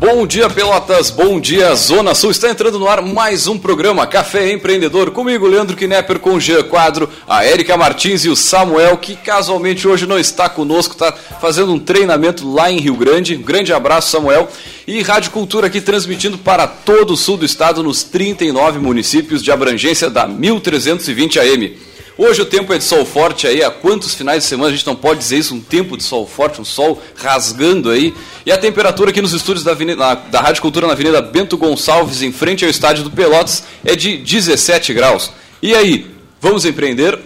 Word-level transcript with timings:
Bom 0.00 0.26
dia, 0.26 0.48
Pelotas. 0.48 1.10
Bom 1.10 1.38
dia, 1.38 1.74
Zona 1.74 2.14
Sul. 2.14 2.30
Está 2.30 2.48
entrando 2.48 2.78
no 2.78 2.88
ar 2.88 3.02
mais 3.02 3.46
um 3.46 3.58
programa 3.58 4.06
Café 4.06 4.50
Empreendedor. 4.50 5.10
Comigo, 5.10 5.46
Leandro 5.46 5.76
Knepper, 5.76 6.18
com 6.18 6.32
o 6.32 6.40
Jean 6.40 6.62
Quadro, 6.62 7.06
a 7.28 7.44
Érica 7.44 7.76
Martins 7.76 8.24
e 8.24 8.30
o 8.30 8.34
Samuel, 8.34 8.96
que 8.96 9.14
casualmente 9.14 9.86
hoje 9.86 10.06
não 10.06 10.18
está 10.18 10.48
conosco, 10.48 10.94
está 10.94 11.12
fazendo 11.12 11.74
um 11.74 11.78
treinamento 11.78 12.50
lá 12.50 12.72
em 12.72 12.80
Rio 12.80 12.94
Grande. 12.94 13.36
Um 13.36 13.42
grande 13.42 13.74
abraço, 13.74 14.10
Samuel. 14.10 14.48
E 14.86 15.02
Rádio 15.02 15.32
Cultura 15.32 15.66
aqui 15.66 15.82
transmitindo 15.82 16.38
para 16.38 16.66
todo 16.66 17.12
o 17.12 17.16
sul 17.16 17.36
do 17.36 17.44
estado, 17.44 17.82
nos 17.82 18.02
39 18.02 18.78
municípios 18.78 19.42
de 19.42 19.52
abrangência 19.52 20.08
da 20.08 20.26
1320 20.26 21.38
AM. 21.40 21.89
Hoje 22.22 22.42
o 22.42 22.44
tempo 22.44 22.70
é 22.74 22.76
de 22.76 22.84
sol 22.84 23.06
forte 23.06 23.46
aí, 23.46 23.64
há 23.64 23.70
quantos 23.70 24.14
finais 24.14 24.42
de 24.42 24.48
semana 24.50 24.68
a 24.68 24.76
gente 24.76 24.86
não 24.86 24.94
pode 24.94 25.20
dizer 25.20 25.38
isso? 25.38 25.54
Um 25.54 25.60
tempo 25.60 25.96
de 25.96 26.02
sol 26.02 26.26
forte, 26.26 26.60
um 26.60 26.64
sol 26.66 27.02
rasgando 27.16 27.88
aí. 27.88 28.12
E 28.44 28.52
a 28.52 28.58
temperatura 28.58 29.08
aqui 29.08 29.22
nos 29.22 29.32
estúdios 29.32 29.64
da, 29.64 29.70
Avenida, 29.70 30.14
da 30.30 30.38
Rádio 30.38 30.60
Cultura 30.60 30.86
na 30.86 30.92
Avenida 30.92 31.22
Bento 31.22 31.56
Gonçalves, 31.56 32.20
em 32.20 32.30
frente 32.30 32.62
ao 32.62 32.70
estádio 32.70 33.04
do 33.04 33.10
Pelotas, 33.10 33.64
é 33.82 33.96
de 33.96 34.18
17 34.18 34.92
graus. 34.92 35.32
E 35.62 35.74
aí, 35.74 36.10
vamos 36.42 36.66
empreender? 36.66 37.18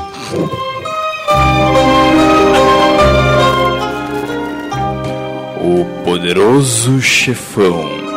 O 5.60 5.84
poderoso 6.04 7.02
chefão. 7.02 8.07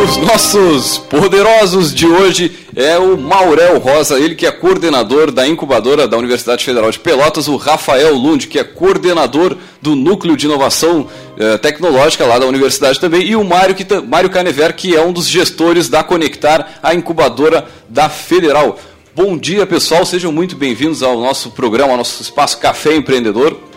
Os 0.00 0.16
nossos 0.18 0.98
poderosos 0.98 1.92
de 1.92 2.06
hoje 2.06 2.56
é 2.76 2.96
o 2.96 3.18
Maurel 3.18 3.80
Rosa, 3.80 4.16
ele 4.16 4.36
que 4.36 4.46
é 4.46 4.50
coordenador 4.52 5.32
da 5.32 5.44
incubadora 5.44 6.06
da 6.06 6.16
Universidade 6.16 6.64
Federal 6.64 6.88
de 6.88 7.00
Pelotas, 7.00 7.48
o 7.48 7.56
Rafael 7.56 8.14
Lund, 8.14 8.46
que 8.46 8.60
é 8.60 8.64
coordenador 8.64 9.56
do 9.82 9.96
Núcleo 9.96 10.36
de 10.36 10.46
Inovação 10.46 11.08
eh, 11.36 11.58
Tecnológica 11.58 12.24
lá 12.24 12.38
da 12.38 12.46
Universidade 12.46 13.00
também, 13.00 13.26
e 13.26 13.34
o 13.34 13.42
Mário, 13.42 13.74
que, 13.74 13.84
Mário 14.00 14.30
Canever, 14.30 14.72
que 14.76 14.94
é 14.94 15.02
um 15.02 15.12
dos 15.12 15.26
gestores 15.26 15.88
da 15.88 16.04
Conectar, 16.04 16.78
a 16.80 16.94
incubadora 16.94 17.66
da 17.88 18.08
Federal. 18.08 18.78
Bom 19.16 19.36
dia, 19.36 19.66
pessoal, 19.66 20.06
sejam 20.06 20.30
muito 20.30 20.54
bem-vindos 20.54 21.02
ao 21.02 21.18
nosso 21.18 21.50
programa, 21.50 21.90
ao 21.90 21.98
nosso 21.98 22.22
espaço 22.22 22.58
Café 22.58 22.94
Empreendedor. 22.94 23.67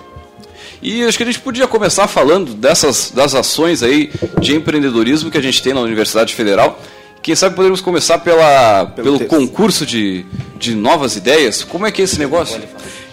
E 0.81 1.03
acho 1.03 1.15
que 1.15 1.23
a 1.23 1.25
gente 1.27 1.39
podia 1.39 1.67
começar 1.67 2.07
falando 2.07 2.55
dessas 2.55 3.11
das 3.13 3.35
ações 3.35 3.83
aí 3.83 4.11
de 4.39 4.55
empreendedorismo 4.55 5.29
que 5.29 5.37
a 5.37 5.41
gente 5.41 5.61
tem 5.61 5.73
na 5.73 5.81
Universidade 5.81 6.33
Federal. 6.33 6.81
Quem 7.21 7.35
sabe 7.35 7.55
poderíamos 7.55 7.81
começar 7.81 8.17
pela, 8.17 8.87
pelo, 8.87 9.19
pelo 9.19 9.29
concurso 9.29 9.85
de, 9.85 10.25
de 10.57 10.73
novas 10.73 11.15
ideias. 11.15 11.63
Como 11.63 11.85
é 11.85 11.91
que 11.91 12.01
é 12.01 12.05
esse 12.05 12.17
negócio? 12.17 12.59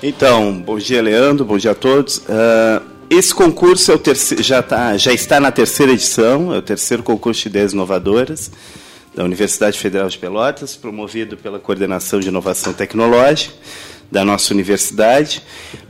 Então, 0.03 0.63
bom 0.63 0.79
dia, 0.79 1.03
Leandro, 1.03 1.45
bom 1.45 1.59
dia 1.59 1.73
a 1.73 1.75
todos. 1.75 2.19
Uh, 2.19 2.81
esse 3.11 3.35
concurso 3.35 3.93
é 3.93 3.95
o 3.95 3.99
terceiro, 3.99 4.43
já, 4.43 4.63
tá, 4.63 4.97
já 4.97 5.13
está 5.13 5.39
na 5.39 5.53
terceira 5.53 5.93
edição, 5.93 6.55
é 6.55 6.59
o 6.59 6.63
terceiro 6.63 7.03
concurso 7.03 7.43
de 7.43 7.49
ideias 7.49 7.75
inovadoras 7.75 8.51
da 9.15 9.25
Universidade 9.25 9.79
Federal 9.79 10.09
de 10.09 10.17
Pelotas, 10.17 10.75
promovido 10.75 11.37
pela 11.37 11.59
Coordenação 11.59 12.19
de 12.19 12.29
Inovação 12.29 12.73
Tecnológica 12.73 13.53
da 14.11 14.25
nossa 14.25 14.53
universidade. 14.53 15.43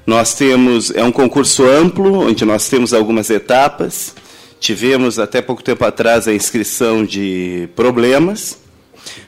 Nós 0.07 0.35
temos 0.35 0.91
é 0.91 1.05
um 1.05 1.13
concurso 1.13 1.65
amplo, 1.65 2.29
onde 2.29 2.45
nós 2.45 2.69
temos 2.69 2.93
algumas 2.93 3.31
etapas. 3.31 4.15
Tivemos 4.61 5.19
até 5.19 5.41
pouco 5.41 5.63
tempo 5.63 5.85
atrás 5.85 6.27
a 6.27 6.35
inscrição 6.35 7.05
de 7.05 7.69
problemas. 7.77 8.59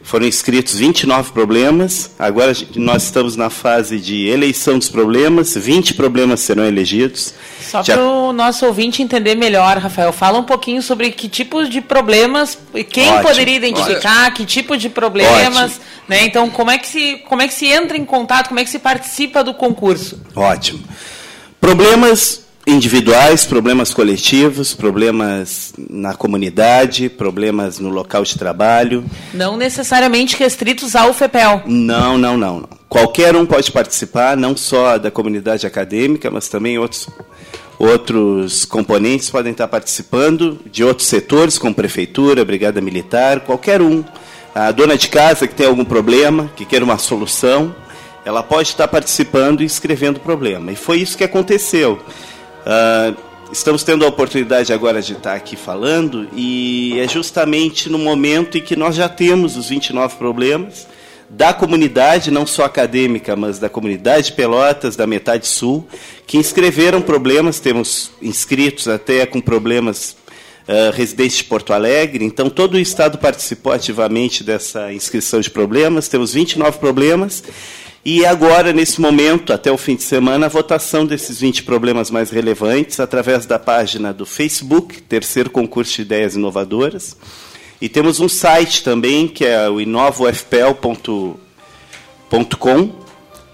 Foram 0.02 0.26
inscritos 0.26 0.74
29 0.76 1.32
problemas. 1.32 2.10
Agora 2.18 2.52
nós 2.74 3.04
estamos 3.04 3.36
na 3.36 3.50
fase 3.50 3.98
de 4.00 4.26
eleição 4.26 4.78
dos 4.78 4.88
problemas. 4.88 5.54
20 5.54 5.94
problemas 5.94 6.40
serão 6.40 6.64
elegidos. 6.64 7.34
Só 7.60 7.82
Já... 7.82 7.94
para 7.94 8.04
o 8.04 8.32
nosso 8.32 8.66
ouvinte 8.66 9.02
entender 9.02 9.34
melhor, 9.34 9.78
Rafael, 9.78 10.12
fala 10.12 10.38
um 10.38 10.44
pouquinho 10.44 10.82
sobre 10.82 11.10
que 11.12 11.28
tipos 11.28 11.68
de 11.68 11.80
problemas, 11.80 12.58
quem 12.90 13.08
ótimo, 13.08 13.22
poderia 13.22 13.56
identificar, 13.56 14.22
ótimo. 14.22 14.36
que 14.36 14.46
tipo 14.46 14.76
de 14.76 14.88
problemas, 14.88 15.80
né? 16.08 16.24
Então, 16.24 16.50
como 16.50 16.70
é 16.70 16.78
que 16.78 16.88
se 16.88 17.16
como 17.28 17.42
é 17.42 17.48
que 17.48 17.54
se 17.54 17.66
entra 17.66 17.96
em 17.96 18.04
contato, 18.04 18.48
como 18.48 18.58
é 18.58 18.64
que 18.64 18.70
se 18.70 18.78
participa 18.78 19.44
do 19.44 19.54
concurso? 19.54 20.20
Ótimo. 20.34 20.80
Problemas 21.60 22.49
individuais, 22.66 23.46
problemas 23.46 23.92
coletivos, 23.92 24.74
problemas 24.74 25.72
na 25.76 26.14
comunidade, 26.14 27.08
problemas 27.08 27.78
no 27.78 27.88
local 27.88 28.22
de 28.22 28.36
trabalho. 28.38 29.04
Não 29.32 29.56
necessariamente 29.56 30.36
restritos 30.36 30.94
ao 30.94 31.12
FEPEL. 31.12 31.62
Não, 31.66 32.18
não, 32.18 32.36
não, 32.36 32.60
não. 32.60 32.68
Qualquer 32.88 33.34
um 33.34 33.46
pode 33.46 33.70
participar, 33.72 34.36
não 34.36 34.56
só 34.56 34.98
da 34.98 35.10
comunidade 35.10 35.66
acadêmica, 35.66 36.30
mas 36.30 36.48
também 36.48 36.78
outros 36.78 37.08
outros 37.78 38.66
componentes 38.66 39.30
podem 39.30 39.52
estar 39.52 39.66
participando 39.66 40.60
de 40.70 40.84
outros 40.84 41.08
setores, 41.08 41.56
como 41.56 41.74
prefeitura, 41.74 42.44
brigada 42.44 42.78
militar, 42.78 43.40
qualquer 43.40 43.80
um. 43.80 44.04
A 44.54 44.70
dona 44.70 44.98
de 44.98 45.08
casa 45.08 45.48
que 45.48 45.54
tem 45.54 45.66
algum 45.66 45.84
problema, 45.84 46.50
que 46.54 46.66
quer 46.66 46.82
uma 46.82 46.98
solução, 46.98 47.74
ela 48.22 48.42
pode 48.42 48.68
estar 48.68 48.86
participando 48.86 49.62
e 49.62 49.64
escrevendo 49.64 50.18
o 50.18 50.20
problema. 50.20 50.70
E 50.70 50.76
foi 50.76 50.98
isso 50.98 51.16
que 51.16 51.24
aconteceu. 51.24 51.98
Uh, 52.60 53.16
estamos 53.52 53.82
tendo 53.82 54.04
a 54.04 54.08
oportunidade 54.08 54.72
agora 54.72 55.00
de 55.00 55.14
estar 55.14 55.34
aqui 55.34 55.56
falando 55.56 56.28
e 56.34 56.98
é 57.00 57.08
justamente 57.08 57.88
no 57.88 57.98
momento 57.98 58.58
em 58.58 58.60
que 58.60 58.76
nós 58.76 58.94
já 58.94 59.08
temos 59.08 59.56
os 59.56 59.68
29 59.68 60.16
problemas 60.16 60.86
da 61.30 61.54
comunidade, 61.54 62.30
não 62.30 62.44
só 62.44 62.64
acadêmica, 62.64 63.36
mas 63.36 63.58
da 63.58 63.68
comunidade 63.68 64.26
de 64.26 64.32
Pelotas, 64.32 64.96
da 64.96 65.06
metade 65.06 65.46
sul, 65.46 65.86
que 66.26 66.36
inscreveram 66.36 67.00
problemas, 67.00 67.60
temos 67.60 68.10
inscritos 68.20 68.88
até 68.88 69.24
com 69.24 69.40
problemas 69.40 70.16
uh, 70.66 70.90
residentes 70.92 71.36
de 71.38 71.44
Porto 71.44 71.72
Alegre, 71.72 72.24
então 72.24 72.50
todo 72.50 72.74
o 72.74 72.80
Estado 72.80 73.16
participou 73.16 73.72
ativamente 73.72 74.42
dessa 74.42 74.92
inscrição 74.92 75.40
de 75.40 75.50
problemas, 75.50 76.08
temos 76.08 76.34
29 76.34 76.78
problemas, 76.78 77.44
E 78.02 78.24
agora, 78.24 78.72
nesse 78.72 78.98
momento, 78.98 79.52
até 79.52 79.70
o 79.70 79.76
fim 79.76 79.94
de 79.94 80.02
semana, 80.02 80.46
a 80.46 80.48
votação 80.48 81.04
desses 81.04 81.38
20 81.38 81.64
problemas 81.64 82.10
mais 82.10 82.30
relevantes 82.30 82.98
através 82.98 83.44
da 83.44 83.58
página 83.58 84.10
do 84.10 84.24
Facebook, 84.24 85.02
Terceiro 85.02 85.50
Concurso 85.50 85.96
de 85.96 86.02
Ideias 86.02 86.34
Inovadoras. 86.34 87.14
E 87.78 87.90
temos 87.90 88.18
um 88.18 88.28
site 88.28 88.82
também, 88.82 89.28
que 89.28 89.44
é 89.44 89.68
o 89.68 89.78
inovofpel.com. 89.78 91.36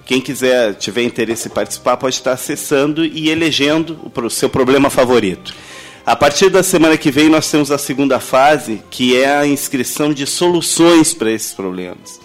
Quem 0.04 0.20
quiser, 0.20 0.74
tiver 0.74 1.02
interesse 1.02 1.48
em 1.48 1.50
participar, 1.50 1.96
pode 1.96 2.14
estar 2.14 2.30
acessando 2.30 3.04
e 3.04 3.28
elegendo 3.28 3.98
o 4.14 4.30
seu 4.30 4.48
problema 4.48 4.88
favorito. 4.88 5.52
A 6.04 6.14
partir 6.14 6.50
da 6.50 6.62
semana 6.62 6.96
que 6.96 7.10
vem, 7.10 7.28
nós 7.28 7.50
temos 7.50 7.72
a 7.72 7.78
segunda 7.78 8.20
fase, 8.20 8.80
que 8.92 9.16
é 9.16 9.38
a 9.38 9.44
inscrição 9.44 10.14
de 10.14 10.24
soluções 10.24 11.12
para 11.12 11.32
esses 11.32 11.52
problemas. 11.52 12.24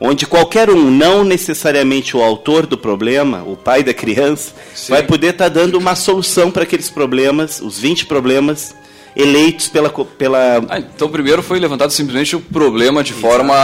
Onde 0.00 0.26
qualquer 0.26 0.68
um, 0.68 0.90
não 0.90 1.24
necessariamente 1.24 2.16
o 2.16 2.22
autor 2.22 2.66
do 2.66 2.76
problema, 2.76 3.42
o 3.46 3.56
pai 3.56 3.82
da 3.82 3.94
criança, 3.94 4.52
Sim. 4.74 4.92
vai 4.92 5.02
poder 5.02 5.28
estar 5.28 5.48
dando 5.48 5.78
uma 5.78 5.94
solução 5.94 6.50
para 6.50 6.64
aqueles 6.64 6.90
problemas, 6.90 7.60
os 7.60 7.78
20 7.78 8.06
problemas 8.06 8.74
eleitos 9.16 9.68
pela. 9.68 9.88
pela... 9.90 10.64
Ah, 10.68 10.78
então, 10.78 11.08
primeiro 11.08 11.42
foi 11.42 11.60
levantado 11.60 11.90
simplesmente 11.90 12.34
o 12.34 12.40
problema 12.40 13.02
de 13.02 13.12
Exato. 13.12 13.26
forma. 13.26 13.54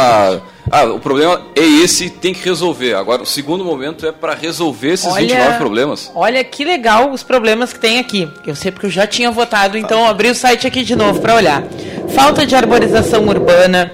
Ah, 0.70 0.84
o 0.84 1.00
problema 1.00 1.42
é 1.56 1.64
esse, 1.64 2.08
tem 2.08 2.32
que 2.32 2.44
resolver. 2.44 2.94
Agora, 2.94 3.22
o 3.22 3.26
segundo 3.26 3.64
momento 3.64 4.06
é 4.06 4.12
para 4.12 4.34
resolver 4.34 4.92
esses 4.92 5.06
olha, 5.06 5.26
29 5.26 5.58
problemas. 5.58 6.12
Olha 6.14 6.44
que 6.44 6.64
legal 6.64 7.10
os 7.10 7.24
problemas 7.24 7.72
que 7.72 7.80
tem 7.80 7.98
aqui. 7.98 8.28
Eu 8.46 8.54
sei 8.54 8.70
porque 8.70 8.86
eu 8.86 8.90
já 8.90 9.06
tinha 9.06 9.30
votado, 9.30 9.76
então 9.76 10.06
ah. 10.06 10.10
abri 10.10 10.30
o 10.30 10.34
site 10.34 10.66
aqui 10.66 10.84
de 10.84 10.94
novo 10.94 11.20
para 11.20 11.34
olhar. 11.34 11.64
Falta 12.14 12.46
de 12.46 12.54
arborização 12.54 13.26
urbana, 13.26 13.92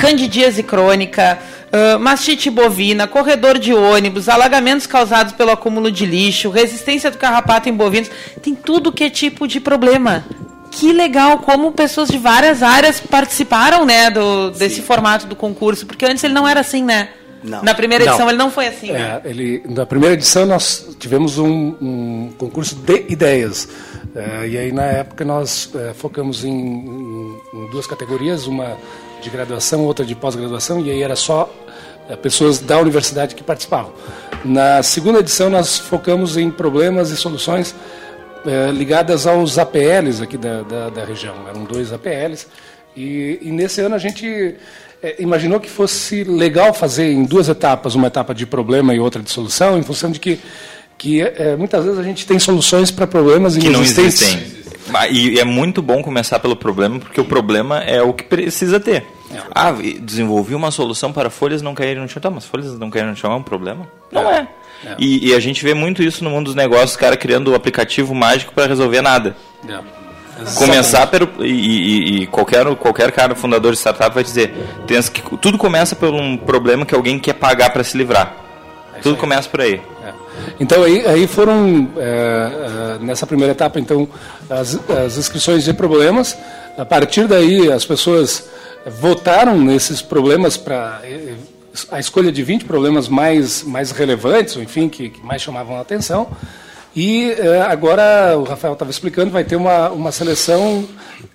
candidíase 0.00 0.62
crônica. 0.62 1.38
Uh, 1.70 2.00
mastite 2.00 2.50
bovina, 2.50 3.06
corredor 3.06 3.56
de 3.56 3.72
ônibus, 3.72 4.28
alagamentos 4.28 4.88
causados 4.88 5.32
pelo 5.34 5.52
acúmulo 5.52 5.92
de 5.92 6.04
lixo, 6.04 6.50
resistência 6.50 7.12
do 7.12 7.18
carrapato 7.18 7.68
em 7.68 7.72
bovinos, 7.72 8.10
tem 8.42 8.56
tudo 8.56 8.90
que 8.90 9.04
é 9.04 9.10
tipo 9.10 9.46
de 9.46 9.60
problema 9.60 10.24
que 10.70 10.92
legal 10.92 11.38
como 11.38 11.72
pessoas 11.72 12.08
de 12.08 12.16
várias 12.16 12.62
áreas 12.62 13.00
participaram, 13.00 13.84
né, 13.84 14.08
do, 14.10 14.50
desse 14.50 14.80
formato 14.80 15.26
do 15.26 15.34
concurso, 15.34 15.84
porque 15.84 16.06
antes 16.06 16.22
ele 16.22 16.32
não 16.32 16.46
era 16.46 16.60
assim, 16.60 16.82
né? 16.82 17.10
Não. 17.42 17.62
Na 17.62 17.74
primeira 17.74 18.04
edição 18.04 18.20
não. 18.20 18.28
ele 18.28 18.38
não 18.38 18.50
foi 18.50 18.66
assim. 18.68 18.90
É, 18.90 18.92
né? 18.92 19.20
ele, 19.24 19.62
na 19.66 19.86
primeira 19.86 20.14
edição 20.14 20.44
nós 20.44 20.94
tivemos 20.98 21.38
um, 21.38 21.74
um 21.80 22.32
concurso 22.36 22.74
de 22.74 23.06
ideias. 23.08 23.68
É, 24.14 24.48
e 24.48 24.58
aí 24.58 24.72
na 24.72 24.84
época 24.84 25.24
nós 25.24 25.70
é, 25.74 25.94
focamos 25.94 26.44
em, 26.44 26.50
em, 26.50 27.40
em, 27.54 27.70
duas 27.70 27.86
categorias, 27.86 28.46
uma 28.46 28.76
de 29.20 29.30
graduação, 29.30 29.84
outra 29.84 30.04
de 30.04 30.14
pós-graduação, 30.14 30.80
e 30.80 30.90
aí 30.90 31.02
era 31.02 31.16
só 31.16 31.52
é, 32.08 32.16
pessoas 32.16 32.58
da 32.58 32.78
universidade 32.78 33.34
que 33.34 33.42
participavam. 33.42 33.92
Na 34.44 34.82
segunda 34.82 35.20
edição 35.20 35.48
nós 35.48 35.78
focamos 35.78 36.36
em 36.36 36.50
problemas 36.50 37.10
e 37.10 37.16
soluções 37.16 37.74
é, 38.46 38.70
ligadas 38.70 39.26
aos 39.26 39.58
APLs 39.58 40.22
aqui 40.22 40.36
da, 40.36 40.62
da, 40.62 40.88
da, 40.88 41.04
região. 41.04 41.34
Eram 41.48 41.64
dois 41.64 41.92
APLs. 41.92 42.46
E, 42.96 43.38
e 43.42 43.50
nesse 43.52 43.80
ano 43.80 43.94
a 43.94 43.98
gente 43.98 44.56
é, 45.02 45.22
imaginou 45.22 45.60
que 45.60 45.70
fosse 45.70 46.24
legal 46.24 46.74
fazer 46.74 47.12
em 47.12 47.24
duas 47.24 47.48
etapas, 47.48 47.94
uma 47.94 48.08
etapa 48.08 48.34
de 48.34 48.46
problema 48.46 48.94
e 48.94 48.98
outra 48.98 49.22
de 49.22 49.30
solução, 49.30 49.78
em 49.78 49.82
função 49.82 50.10
de 50.10 50.18
que, 50.18 50.40
que 50.98 51.22
muitas 51.58 51.84
vezes 51.84 51.98
a 51.98 52.02
gente 52.02 52.26
tem 52.26 52.38
soluções 52.38 52.90
para 52.90 53.06
problemas 53.06 53.56
que 53.56 53.68
não 53.68 53.82
existem. 53.82 54.59
E 55.10 55.38
é 55.38 55.44
muito 55.44 55.82
bom 55.82 56.02
começar 56.02 56.38
pelo 56.38 56.56
problema, 56.56 56.98
porque 56.98 57.20
o 57.20 57.24
problema 57.24 57.80
é 57.80 58.02
o 58.02 58.12
que 58.12 58.24
precisa 58.24 58.80
ter. 58.80 59.06
É. 59.32 59.38
Ah, 59.54 59.72
desenvolvi 60.00 60.54
uma 60.54 60.70
solução 60.70 61.12
para 61.12 61.30
folhas 61.30 61.62
não 61.62 61.74
caírem 61.74 62.02
no 62.02 62.08
chão. 62.08 62.20
Tá, 62.20 62.30
mas 62.30 62.44
folhas 62.44 62.78
não 62.78 62.90
caírem 62.90 63.10
no 63.10 63.16
chão 63.16 63.32
é 63.32 63.36
um 63.36 63.42
problema? 63.42 63.86
Não 64.10 64.30
é. 64.30 64.40
é. 64.40 64.60
É. 64.84 64.96
E, 64.98 65.28
e, 65.28 65.34
a 65.34 65.40
gente 65.40 65.62
vê 65.62 65.74
muito 65.74 66.02
isso 66.02 66.24
no 66.24 66.30
mundo 66.30 66.46
dos 66.46 66.54
negócios, 66.54 66.96
cara 66.96 67.16
criando 67.16 67.48
o 67.48 67.52
um 67.52 67.54
aplicativo 67.54 68.14
mágico 68.14 68.54
para 68.54 68.66
resolver 68.66 69.02
nada. 69.02 69.36
É. 69.68 69.78
Começar 70.54 71.06
pelo, 71.08 71.28
e, 71.44 71.50
e, 71.50 72.22
e, 72.22 72.26
qualquer, 72.26 72.64
qualquer 72.76 73.12
cara 73.12 73.34
fundador 73.34 73.72
de 73.72 73.78
startup 73.78 74.14
vai 74.14 74.24
dizer, 74.24 74.54
tem 74.86 75.02
que, 75.02 75.36
tudo 75.36 75.58
começa 75.58 75.94
por 75.94 76.14
um 76.14 76.34
problema 76.34 76.86
que 76.86 76.94
alguém 76.94 77.18
quer 77.18 77.34
pagar 77.34 77.70
para 77.70 77.84
se 77.84 77.96
livrar. 77.96 78.34
É 79.00 79.02
tudo 79.02 79.14
aí. 79.14 79.20
começa 79.20 79.48
por 79.48 79.60
aí. 79.60 79.80
É. 80.04 80.12
Então 80.58 80.82
aí, 80.82 81.06
aí 81.06 81.26
foram 81.26 81.90
é, 81.96 82.00
é, 82.00 83.04
nessa 83.04 83.26
primeira 83.26 83.52
etapa 83.52 83.78
então 83.80 84.08
as, 84.48 84.78
as 84.90 85.16
inscrições 85.16 85.64
de 85.64 85.72
problemas. 85.72 86.36
A 86.78 86.84
partir 86.84 87.26
daí 87.26 87.70
as 87.70 87.84
pessoas 87.84 88.48
votaram 88.86 89.58
nesses 89.58 90.00
problemas 90.00 90.56
para 90.56 91.02
a 91.90 92.00
escolha 92.00 92.32
de 92.32 92.42
20 92.42 92.64
problemas 92.64 93.08
mais, 93.08 93.62
mais 93.62 93.90
relevantes, 93.90 94.56
ou 94.56 94.62
enfim, 94.62 94.88
que, 94.88 95.10
que 95.10 95.24
mais 95.24 95.42
chamavam 95.42 95.76
a 95.76 95.80
atenção. 95.80 96.28
E 96.94 97.30
eh, 97.30 97.64
agora, 97.68 98.36
o 98.36 98.42
Rafael 98.42 98.72
estava 98.72 98.90
explicando, 98.90 99.30
vai 99.30 99.44
ter 99.44 99.56
uma, 99.56 99.90
uma 99.90 100.10
seleção 100.10 100.88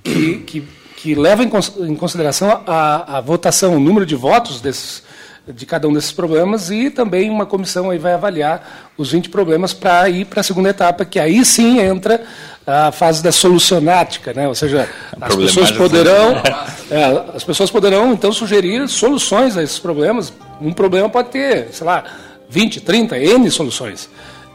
que, 0.03 0.39
que, 0.39 0.67
que 0.97 1.15
leva 1.15 1.43
em, 1.43 1.51
em 1.89 1.95
consideração 1.95 2.61
a, 2.67 3.17
a, 3.17 3.21
votação, 3.21 3.75
o 3.75 3.79
número 3.79 4.05
de 4.05 4.15
votos 4.15 4.59
desses, 4.59 5.01
de 5.47 5.65
cada 5.65 5.87
um 5.87 5.93
desses 5.93 6.11
problemas 6.11 6.71
e 6.71 6.89
também 6.89 7.29
uma 7.29 7.45
comissão 7.45 7.89
aí 7.89 7.97
vai 7.97 8.13
avaliar 8.13 8.89
os 8.97 9.11
20 9.11 9.29
problemas 9.29 9.73
para 9.73 10.09
ir 10.09 10.25
para 10.25 10.41
a 10.41 10.43
segunda 10.43 10.69
etapa, 10.69 11.05
que 11.05 11.19
aí 11.19 11.45
sim 11.45 11.79
entra 11.79 12.23
a 12.65 12.91
fase 12.91 13.21
da 13.21 13.31
solucionática, 13.31 14.33
né? 14.33 14.47
ou 14.47 14.55
seja, 14.55 14.89
as 15.21 15.35
pessoas 15.35 15.71
poderão, 15.71 16.41
é, 16.89 17.35
as 17.35 17.43
pessoas 17.43 17.69
poderão 17.69 18.11
então 18.13 18.31
sugerir 18.31 18.87
soluções 18.87 19.55
a 19.55 19.61
esses 19.61 19.77
problemas. 19.77 20.33
Um 20.59 20.73
problema 20.73 21.07
pode 21.09 21.29
ter, 21.29 21.67
sei 21.71 21.85
lá, 21.85 22.03
20, 22.49 22.81
30, 22.81 23.19
N 23.19 23.51
soluções. 23.51 24.09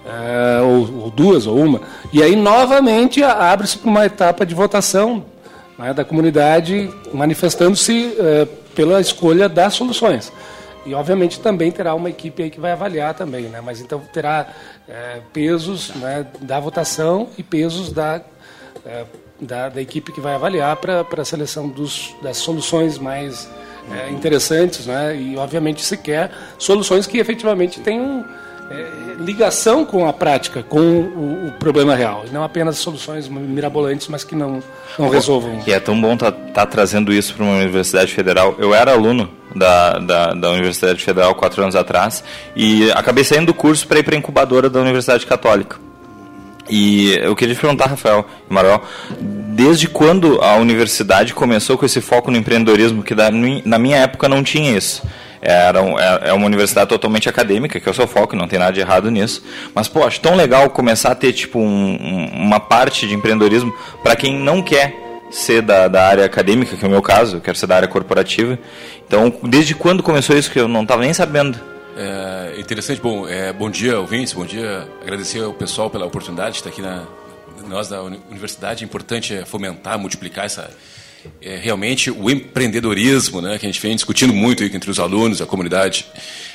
É, 0.05 0.63
ou, 0.63 1.03
ou, 1.05 1.11
duas, 1.11 1.47
ou 1.47 1.57
uma. 1.57 1.83
E 2.13 2.23
aí, 2.23 2.35
novamente, 2.35 3.23
abre-se 3.23 3.79
para 3.79 3.91
uma 3.91 4.07
etapa 4.07 4.47
de 4.47 4.55
votação 4.55 5.25
né, 5.79 5.93
da 5.93 6.05
comunidade 6.05 6.91
manifestando-se 7.13 8.15
é, 8.19 8.49
pela 8.75 9.01
escolha 9.01 9.49
das 9.49 9.75
soluções. 9.75 10.33
E, 10.87 10.94
obviamente, 10.94 11.41
também 11.41 11.71
terá 11.71 11.94
uma 11.94 12.09
equipe 12.09 12.43
aí 12.43 12.50
que 12.50 12.61
vai 12.61 12.73
avaliar 12.73 13.15
também, 13.15 13.43
né? 13.44 13.61
Mas 13.61 13.81
então 13.81 14.00
terá 14.12 14.49
é, 14.88 15.21
pesos 15.32 15.91
né, 15.97 16.27
da 16.41 16.59
votação 16.59 17.29
e 17.37 17.43
pesos 17.43 17.93
da, 17.93 18.23
é, 18.87 19.05
da, 19.41 19.69
da, 19.69 19.81
equipe 19.81 20.11
que 20.11 20.21
vai 20.21 20.35
avaliar 20.35 20.77
para 20.77 21.05
a 21.19 21.25
seleção 21.25 21.69
dos, 21.69 22.15
das 22.23 22.38
soluções 22.38 22.99
mais 22.99 23.49
é, 23.91 24.11
interessantes, 24.11 24.87
né? 24.87 25.15
E, 25.17 25.37
obviamente, 25.37 25.82
se 25.82 25.97
quer 25.97 26.31
soluções 26.59 27.06
que 27.06 27.19
efetivamente 27.19 27.81
tenham 27.81 28.25
é, 28.70 29.17
ligação 29.19 29.84
com 29.84 30.06
a 30.06 30.12
prática, 30.12 30.62
com 30.62 30.78
o, 30.78 31.49
o, 31.49 31.52
problema 31.58 31.94
real, 31.96 32.25
não 32.31 32.44
apenas 32.44 32.78
soluções 32.78 33.28
mirabolantes, 33.28 34.06
mas 34.06 34.22
que 34.22 34.36
não, 34.36 34.62
não 34.96 35.08
resolvam. 35.08 35.60
E 35.67 35.72
é 35.72 35.81
tão 35.81 36.00
bom 36.00 36.15
estar 36.15 36.31
tá, 36.31 36.39
tá 36.53 36.67
trazendo 36.67 37.12
isso 37.12 37.34
para 37.34 37.44
uma 37.44 37.56
universidade 37.56 38.12
federal. 38.15 38.55
Eu 38.58 38.72
era 38.72 38.93
aluno 38.93 39.29
da, 39.55 39.98
da, 39.98 40.34
da, 40.34 40.50
Universidade 40.50 41.03
Federal 41.03 41.34
quatro 41.34 41.60
anos 41.62 41.74
atrás 41.74 42.22
e 42.55 42.91
acabei 42.93 43.24
saindo 43.24 43.46
do 43.46 43.55
curso 43.55 43.89
para 43.89 43.98
ir 43.98 44.05
para 44.05 44.15
a 44.15 44.19
incubadora 44.19 44.70
da 44.70 44.81
Universidade 44.81 45.27
Católica. 45.27 45.79
E 46.69 47.15
eu 47.17 47.34
queria 47.34 47.55
te 47.56 47.60
perguntar, 47.60 47.86
Rafael 47.86 48.24
Manuel, 48.48 48.82
desde 49.19 49.89
quando 49.89 50.41
a 50.41 50.55
universidade 50.55 51.34
começou 51.34 51.77
com 51.77 51.84
esse 51.84 52.00
foco 52.00 52.31
no 52.31 52.36
empreendedorismo, 52.36 53.03
que 53.03 53.15
na 53.65 53.79
minha 53.79 53.96
época 53.96 54.29
não 54.29 54.44
tinha 54.44 54.79
isso? 54.79 55.03
Era 55.43 55.82
um, 55.82 55.99
é, 55.99 56.29
é 56.29 56.32
uma 56.32 56.47
universidade 56.47 56.89
totalmente 56.89 57.29
acadêmica, 57.29 57.81
que 57.81 57.89
é 57.89 57.93
o 57.93 57.94
seu 57.94 58.06
foco, 58.06 58.37
não 58.37 58.47
tem 58.47 58.59
nada 58.59 58.73
de 58.73 58.81
errado 58.81 59.11
nisso. 59.11 59.43
Mas, 59.75 59.89
pô, 59.89 60.05
acho 60.05 60.20
tão 60.20 60.35
legal 60.35 60.69
começar 60.70 61.13
a 61.13 61.15
ter 61.15 61.32
tipo 61.32 61.59
um, 61.59 62.29
uma 62.32 62.61
parte 62.61 63.06
de 63.06 63.15
empreendedorismo 63.15 63.75
para 64.03 64.15
quem 64.15 64.39
não 64.39 64.63
quer 64.63 64.94
ser 65.31 65.63
da, 65.63 65.89
da 65.89 66.06
área 66.06 66.25
acadêmica, 66.25 66.77
que 66.77 66.85
é 66.85 66.89
o 66.89 66.91
meu 66.91 67.01
caso, 67.01 67.37
eu 67.37 67.41
quero 67.41 67.56
ser 67.56 67.67
da 67.67 67.77
área 67.77 67.89
corporativa. 67.89 68.59
Então, 69.06 69.32
desde 69.44 69.75
quando 69.75 70.03
começou 70.03 70.37
isso 70.37 70.51
que 70.51 70.59
eu 70.59 70.69
não 70.69 70.82
estava 70.82 71.03
nem 71.03 71.15
sabendo? 71.15 71.59
É 71.97 72.59
interessante, 72.59 73.01
bom, 73.01 73.29
é, 73.29 73.53
bom 73.53 73.70
dia, 73.70 73.99
ouvintes, 73.99 74.32
bom 74.32 74.44
dia. 74.44 74.89
Agradecer 75.03 75.43
ao 75.43 75.53
pessoal 75.53 75.89
pela 75.89 76.06
oportunidade 76.06 76.53
de 76.53 76.59
estar 76.59 76.70
aqui 76.70 76.82
na 76.82 77.05
nós 77.69 77.89
da 77.89 78.03
universidade. 78.03 78.85
É 78.85 78.87
importante 78.87 79.43
fomentar, 79.47 79.99
multiplicar 79.99 80.44
essa 80.44 80.70
é, 81.43 81.56
realmente 81.56 82.10
o 82.10 82.31
empreendedorismo, 82.31 83.41
né, 83.41 83.58
que 83.58 83.67
a 83.67 83.69
gente 83.69 83.81
vem 83.81 83.94
discutindo 83.94 84.32
muito 84.32 84.62
entre 84.65 84.91
os 84.91 84.98
alunos, 84.98 85.41
a 85.41 85.46
comunidade. 85.46 86.06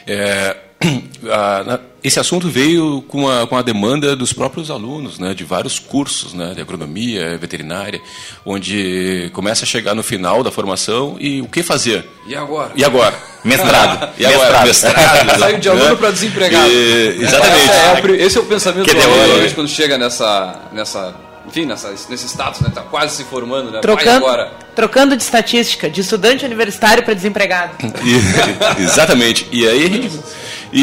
É, 0.08 0.56
a, 1.32 1.80
esse 2.04 2.20
assunto 2.20 2.48
veio 2.50 3.02
com 3.08 3.28
a, 3.28 3.48
com 3.48 3.58
a 3.58 3.62
demanda 3.62 4.16
dos 4.16 4.32
próprios 4.32 4.70
alunos, 4.70 5.18
né, 5.18 5.34
de 5.34 5.44
vários 5.44 5.80
cursos, 5.80 6.34
né, 6.34 6.54
de 6.54 6.62
agronomia, 6.62 7.38
veterinária, 7.38 8.00
onde 8.46 9.30
começa 9.34 9.66
a 9.66 9.68
chegar 9.68 9.96
no 9.96 10.04
final 10.04 10.44
da 10.44 10.52
formação 10.52 11.18
e 11.20 11.42
o 11.42 11.48
que 11.48 11.64
fazer? 11.64 12.06
E 12.28 12.36
agora? 12.36 12.72
E 12.76 12.84
agora? 12.84 13.16
Mestrado. 13.44 14.14
E 14.18 14.26
agora? 14.26 14.66
Mestrado. 14.66 15.38
Saiu 15.40 15.60
de 15.60 15.70
aluno 15.70 15.90
né? 15.90 15.96
para 15.96 16.12
desempregado. 16.12 16.70
E, 16.70 17.24
exatamente. 17.24 17.70
É, 17.70 18.22
é, 18.22 18.26
esse 18.26 18.38
é 18.38 18.42
o 18.42 18.46
pensamento 18.46 18.92
do 18.92 19.02
aluno 19.02 19.52
quando 19.54 19.68
chega 19.68 19.98
nessa, 19.98 20.70
nessa 20.74 21.16
enfim, 21.56 21.66
nessa, 21.66 21.90
nesse 22.10 22.28
status, 22.28 22.60
né? 22.60 22.70
Tá 22.74 22.82
quase 22.82 23.16
se 23.16 23.24
formando, 23.24 23.72
né? 23.72 23.80
Trocando, 23.80 24.26
trocando 24.76 25.16
de 25.16 25.24
estatística, 25.24 25.90
de 25.90 26.02
estudante 26.02 26.44
universitário 26.44 27.02
para 27.02 27.14
desempregado. 27.14 27.78
exatamente. 28.78 29.48
E 29.54 29.66
aí 29.66 30.12
e, 30.74 30.82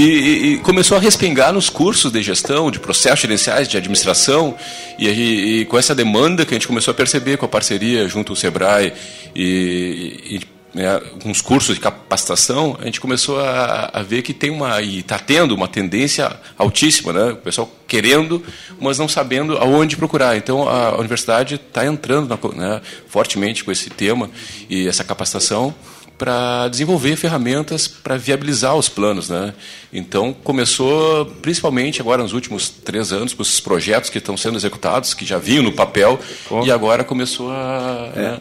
e, 0.55 0.57
começou 0.61 0.97
a 0.97 1.01
respingar 1.01 1.53
nos 1.53 1.69
cursos 1.69 2.11
de 2.11 2.23
gestão, 2.23 2.71
de 2.71 2.81
processos 2.81 3.21
gerenciais, 3.21 3.69
de 3.69 3.77
administração, 3.77 4.57
e, 4.99 5.09
e, 5.09 5.65
com 5.67 5.79
essa 5.79 5.95
demanda 5.95 6.47
que 6.47 6.55
a 6.55 6.57
gente 6.57 6.67
começou 6.67 6.93
a 6.93 6.95
perceber 6.95 7.37
com 7.37 7.45
a 7.45 7.49
parceria 7.49 8.09
junto 8.09 8.33
ao 8.33 8.37
Sebrae 8.37 8.95
e, 9.37 10.41
né, 10.75 11.01
uns 11.25 11.41
cursos 11.41 11.75
de 11.75 11.81
capacitação, 11.81 12.77
a 12.81 12.85
gente 12.87 13.01
começou 13.01 13.39
a, 13.41 13.91
a 13.93 14.03
ver 14.03 14.23
que 14.23 14.33
tem 14.33 14.51
uma 14.51 14.81
e 14.81 15.01
está 15.01 15.19
tendo 15.19 15.55
uma 15.55 15.69
tendência 15.69 16.35
altíssima, 16.57 17.13
né? 17.13 17.33
O 17.33 17.37
pessoal 17.37 17.71
querendo, 17.87 18.43
mas 18.81 18.99
não 18.99 19.07
sabendo 19.07 19.59
aonde 19.59 19.97
procurar. 19.97 20.37
Então 20.37 20.69
a 20.69 20.99
universidade 20.99 21.57
está 21.57 21.85
entrando 21.85 22.29
na, 22.29 22.55
né, 22.55 22.81
fortemente 23.07 23.65
com 23.65 23.71
esse 23.71 23.91
tema 23.91 24.31
e 24.69 24.89
essa 24.89 25.05
capacitação 25.05 25.75
para 26.23 26.69
desenvolver 26.69 27.17
ferramentas 27.17 27.89
para 27.89 28.17
viabilizar 28.17 28.77
os 28.77 28.89
planos. 28.89 29.29
Né? 29.29 29.53
Então, 29.93 30.33
começou 30.33 31.27
principalmente 31.43 32.01
agora 32.01 32.23
nos 32.23 32.33
últimos 32.33 32.69
três 32.69 33.13
anos, 33.13 33.35
com 33.35 33.43
esses 33.43 33.59
projetos 33.59 34.09
que 34.09 34.19
estão 34.19 34.37
sendo 34.37 34.57
executados, 34.57 35.15
que 35.15 35.25
já 35.25 35.39
vinham 35.39 35.65
no 35.65 35.73
papel, 35.73 36.21
e 36.65 36.71
agora 36.71 37.03
começou 37.03 37.51
a. 37.51 38.13
É. 38.15 38.21
Né? 38.21 38.41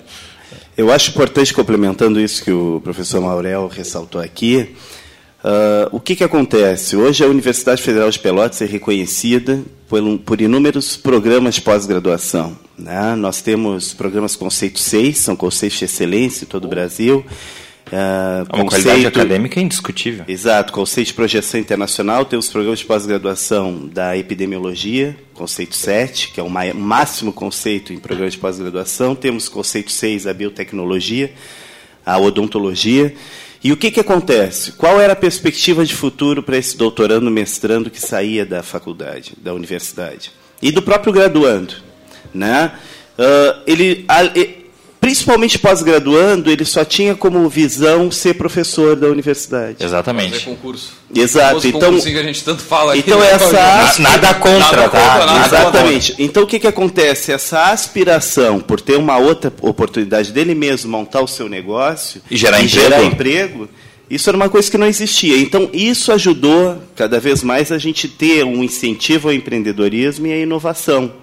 Eu 0.77 0.91
acho 0.91 1.12
importante, 1.12 1.53
complementando 1.53 2.20
isso 2.20 2.43
que 2.43 2.51
o 2.51 2.81
professor 2.84 3.22
Maurel 3.22 3.67
ressaltou 3.67 4.22
aqui, 4.22 4.75
uh, 5.43 5.96
o 5.96 6.00
que, 6.00 6.15
que 6.15 6.24
acontece? 6.24 6.96
Hoje 6.96 7.24
a 7.24 7.27
Universidade 7.27 7.81
Federal 7.81 8.10
de 8.10 8.20
Pelotas 8.20 8.62
é 8.62 8.65
reconhecida 8.65 9.62
por, 9.88 10.01
por 10.20 10.41
inúmeros 10.41 10.96
programas 10.96 11.60
pós-graduação. 11.60 12.58
Né? 12.77 13.15
Nós 13.15 13.41
temos 13.41 13.93
programas 13.93 14.36
Conceito 14.36 14.79
6, 14.79 15.17
são 15.17 15.36
conceitos 15.36 15.79
de 15.79 15.86
excelência 15.86 16.46
em 16.46 16.48
todo 16.48 16.65
o 16.65 16.70
Brasil. 16.70 17.25
Uh, 17.91 18.48
uma 18.53 18.63
conceito, 18.63 18.86
qualidade 18.86 19.07
acadêmica 19.07 19.60
indiscutível. 19.60 20.24
Exato, 20.25 20.71
conceito 20.71 21.07
de 21.07 21.13
projeção 21.13 21.60
internacional, 21.60 22.24
temos 22.24 22.48
programas 22.48 22.79
de 22.79 22.86
pós-graduação 22.86 23.86
da 23.86 24.15
epidemiologia, 24.15 25.17
conceito 25.33 25.75
7, 25.75 26.29
que 26.29 26.39
é 26.39 26.43
o 26.43 26.50
máximo 26.50 27.33
conceito 27.33 27.91
em 27.91 28.00
programas 28.00 28.33
de 28.33 28.39
pós-graduação, 28.39 29.13
temos 29.13 29.50
conceito 29.50 29.91
6, 29.91 30.25
a 30.25 30.33
biotecnologia, 30.33 31.33
a 32.05 32.17
odontologia. 32.17 33.13
E 33.62 33.74
o 33.74 33.77
que, 33.77 33.91
que 33.91 34.00
acontece? 34.00 34.71
Qual 34.71 35.00
era 35.00 35.12
a 35.12 35.15
perspectiva 35.15 35.86
de 35.86 35.93
futuro 35.93 36.41
para 36.41 36.57
esse 36.57 36.77
doutorando, 36.77 37.29
mestrando 37.29 37.91
que 37.91 38.00
saía 38.00 38.45
da 38.45 38.63
faculdade, 38.63 39.33
da 39.38 39.53
universidade? 39.53 40.31
E 40.62 40.71
do 40.71 40.81
próprio 40.81 41.12
graduando? 41.12 41.75
Né? 42.33 42.71
Uh, 43.19 43.62
ele, 43.67 44.05
principalmente 45.01 45.58
pós-graduando, 45.58 46.51
ele 46.51 46.63
só 46.63 46.86
tinha 46.86 47.15
como 47.15 47.50
visão 47.50 48.12
ser 48.12 48.36
professor 48.36 48.96
da 48.96 49.08
universidade. 49.08 49.84
Exatamente. 49.84 50.34
Fazer 50.34 50.46
concurso. 50.46 50.93
Exato. 51.13 51.67
Então, 51.67 52.00
que 52.00 52.17
a 52.17 52.24
gente 52.24 52.43
tanto 52.43 52.62
fala 52.62 52.96
então 52.96 53.20
aqui, 53.20 53.27
né? 53.27 53.36
essa 53.36 54.01
nada 54.01 54.34
contra, 54.36 54.60
nada 54.60 54.89
tá? 54.89 55.00
Contra, 55.00 55.25
nada 55.25 55.46
Exatamente. 55.48 56.12
Contra. 56.12 56.24
Então 56.24 56.43
o 56.43 56.48
que 56.48 56.60
que 56.60 56.67
acontece? 56.67 57.34
Essa 57.34 57.72
aspiração 57.72 58.62
por 58.62 58.79
ter 58.79 58.96
uma 58.96 59.17
outra 59.17 59.51
oportunidade 59.62 60.31
dele 60.31 60.53
mesmo 60.55 60.89
montar 60.91 61.22
o 61.22 61.27
seu 61.27 61.50
negócio 61.50 62.22
e 62.29 62.38
gerar 62.38 62.62
e 62.62 62.65
emprego. 62.65 62.89
Gerar 62.89 63.03
emprego 63.03 63.70
isso 64.12 64.29
era 64.29 64.36
uma 64.36 64.50
coisa 64.50 64.70
que 64.70 64.77
não 64.77 64.88
existia. 64.88 65.38
Então, 65.38 65.70
isso 65.72 66.12
ajudou 66.12 66.77
cada 66.98 67.17
vez 67.17 67.41
mais 67.41 67.72
a 67.72 67.77
gente 67.77 68.10
ter 68.10 68.43
um 68.43 68.62
incentivo 68.62 69.29
ao 69.29 69.34
empreendedorismo 69.34 70.27
e 70.27 70.34
à 70.34 70.38
inovação. 70.38 71.13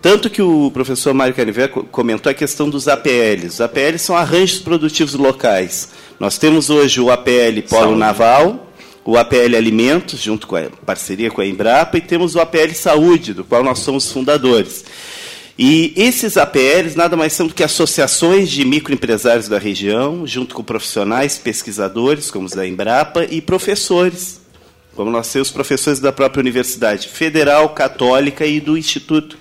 Tanto 0.00 0.30
que 0.30 0.40
o 0.40 0.70
professor 0.70 1.12
Mário 1.12 1.34
Caniver 1.34 1.68
comentou 1.68 2.30
a 2.30 2.34
questão 2.34 2.70
dos 2.70 2.86
APLs. 2.86 3.46
Os 3.46 3.60
APLs 3.60 3.98
são 3.98 4.16
arranjos 4.16 4.60
produtivos 4.60 5.14
locais. 5.14 5.88
Nós 6.20 6.38
temos 6.38 6.70
hoje 6.70 7.00
o 7.00 7.10
APL 7.10 7.62
Polo 7.68 7.82
Saúde. 7.82 7.98
Naval, 7.98 8.72
o 9.04 9.16
APL 9.16 9.56
Alimentos, 9.56 10.20
junto 10.20 10.46
com 10.46 10.54
a 10.54 10.66
parceria 10.86 11.32
com 11.32 11.40
a 11.40 11.46
Embrapa, 11.46 11.98
e 11.98 12.00
temos 12.00 12.36
o 12.36 12.40
APL 12.40 12.72
Saúde, 12.74 13.34
do 13.34 13.42
qual 13.42 13.64
nós 13.64 13.80
somos 13.80 14.12
fundadores. 14.12 14.84
E 15.58 15.92
esses 15.96 16.36
APLs 16.36 16.96
nada 16.96 17.16
mais 17.16 17.32
são 17.32 17.48
do 17.48 17.54
que 17.54 17.64
associações 17.64 18.48
de 18.48 18.64
microempresários 18.64 19.48
da 19.48 19.58
região, 19.58 20.24
junto 20.24 20.54
com 20.54 20.62
profissionais, 20.62 21.38
pesquisadores, 21.38 22.30
como 22.30 22.46
os 22.46 22.52
da 22.52 22.64
Embrapa, 22.64 23.24
e 23.24 23.40
professores, 23.40 24.40
como 24.94 25.10
nós 25.10 25.32
temos 25.32 25.50
professores 25.50 25.98
da 25.98 26.12
própria 26.12 26.40
Universidade 26.40 27.08
Federal, 27.08 27.70
Católica 27.70 28.46
e 28.46 28.60
do 28.60 28.78
Instituto 28.78 29.36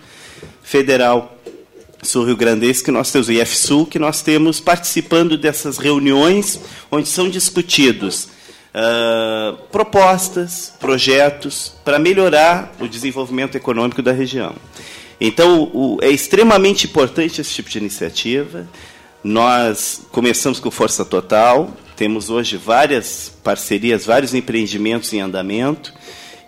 Federal 0.68 1.34
Sul-Rio 2.04 2.36
Grandense, 2.36 2.84
que 2.84 2.92
nós 2.92 3.10
temos 3.10 3.30
o 3.30 3.32
IFSUL, 3.32 3.86
que 3.86 3.98
nós 3.98 4.22
temos 4.22 4.60
participando 4.60 5.38
dessas 5.38 5.78
reuniões 5.78 6.60
onde 6.92 7.08
são 7.08 7.30
discutidos 7.30 8.26
uh, 8.76 9.56
propostas, 9.72 10.74
projetos 10.78 11.72
para 11.86 11.98
melhorar 11.98 12.76
o 12.82 12.88
desenvolvimento 12.88 13.56
econômico 13.56 14.02
da 14.02 14.12
região. 14.12 14.54
Então, 15.22 15.72
o, 15.74 16.00
é 16.02 16.10
extremamente 16.10 16.86
importante 16.86 17.40
esse 17.40 17.54
tipo 17.54 17.70
de 17.70 17.78
iniciativa. 17.78 18.68
Nós 19.24 20.02
começamos 20.12 20.60
com 20.60 20.70
força 20.70 21.06
total, 21.06 21.72
temos 21.96 22.30
hoje 22.30 22.58
várias 22.58 23.32
parcerias, 23.42 24.06
vários 24.06 24.34
empreendimentos 24.34 25.14
em 25.14 25.22
andamento. 25.22 25.94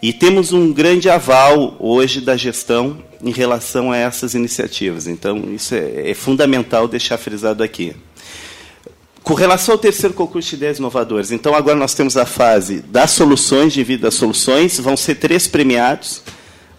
E 0.02 0.14
temos 0.14 0.54
um 0.54 0.72
grande 0.72 1.10
aval 1.10 1.76
hoje 1.80 2.22
da 2.22 2.38
gestão 2.38 3.04
em 3.22 3.32
relação 3.32 3.92
a 3.92 3.98
essas 3.98 4.34
iniciativas. 4.34 5.08
Então, 5.08 5.54
isso 5.54 5.76
é, 5.76 6.12
é 6.12 6.14
fundamental 6.14 6.88
deixar 6.88 7.18
frisado 7.18 7.62
aqui. 7.62 7.94
Com 9.22 9.34
relação 9.34 9.74
ao 9.74 9.78
terceiro 9.78 10.16
concurso 10.16 10.50
de 10.50 10.56
ideias 10.56 10.80
inovadoras, 10.80 11.32
então 11.32 11.54
agora 11.54 11.76
nós 11.76 11.94
temos 11.94 12.16
a 12.16 12.26
fase 12.26 12.80
das 12.80 13.12
soluções, 13.12 13.74
de 13.74 13.84
vida 13.84 14.04
das 14.04 14.16
soluções, 14.16 14.80
vão 14.80 14.96
ser 14.96 15.16
três 15.16 15.48
premiados 15.48 16.22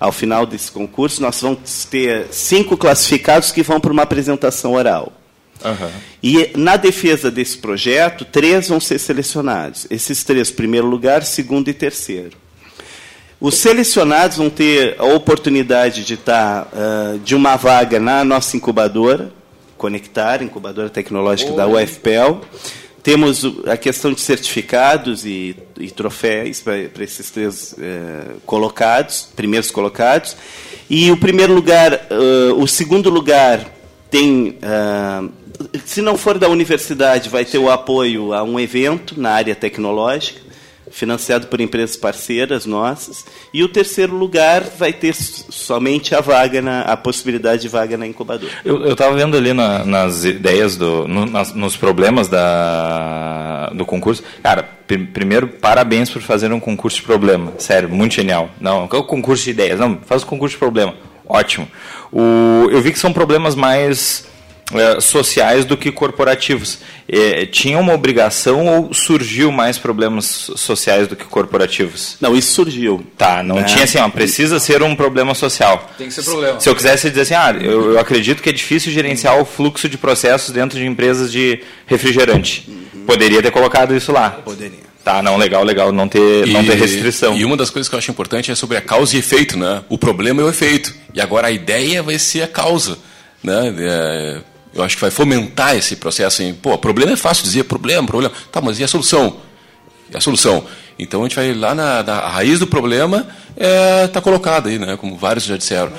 ao 0.00 0.10
final 0.10 0.46
desse 0.46 0.72
concurso. 0.72 1.20
Nós 1.20 1.40
vamos 1.42 1.84
ter 1.84 2.28
cinco 2.30 2.76
classificados 2.76 3.52
que 3.52 3.62
vão 3.62 3.78
para 3.78 3.92
uma 3.92 4.02
apresentação 4.02 4.72
oral. 4.72 5.12
Uhum. 5.62 5.90
E 6.22 6.50
na 6.56 6.78
defesa 6.78 7.30
desse 7.30 7.58
projeto, 7.58 8.24
três 8.24 8.68
vão 8.68 8.80
ser 8.80 8.98
selecionados. 8.98 9.86
Esses 9.90 10.24
três, 10.24 10.50
primeiro 10.50 10.86
lugar, 10.86 11.22
segundo 11.22 11.68
e 11.68 11.74
terceiro. 11.74 12.36
Os 13.40 13.54
selecionados 13.54 14.36
vão 14.36 14.50
ter 14.50 14.96
a 14.98 15.04
oportunidade 15.06 16.04
de 16.04 16.12
estar 16.12 16.68
uh, 16.74 17.18
de 17.20 17.34
uma 17.34 17.56
vaga 17.56 17.98
na 17.98 18.22
nossa 18.22 18.54
incubadora, 18.56 19.32
Conectar, 19.78 20.42
incubadora 20.42 20.90
tecnológica 20.90 21.52
da 21.52 21.66
UFPEL. 21.66 22.42
Temos 23.02 23.42
a 23.66 23.78
questão 23.78 24.12
de 24.12 24.20
certificados 24.20 25.24
e, 25.24 25.56
e 25.78 25.90
troféus 25.90 26.60
para 26.60 27.02
esses 27.02 27.30
três 27.30 27.72
uh, 27.72 28.40
colocados, 28.44 29.26
primeiros 29.34 29.70
colocados. 29.70 30.36
E 30.90 31.10
o 31.10 31.16
primeiro 31.16 31.54
lugar, 31.54 31.94
uh, 31.94 32.62
o 32.62 32.68
segundo 32.68 33.08
lugar 33.08 33.64
tem, 34.10 34.58
se 35.86 36.02
não 36.02 36.18
for 36.18 36.36
da 36.36 36.48
universidade, 36.48 37.30
vai 37.30 37.44
ter 37.44 37.58
o 37.58 37.70
apoio 37.70 38.34
a 38.34 38.42
um 38.42 38.60
evento 38.60 39.18
na 39.18 39.30
área 39.30 39.54
tecnológica 39.54 40.49
financiado 40.90 41.46
por 41.46 41.60
empresas 41.60 41.96
parceiras 41.96 42.66
nossas. 42.66 43.24
E 43.54 43.62
o 43.62 43.68
terceiro 43.68 44.14
lugar 44.14 44.64
vai 44.78 44.92
ter 44.92 45.14
somente 45.14 46.14
a 46.14 46.20
vaga, 46.20 46.60
na, 46.60 46.82
a 46.82 46.96
possibilidade 46.96 47.62
de 47.62 47.68
vaga 47.68 47.96
na 47.96 48.06
incubadora. 48.06 48.52
Eu 48.64 48.92
estava 48.92 49.14
vendo 49.14 49.36
ali 49.36 49.52
na, 49.52 49.84
nas 49.84 50.24
ideias, 50.24 50.76
do, 50.76 51.06
no, 51.06 51.26
nas, 51.26 51.54
nos 51.54 51.76
problemas 51.76 52.28
da, 52.28 53.70
do 53.70 53.86
concurso. 53.86 54.22
Cara, 54.42 54.62
pr 54.86 54.98
primeiro, 55.12 55.48
parabéns 55.48 56.10
por 56.10 56.20
fazer 56.20 56.52
um 56.52 56.60
concurso 56.60 56.98
de 56.98 57.04
problema. 57.04 57.52
Sério, 57.58 57.88
muito 57.88 58.14
genial. 58.14 58.50
Não, 58.60 58.88
é 58.92 58.96
o 58.96 59.04
concurso 59.04 59.44
de 59.44 59.50
ideias. 59.50 59.78
Não, 59.78 59.98
faz 60.04 60.22
o 60.22 60.26
concurso 60.26 60.54
de 60.54 60.58
problema. 60.58 60.94
Ótimo. 61.26 61.68
O, 62.12 62.68
eu 62.70 62.80
vi 62.82 62.92
que 62.92 62.98
são 62.98 63.12
problemas 63.12 63.54
mais 63.54 64.28
é, 64.72 65.00
sociais 65.00 65.64
do 65.64 65.76
que 65.76 65.90
corporativos. 65.90 66.78
É, 67.08 67.44
tinha 67.46 67.78
uma 67.78 67.92
obrigação 67.92 68.66
ou 68.66 68.94
surgiu 68.94 69.50
mais 69.50 69.78
problemas 69.78 70.50
sociais 70.56 71.08
do 71.08 71.16
que 71.16 71.24
corporativos? 71.24 72.16
Não, 72.20 72.36
isso 72.36 72.52
surgiu. 72.52 73.04
Tá, 73.16 73.42
não 73.42 73.58
é. 73.58 73.64
tinha 73.64 73.84
assim, 73.84 73.98
ó, 73.98 74.08
precisa 74.08 74.60
ser 74.60 74.82
um 74.82 74.94
problema 74.94 75.34
social. 75.34 75.90
Tem 75.98 76.08
que 76.08 76.14
ser 76.14 76.22
problema. 76.22 76.60
Se 76.60 76.68
eu 76.68 76.74
quisesse 76.74 77.08
dizer 77.08 77.22
assim, 77.22 77.34
ah, 77.34 77.54
eu, 77.60 77.92
eu 77.92 77.98
acredito 77.98 78.42
que 78.42 78.48
é 78.48 78.52
difícil 78.52 78.92
gerenciar 78.92 79.40
o 79.40 79.44
fluxo 79.44 79.88
de 79.88 79.98
processos 79.98 80.50
dentro 80.50 80.78
de 80.78 80.86
empresas 80.86 81.32
de 81.32 81.60
refrigerante. 81.86 82.64
Uhum. 82.68 83.04
Poderia 83.06 83.42
ter 83.42 83.50
colocado 83.50 83.94
isso 83.94 84.12
lá. 84.12 84.30
Poderia. 84.30 84.90
Tá, 85.04 85.22
não, 85.22 85.36
legal, 85.36 85.64
legal, 85.64 85.90
não 85.90 86.06
ter, 86.06 86.46
e, 86.46 86.52
não 86.52 86.64
ter 86.64 86.74
restrição. 86.74 87.34
E 87.34 87.44
uma 87.44 87.56
das 87.56 87.70
coisas 87.70 87.88
que 87.88 87.94
eu 87.94 87.98
acho 87.98 88.10
importante 88.10 88.50
é 88.50 88.54
sobre 88.54 88.76
a 88.76 88.82
causa 88.82 89.16
e 89.16 89.18
efeito, 89.18 89.58
né? 89.58 89.82
O 89.88 89.96
problema 89.96 90.42
é 90.42 90.44
o 90.44 90.50
efeito. 90.50 90.94
E 91.14 91.20
agora 91.20 91.48
a 91.48 91.50
ideia 91.50 92.02
vai 92.02 92.18
ser 92.18 92.42
a 92.42 92.46
causa. 92.46 92.98
Né? 93.42 93.74
É, 93.78 94.40
eu 94.72 94.82
acho 94.82 94.96
que 94.96 95.00
vai 95.00 95.10
fomentar 95.10 95.76
esse 95.76 95.96
processo 95.96 96.42
em, 96.42 96.54
pô, 96.54 96.76
problema 96.78 97.12
é 97.12 97.16
fácil 97.16 97.44
dizer, 97.44 97.64
problema, 97.64 98.06
problema. 98.06 98.34
Tá, 98.52 98.60
mas 98.60 98.78
e 98.78 98.84
a 98.84 98.88
solução? 98.88 99.36
E 100.12 100.16
a 100.16 100.20
solução? 100.20 100.64
Então 100.98 101.20
a 101.20 101.24
gente 101.24 101.36
vai 101.36 101.52
lá 101.54 101.74
na, 101.74 102.02
na 102.02 102.20
raiz 102.20 102.58
do 102.58 102.66
problema, 102.66 103.26
está 103.50 103.66
é, 103.66 104.06
tá 104.08 104.20
colocada 104.20 104.68
aí, 104.68 104.78
né? 104.78 104.96
Como 104.96 105.16
vários 105.16 105.44
já 105.44 105.56
disseram. 105.56 105.92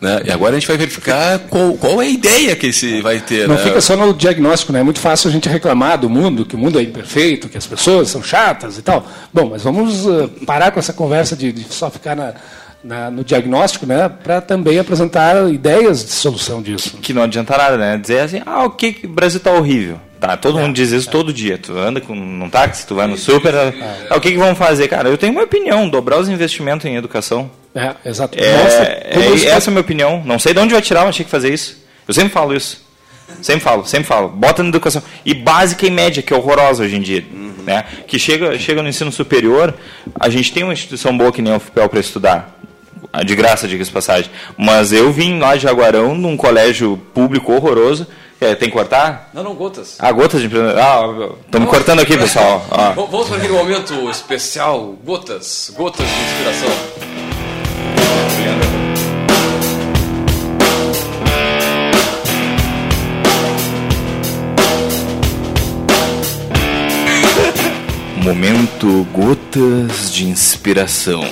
Né? 0.00 0.20
E 0.24 0.30
agora 0.32 0.56
a 0.56 0.58
gente 0.58 0.66
vai 0.66 0.76
verificar 0.76 1.38
qual, 1.48 1.74
qual 1.74 2.02
é 2.02 2.06
a 2.06 2.08
ideia 2.08 2.56
que 2.56 2.66
esse 2.66 3.00
vai 3.00 3.20
ter. 3.20 3.46
Não 3.46 3.54
né? 3.54 3.62
fica 3.62 3.80
só 3.80 3.96
no 3.96 4.12
diagnóstico, 4.12 4.72
né? 4.72 4.80
É 4.80 4.82
muito 4.82 4.98
fácil 4.98 5.30
a 5.30 5.32
gente 5.32 5.48
reclamar 5.48 5.96
do 5.96 6.10
mundo, 6.10 6.44
que 6.44 6.56
o 6.56 6.58
mundo 6.58 6.78
é 6.78 6.82
imperfeito, 6.82 7.48
que 7.48 7.56
as 7.56 7.66
pessoas 7.66 8.10
são 8.10 8.20
chatas 8.20 8.78
e 8.78 8.82
tal. 8.82 9.06
Bom, 9.32 9.50
mas 9.50 9.62
vamos 9.62 10.04
uh, 10.04 10.28
parar 10.44 10.72
com 10.72 10.80
essa 10.80 10.92
conversa 10.92 11.36
de, 11.36 11.52
de 11.52 11.72
só 11.72 11.88
ficar 11.88 12.16
na, 12.16 12.34
na, 12.82 13.10
no 13.10 13.24
diagnóstico, 13.24 13.86
né? 13.86 14.08
Para 14.08 14.40
também 14.40 14.78
apresentar 14.78 15.50
ideias 15.50 16.04
de 16.04 16.12
solução 16.12 16.62
disso. 16.62 16.98
Que 17.00 17.12
não 17.12 17.22
adianta 17.22 17.56
nada, 17.56 17.76
né? 17.76 17.96
Dizer 17.96 18.20
assim, 18.20 18.42
ah, 18.44 18.64
o 18.64 18.70
que 18.70 19.00
o 19.04 19.08
Brasil 19.08 19.38
está 19.38 19.52
horrível. 19.52 20.00
Tá, 20.20 20.36
todo 20.36 20.58
mundo 20.60 20.72
diz 20.72 20.92
isso 20.92 21.10
todo 21.10 21.32
dia. 21.32 21.58
Tu 21.58 21.76
anda 21.76 22.00
com 22.00 22.12
um 22.14 22.48
táxi, 22.48 22.86
tu 22.86 22.94
vai 22.94 23.08
no 23.08 23.16
super. 23.16 23.52
Ah, 24.08 24.16
o 24.16 24.20
que, 24.20 24.30
que 24.30 24.38
vão 24.38 24.54
fazer? 24.54 24.86
Cara, 24.86 25.08
eu 25.08 25.18
tenho 25.18 25.32
uma 25.32 25.42
opinião: 25.42 25.88
dobrar 25.88 26.18
os 26.18 26.28
investimentos 26.28 26.86
em 26.86 26.94
educação. 26.94 27.50
É, 27.74 27.94
exato. 28.04 28.38
É, 28.38 28.56
Nossa, 28.56 28.82
é, 28.82 29.48
essa 29.48 29.68
é 29.68 29.70
a 29.70 29.72
minha 29.72 29.80
opinião. 29.80 30.22
Não 30.24 30.38
sei 30.38 30.54
de 30.54 30.60
onde 30.60 30.72
vai 30.72 30.82
tirar, 30.82 31.04
mas 31.04 31.16
tinha 31.16 31.24
que 31.24 31.30
fazer 31.30 31.52
isso. 31.52 31.82
Eu 32.06 32.14
sempre 32.14 32.30
falo 32.30 32.54
isso. 32.54 32.84
Sempre 33.40 33.60
falo, 33.60 33.84
sempre 33.84 34.04
falo. 34.04 34.28
Bota 34.28 34.62
na 34.62 34.68
educação. 34.68 35.02
E 35.24 35.34
básica 35.34 35.86
e 35.86 35.90
média, 35.90 36.22
que 36.22 36.32
é 36.32 36.36
horrorosa 36.36 36.84
hoje 36.84 36.96
em 36.96 37.00
dia. 37.00 37.24
Uhum. 37.32 37.54
Né? 37.64 37.84
Que 38.06 38.18
chega, 38.18 38.56
chega 38.58 38.82
no 38.82 38.88
ensino 38.88 39.10
superior, 39.10 39.74
a 40.18 40.28
gente 40.28 40.52
tem 40.52 40.62
uma 40.62 40.72
instituição 40.72 41.16
boa 41.16 41.32
que 41.32 41.40
nem 41.40 41.54
o 41.54 41.60
FPEL 41.60 41.88
para 41.88 42.00
estudar. 42.00 42.60
De 43.26 43.36
graça, 43.36 43.68
diga-se 43.68 43.90
passagem. 43.90 44.30
Mas 44.56 44.92
eu 44.92 45.12
vim 45.12 45.38
lá 45.38 45.54
de 45.54 45.62
Jaguarão, 45.62 46.14
num 46.14 46.36
colégio 46.36 46.96
público 47.12 47.52
horroroso 47.52 48.06
é, 48.42 48.56
tem 48.56 48.68
que 48.68 48.74
cortar? 48.74 49.30
Não, 49.32 49.44
não, 49.44 49.54
gotas. 49.54 49.96
Ah, 50.00 50.10
gotas 50.10 50.40
de 50.40 50.48
Ah, 50.48 51.30
estamos 51.44 51.70
cortando 51.70 52.00
aqui, 52.00 52.18
pessoal. 52.18 52.66
Ah. 52.72 52.90
Vamos 52.90 53.28
para 53.28 53.36
aquele 53.36 53.52
momento 53.52 54.10
especial, 54.10 54.96
gotas, 55.04 55.72
gotas 55.76 56.04
de 56.04 56.12
inspiração. 56.12 56.68
Momento 68.16 69.04
Gotas 69.12 70.12
de 70.12 70.28
Inspiração. 70.28 71.24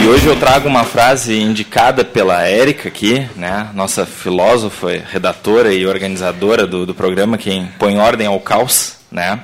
E 0.00 0.06
hoje 0.06 0.26
eu 0.26 0.36
trago 0.36 0.68
uma 0.68 0.84
frase 0.84 1.40
indicada 1.40 2.04
pela 2.04 2.42
Érica 2.46 2.88
aqui, 2.88 3.28
né? 3.34 3.68
Nossa 3.74 4.06
filósofa, 4.06 4.88
redatora 5.10 5.72
e 5.72 5.84
organizadora 5.84 6.66
do, 6.66 6.86
do 6.86 6.94
programa, 6.94 7.36
quem 7.36 7.66
põe 7.78 7.98
ordem 7.98 8.26
ao 8.26 8.38
caos, 8.38 8.96
né? 9.10 9.40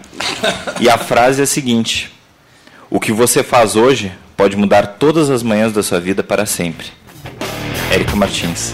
E 0.81 0.89
a 0.89 0.97
frase 0.97 1.41
é 1.41 1.45
a 1.45 1.47
seguinte: 1.47 2.13
O 2.89 3.01
que 3.01 3.13
você 3.13 3.43
faz 3.43 3.75
hoje 3.75 4.13
pode 4.37 4.57
mudar 4.57 4.97
todas 4.99 5.29
as 5.29 5.43
manhãs 5.43 5.73
da 5.73 5.83
sua 5.83 6.01
vida 6.01 6.23
para 6.23 6.47
sempre. 6.47 6.87
Érica 7.91 8.15
Martins. 8.15 8.73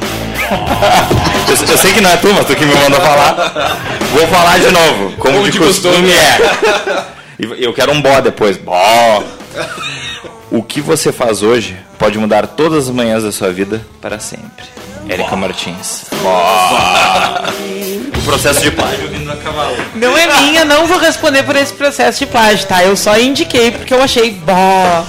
eu, 1.49 1.67
eu, 1.67 1.79
sei 1.79 1.93
que 1.95 2.01
não 2.01 2.11
é 2.11 2.17
tu, 2.17 2.33
mas 2.35 2.47
tu 2.47 2.55
que 2.55 2.65
me 2.65 2.75
manda 2.75 3.01
falar. 3.01 3.79
Vou 4.13 4.27
falar 4.29 4.59
de 4.59 4.71
novo, 4.71 5.17
como, 5.17 5.37
como 5.37 5.51
de 5.51 5.59
costume, 5.59 5.95
costume 5.95 6.13
é. 6.13 7.65
Eu 7.65 7.73
quero 7.73 7.93
um 7.93 8.03
bó 8.03 8.21
depois. 8.21 8.59
Bó. 8.59 9.23
O 10.51 10.65
que 10.65 10.81
você 10.81 11.13
faz 11.13 11.43
hoje 11.43 11.77
pode 11.97 12.19
mudar 12.19 12.47
todas 12.47 12.89
as 12.89 12.95
manhãs 12.95 13.23
da 13.23 13.31
sua 13.31 13.53
vida 13.53 13.87
para 14.01 14.19
sempre. 14.19 14.65
Érica 15.09 15.37
Martins. 15.37 16.07
o 18.17 18.23
processo 18.23 18.61
de 18.61 18.73
plágio 18.73 19.09
vindo 19.09 19.31
a 19.31 19.37
cavalo. 19.37 19.77
Não 19.95 20.19
é 20.19 20.41
minha, 20.41 20.65
não 20.65 20.89
vou 20.89 20.99
responder 20.99 21.45
por 21.45 21.55
esse 21.55 21.73
processo 21.73 22.19
de 22.19 22.27
plágio, 22.27 22.67
tá? 22.67 22.85
Eu 22.85 22.97
só 22.97 23.17
indiquei 23.19 23.71
porque 23.71 23.95
eu 23.95 24.03
achei 24.03 24.33
bó. 24.33 25.05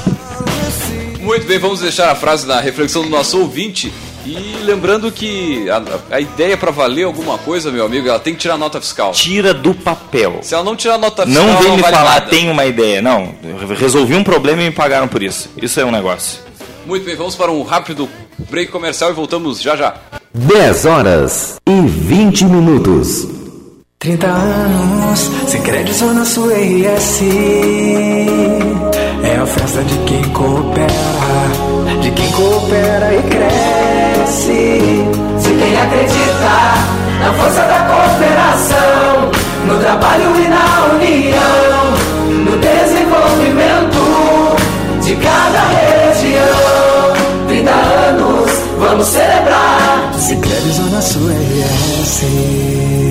Muito 1.20 1.48
bem, 1.48 1.58
vamos 1.58 1.80
deixar 1.80 2.12
a 2.12 2.16
frase 2.16 2.46
da 2.46 2.60
reflexão 2.60 3.02
do 3.02 3.10
nosso 3.10 3.40
ouvinte 3.40 3.92
e 4.26 4.58
lembrando 4.64 5.12
que 5.12 5.70
a, 5.70 5.82
a 6.16 6.20
ideia 6.20 6.56
para 6.56 6.72
valer 6.72 7.04
alguma 7.04 7.38
coisa, 7.38 7.72
meu 7.72 7.86
amigo, 7.86 8.08
ela 8.08 8.20
tem 8.20 8.34
que 8.34 8.40
tirar 8.40 8.58
nota 8.58 8.80
fiscal. 8.80 9.12
Tira 9.12 9.54
do 9.54 9.74
papel. 9.74 10.40
Se 10.42 10.54
ela 10.54 10.64
não 10.64 10.76
tirar 10.76 10.98
nota 10.98 11.26
fiscal, 11.26 11.46
não 11.46 11.58
vem 11.58 11.68
não 11.70 11.76
me 11.78 11.82
vale 11.82 11.96
falar, 11.96 12.14
nada. 12.16 12.28
tem 12.28 12.50
uma 12.50 12.66
ideia. 12.66 13.02
Não, 13.02 13.34
resolvi 13.78 14.16
um 14.16 14.24
problema 14.24 14.62
e 14.62 14.66
me 14.66 14.72
pagaram 14.72 15.08
por 15.08 15.24
isso. 15.24 15.50
Isso 15.62 15.80
é 15.80 15.86
um 15.86 15.92
negócio. 15.92 16.40
Muito 16.86 17.06
bem, 17.06 17.16
vamos 17.16 17.36
para 17.36 17.52
um 17.52 17.64
rápido 17.64 18.10
break 18.50 18.72
comercial 18.72 19.12
e 19.12 19.14
voltamos 19.14 19.62
já 19.62 19.76
já. 19.76 19.96
10 20.34 20.86
horas 20.86 21.58
e 21.68 21.82
20 21.82 22.46
minutos. 22.46 23.28
30 24.00 24.28
anos, 24.28 25.20
sem 25.48 25.62
crédito 25.62 25.94
Zona 25.96 26.26
Sul 26.26 26.50
RS. 26.50 27.22
É 29.24 29.36
a 29.36 29.46
festa 29.46 29.84
de 29.84 29.98
quem 30.06 30.24
coopera, 30.30 30.88
de 32.02 32.12
quem 32.12 32.32
coopera 32.32 33.14
e 33.14 33.22
cresce. 33.30 33.81
Se 34.32 35.54
quem 35.60 35.76
acredita 35.78 36.54
na 37.20 37.34
força 37.34 37.62
da 37.64 37.80
cooperação, 37.80 39.30
no 39.68 39.78
trabalho 39.78 40.34
e 40.38 40.48
na 40.48 40.86
união, 40.96 41.92
no 42.46 42.58
desenvolvimento 42.58 44.56
de 45.02 45.16
cada 45.18 45.60
região. 45.68 47.14
30 47.50 47.72
anos, 47.72 48.52
vamos 48.80 49.08
celebrar. 49.08 50.14
Se 50.18 50.36
Zona 50.72 51.02
Sul 51.02 51.30
RS. 51.30 53.11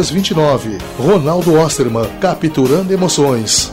29. 0.00 0.78
Ronaldo 0.98 1.54
Osterman, 1.54 2.06
capturando 2.20 2.92
emoções. 2.92 3.72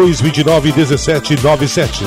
3229 0.01 0.71
1797. 0.71 2.03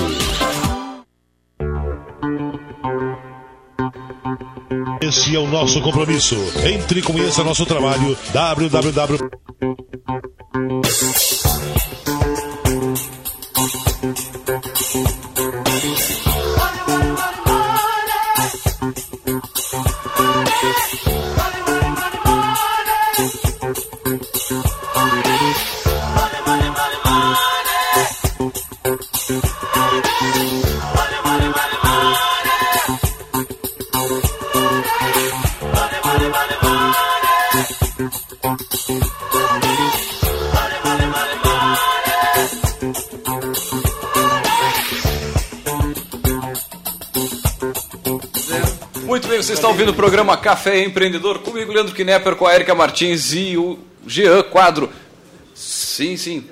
Esse 5.01 5.37
é 5.37 5.39
o 5.39 5.47
nosso 5.47 5.81
compromisso. 5.81 6.35
Entre 6.65 6.99
e 6.99 7.03
conheça 7.03 7.45
nosso 7.45 7.65
trabalho 7.65 8.17
www 8.33 9.45
ouvindo 49.85 49.91
o 49.91 49.95
programa 49.95 50.35
Café 50.35 50.83
Empreendedor 50.83 51.41
comigo, 51.41 51.71
Leandro 51.71 51.95
Knepper, 51.95 52.37
com 52.37 52.47
a 52.47 52.55
Erika 52.55 52.75
Martins 52.75 53.35
e 53.35 53.55
o 53.59 53.79
Jean 54.07 54.43
Quadro. 54.43 54.89
Sim, 55.55 56.17
sim. 56.17 56.45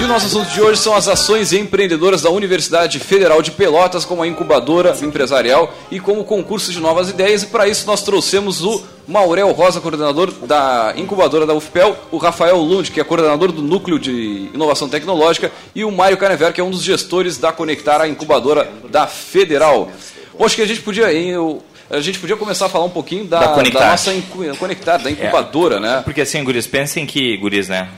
E 0.00 0.04
o 0.04 0.08
nosso 0.08 0.26
assunto 0.26 0.50
de 0.50 0.60
hoje 0.60 0.80
são 0.80 0.94
as 0.96 1.06
ações 1.06 1.52
empreendedoras 1.52 2.22
da 2.22 2.30
Universidade 2.30 2.98
Federal 2.98 3.40
de 3.40 3.52
Pelotas 3.52 4.04
como 4.04 4.22
a 4.22 4.26
incubadora 4.26 4.96
empresarial 5.00 5.72
e 5.92 6.00
como 6.00 6.24
concurso 6.24 6.72
de 6.72 6.80
novas 6.80 7.08
ideias. 7.08 7.44
E 7.44 7.46
para 7.46 7.68
isso 7.68 7.86
nós 7.86 8.02
trouxemos 8.02 8.62
o 8.64 8.82
Maurel 9.06 9.52
Rosa, 9.52 9.80
coordenador 9.80 10.32
da 10.44 10.92
incubadora 10.96 11.46
da 11.46 11.54
UFPEL, 11.54 11.96
o 12.10 12.16
Rafael 12.16 12.56
Lund, 12.56 12.90
que 12.90 13.00
é 13.00 13.04
coordenador 13.04 13.52
do 13.52 13.62
Núcleo 13.62 13.98
de 13.98 14.50
Inovação 14.52 14.88
Tecnológica, 14.88 15.52
e 15.74 15.84
o 15.84 15.92
Mário 15.92 16.16
Canever, 16.16 16.52
que 16.52 16.60
é 16.60 16.64
um 16.64 16.70
dos 16.70 16.82
gestores 16.82 17.38
da 17.38 17.52
Conectar, 17.52 18.00
a 18.00 18.08
incubadora 18.08 18.68
da 18.90 19.06
Federal. 19.06 19.88
Bom, 20.36 20.44
acho 20.44 20.56
que 20.56 20.62
a 20.62 20.66
gente 20.66 20.80
podia, 20.80 21.12
hein, 21.12 21.28
eu, 21.30 21.62
a 21.88 22.00
gente 22.00 22.18
podia 22.18 22.36
começar 22.36 22.66
a 22.66 22.68
falar 22.68 22.86
um 22.86 22.90
pouquinho 22.90 23.24
da, 23.24 23.38
Da 23.40 23.46
da 23.84 23.90
nossa 23.90 24.12
incu- 24.12 24.56
Conectar, 24.58 24.96
da 24.96 25.10
incubadora, 25.10 25.78
né? 25.78 26.00
Porque 26.04 26.22
assim, 26.22 26.42
guris, 26.42 26.66
pensem 26.66 27.06
que, 27.06 27.36
guris, 27.36 27.68
né? 27.68 27.88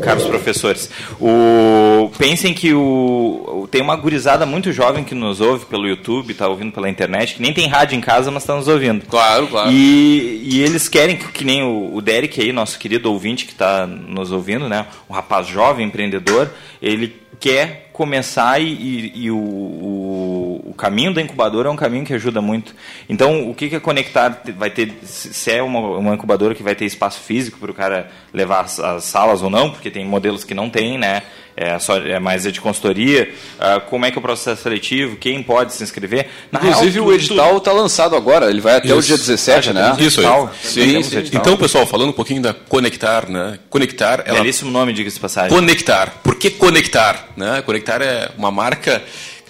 Caros 0.00 0.24
professores, 0.24 0.90
o... 1.20 2.10
pensem 2.16 2.54
que 2.54 2.72
o... 2.72 3.68
tem 3.70 3.82
uma 3.82 3.94
gurizada 3.94 4.46
muito 4.46 4.72
jovem 4.72 5.04
que 5.04 5.14
nos 5.14 5.40
ouve 5.40 5.66
pelo 5.66 5.86
YouTube, 5.86 6.32
está 6.32 6.48
ouvindo 6.48 6.72
pela 6.72 6.88
internet, 6.88 7.34
que 7.34 7.42
nem 7.42 7.52
tem 7.52 7.68
rádio 7.68 7.96
em 7.96 8.00
casa, 8.00 8.30
mas 8.30 8.42
está 8.42 8.54
nos 8.56 8.68
ouvindo. 8.68 9.04
Claro, 9.06 9.48
claro. 9.48 9.70
E, 9.70 10.40
e 10.44 10.62
eles 10.62 10.88
querem, 10.88 11.16
que, 11.16 11.30
que 11.30 11.44
nem 11.44 11.62
o, 11.62 11.94
o 11.94 12.00
Derek 12.00 12.40
aí, 12.40 12.52
nosso 12.52 12.78
querido 12.78 13.12
ouvinte 13.12 13.44
que 13.44 13.52
está 13.52 13.86
nos 13.86 14.32
ouvindo, 14.32 14.66
né? 14.66 14.86
Um 15.10 15.12
rapaz 15.12 15.46
jovem, 15.46 15.86
empreendedor, 15.86 16.50
ele 16.80 17.14
quer 17.38 17.81
começar 17.92 18.60
e, 18.60 18.64
e- 18.72 19.12
e 19.24 19.30
o, 19.30 19.36
o, 19.36 20.62
o 20.70 20.74
caminho 20.74 21.12
da 21.12 21.20
incubadora 21.20 21.68
é 21.68 21.72
um 21.72 21.76
caminho 21.76 22.04
que 22.04 22.14
ajuda 22.14 22.40
muito. 22.40 22.74
Então, 23.08 23.50
o 23.50 23.54
que, 23.54 23.68
que 23.68 23.76
é 23.76 23.80
conectar? 23.80 24.42
Vai 24.56 24.70
ter, 24.70 24.92
se 25.04 25.50
é 25.50 25.62
uma, 25.62 25.78
uma 25.98 26.14
incubadora 26.14 26.54
que 26.54 26.62
vai 26.62 26.74
ter 26.74 26.84
espaço 26.86 27.20
físico 27.20 27.58
para 27.58 27.70
o 27.70 27.74
cara 27.74 28.10
levar 28.32 28.60
as, 28.60 28.80
as 28.80 29.04
salas 29.04 29.42
ou 29.42 29.50
não, 29.50 29.70
porque 29.70 29.90
tem 29.90 30.04
modelos 30.04 30.44
que 30.44 30.54
não 30.54 30.70
tem, 30.70 30.96
né? 30.98 31.22
É, 31.56 31.78
só, 31.78 31.98
é 31.98 32.18
mais 32.18 32.44
de 32.44 32.60
consultoria. 32.60 33.32
Ah, 33.58 33.80
como 33.80 34.06
é 34.06 34.10
que 34.10 34.18
é 34.18 34.20
o 34.20 34.22
processo 34.22 34.62
seletivo? 34.62 35.16
Quem 35.16 35.42
pode 35.42 35.74
se 35.74 35.82
inscrever? 35.82 36.28
Na 36.50 36.58
Inclusive 36.60 36.98
real, 36.98 37.06
o 37.06 37.12
edital 37.12 37.56
está 37.58 37.72
lançado 37.72 38.16
agora, 38.16 38.48
ele 38.48 38.60
vai 38.60 38.76
até 38.76 38.94
o 38.94 38.98
Isso. 38.98 39.08
dia 39.08 39.18
17, 39.18 39.72
né? 39.72 39.94
Isso 39.98 40.20
aí. 40.20 40.48
Sim, 40.62 41.02
sim. 41.02 41.30
Então, 41.32 41.56
pessoal, 41.56 41.86
falando 41.86 42.10
um 42.10 42.14
pouquinho 42.14 42.40
da 42.40 42.54
Conectar, 42.54 43.28
né? 43.28 43.58
Conectar, 43.68 44.22
ela 44.24 44.38
Belíssimo 44.38 44.70
nome, 44.70 44.92
diga-se 44.92 45.16
de 45.16 45.20
passagem. 45.20 45.50
Conectar. 45.50 46.20
Por 46.22 46.36
que 46.36 46.50
conectar? 46.50 47.28
Né? 47.36 47.62
Conectar 47.62 48.00
é 48.00 48.30
uma 48.36 48.50
marca 48.50 49.02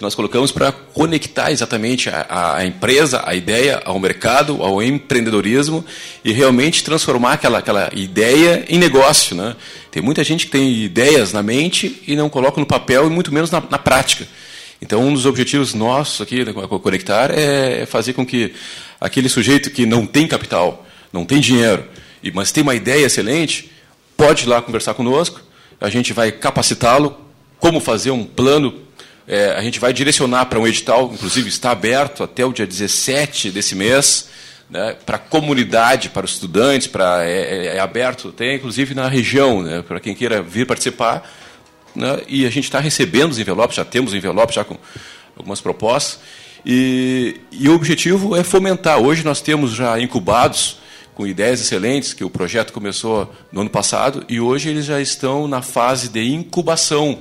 nós 0.03 0.13
colocamos 0.13 0.51
para 0.51 0.71
conectar 0.71 1.51
exatamente 1.51 2.09
a, 2.09 2.57
a 2.57 2.65
empresa, 2.65 3.23
a 3.25 3.33
ideia 3.33 3.81
ao 3.85 3.97
mercado, 3.99 4.61
ao 4.61 4.83
empreendedorismo 4.83 5.83
e 6.23 6.31
realmente 6.31 6.83
transformar 6.83 7.33
aquela, 7.33 7.57
aquela 7.59 7.89
ideia 7.93 8.65
em 8.67 8.77
negócio. 8.77 9.35
Né? 9.35 9.55
Tem 9.89 10.03
muita 10.03 10.23
gente 10.23 10.45
que 10.45 10.51
tem 10.51 10.83
ideias 10.83 11.33
na 11.33 11.41
mente 11.41 12.03
e 12.05 12.15
não 12.15 12.29
coloca 12.29 12.59
no 12.59 12.65
papel 12.67 13.07
e 13.07 13.09
muito 13.09 13.33
menos 13.33 13.49
na, 13.49 13.63
na 13.69 13.79
prática. 13.79 14.27
Então, 14.81 15.01
um 15.01 15.13
dos 15.13 15.25
objetivos 15.25 15.73
nossos 15.73 16.19
aqui 16.19 16.43
da 16.43 16.53
Co- 16.53 16.79
Conectar 16.79 17.31
é 17.31 17.85
fazer 17.85 18.11
com 18.11 18.25
que 18.25 18.53
aquele 18.99 19.29
sujeito 19.29 19.71
que 19.71 19.85
não 19.85 20.05
tem 20.05 20.27
capital, 20.27 20.85
não 21.11 21.23
tem 21.23 21.39
dinheiro, 21.39 21.85
mas 22.33 22.51
tem 22.51 22.61
uma 22.61 22.75
ideia 22.75 23.05
excelente, 23.05 23.71
pode 24.17 24.43
ir 24.43 24.47
lá 24.49 24.61
conversar 24.61 24.93
conosco, 24.93 25.41
a 25.79 25.89
gente 25.89 26.11
vai 26.11 26.31
capacitá-lo, 26.31 27.17
como 27.59 27.79
fazer 27.79 28.11
um 28.11 28.25
plano, 28.25 28.73
é, 29.27 29.51
a 29.51 29.61
gente 29.61 29.79
vai 29.79 29.93
direcionar 29.93 30.45
para 30.45 30.59
um 30.59 30.67
edital, 30.67 31.11
inclusive 31.13 31.47
está 31.49 31.71
aberto 31.71 32.23
até 32.23 32.45
o 32.45 32.51
dia 32.51 32.67
17 32.67 33.51
desse 33.51 33.75
mês, 33.75 34.29
né, 34.69 34.95
para 35.05 35.17
a 35.17 35.19
comunidade, 35.19 36.09
para 36.09 36.25
os 36.25 36.33
estudantes, 36.33 36.87
para, 36.87 37.23
é, 37.23 37.67
é- 37.67 37.75
é 37.77 37.79
aberto 37.79 38.29
até 38.29 38.55
inclusive 38.55 38.93
na 38.93 39.07
região, 39.07 39.61
né, 39.61 39.83
para 39.87 39.99
quem 39.99 40.15
queira 40.15 40.41
vir 40.41 40.65
participar, 40.65 41.29
né, 41.95 42.21
e 42.27 42.45
a 42.45 42.49
gente 42.49 42.65
está 42.65 42.79
recebendo 42.79 43.31
os 43.31 43.39
envelopes, 43.39 43.75
já 43.75 43.85
temos 43.85 44.13
envelopes 44.13 44.55
já 44.55 44.63
com 44.63 44.77
algumas 45.37 45.61
propostas, 45.61 46.19
e, 46.65 47.41
e 47.51 47.67
o 47.67 47.75
objetivo 47.75 48.35
é 48.37 48.43
fomentar. 48.43 48.97
Hoje 48.99 49.23
nós 49.23 49.41
temos 49.41 49.71
já 49.73 49.99
incubados 49.99 50.77
com 51.13 51.27
ideias 51.27 51.59
excelentes, 51.61 52.13
que 52.13 52.23
o 52.23 52.29
projeto 52.29 52.71
começou 52.73 53.31
no 53.51 53.61
ano 53.61 53.69
passado, 53.69 54.25
e 54.27 54.39
hoje 54.39 54.69
eles 54.69 54.85
já 54.85 54.99
estão 54.99 55.47
na 55.47 55.61
fase 55.61 56.09
de 56.09 56.23
incubação, 56.33 57.19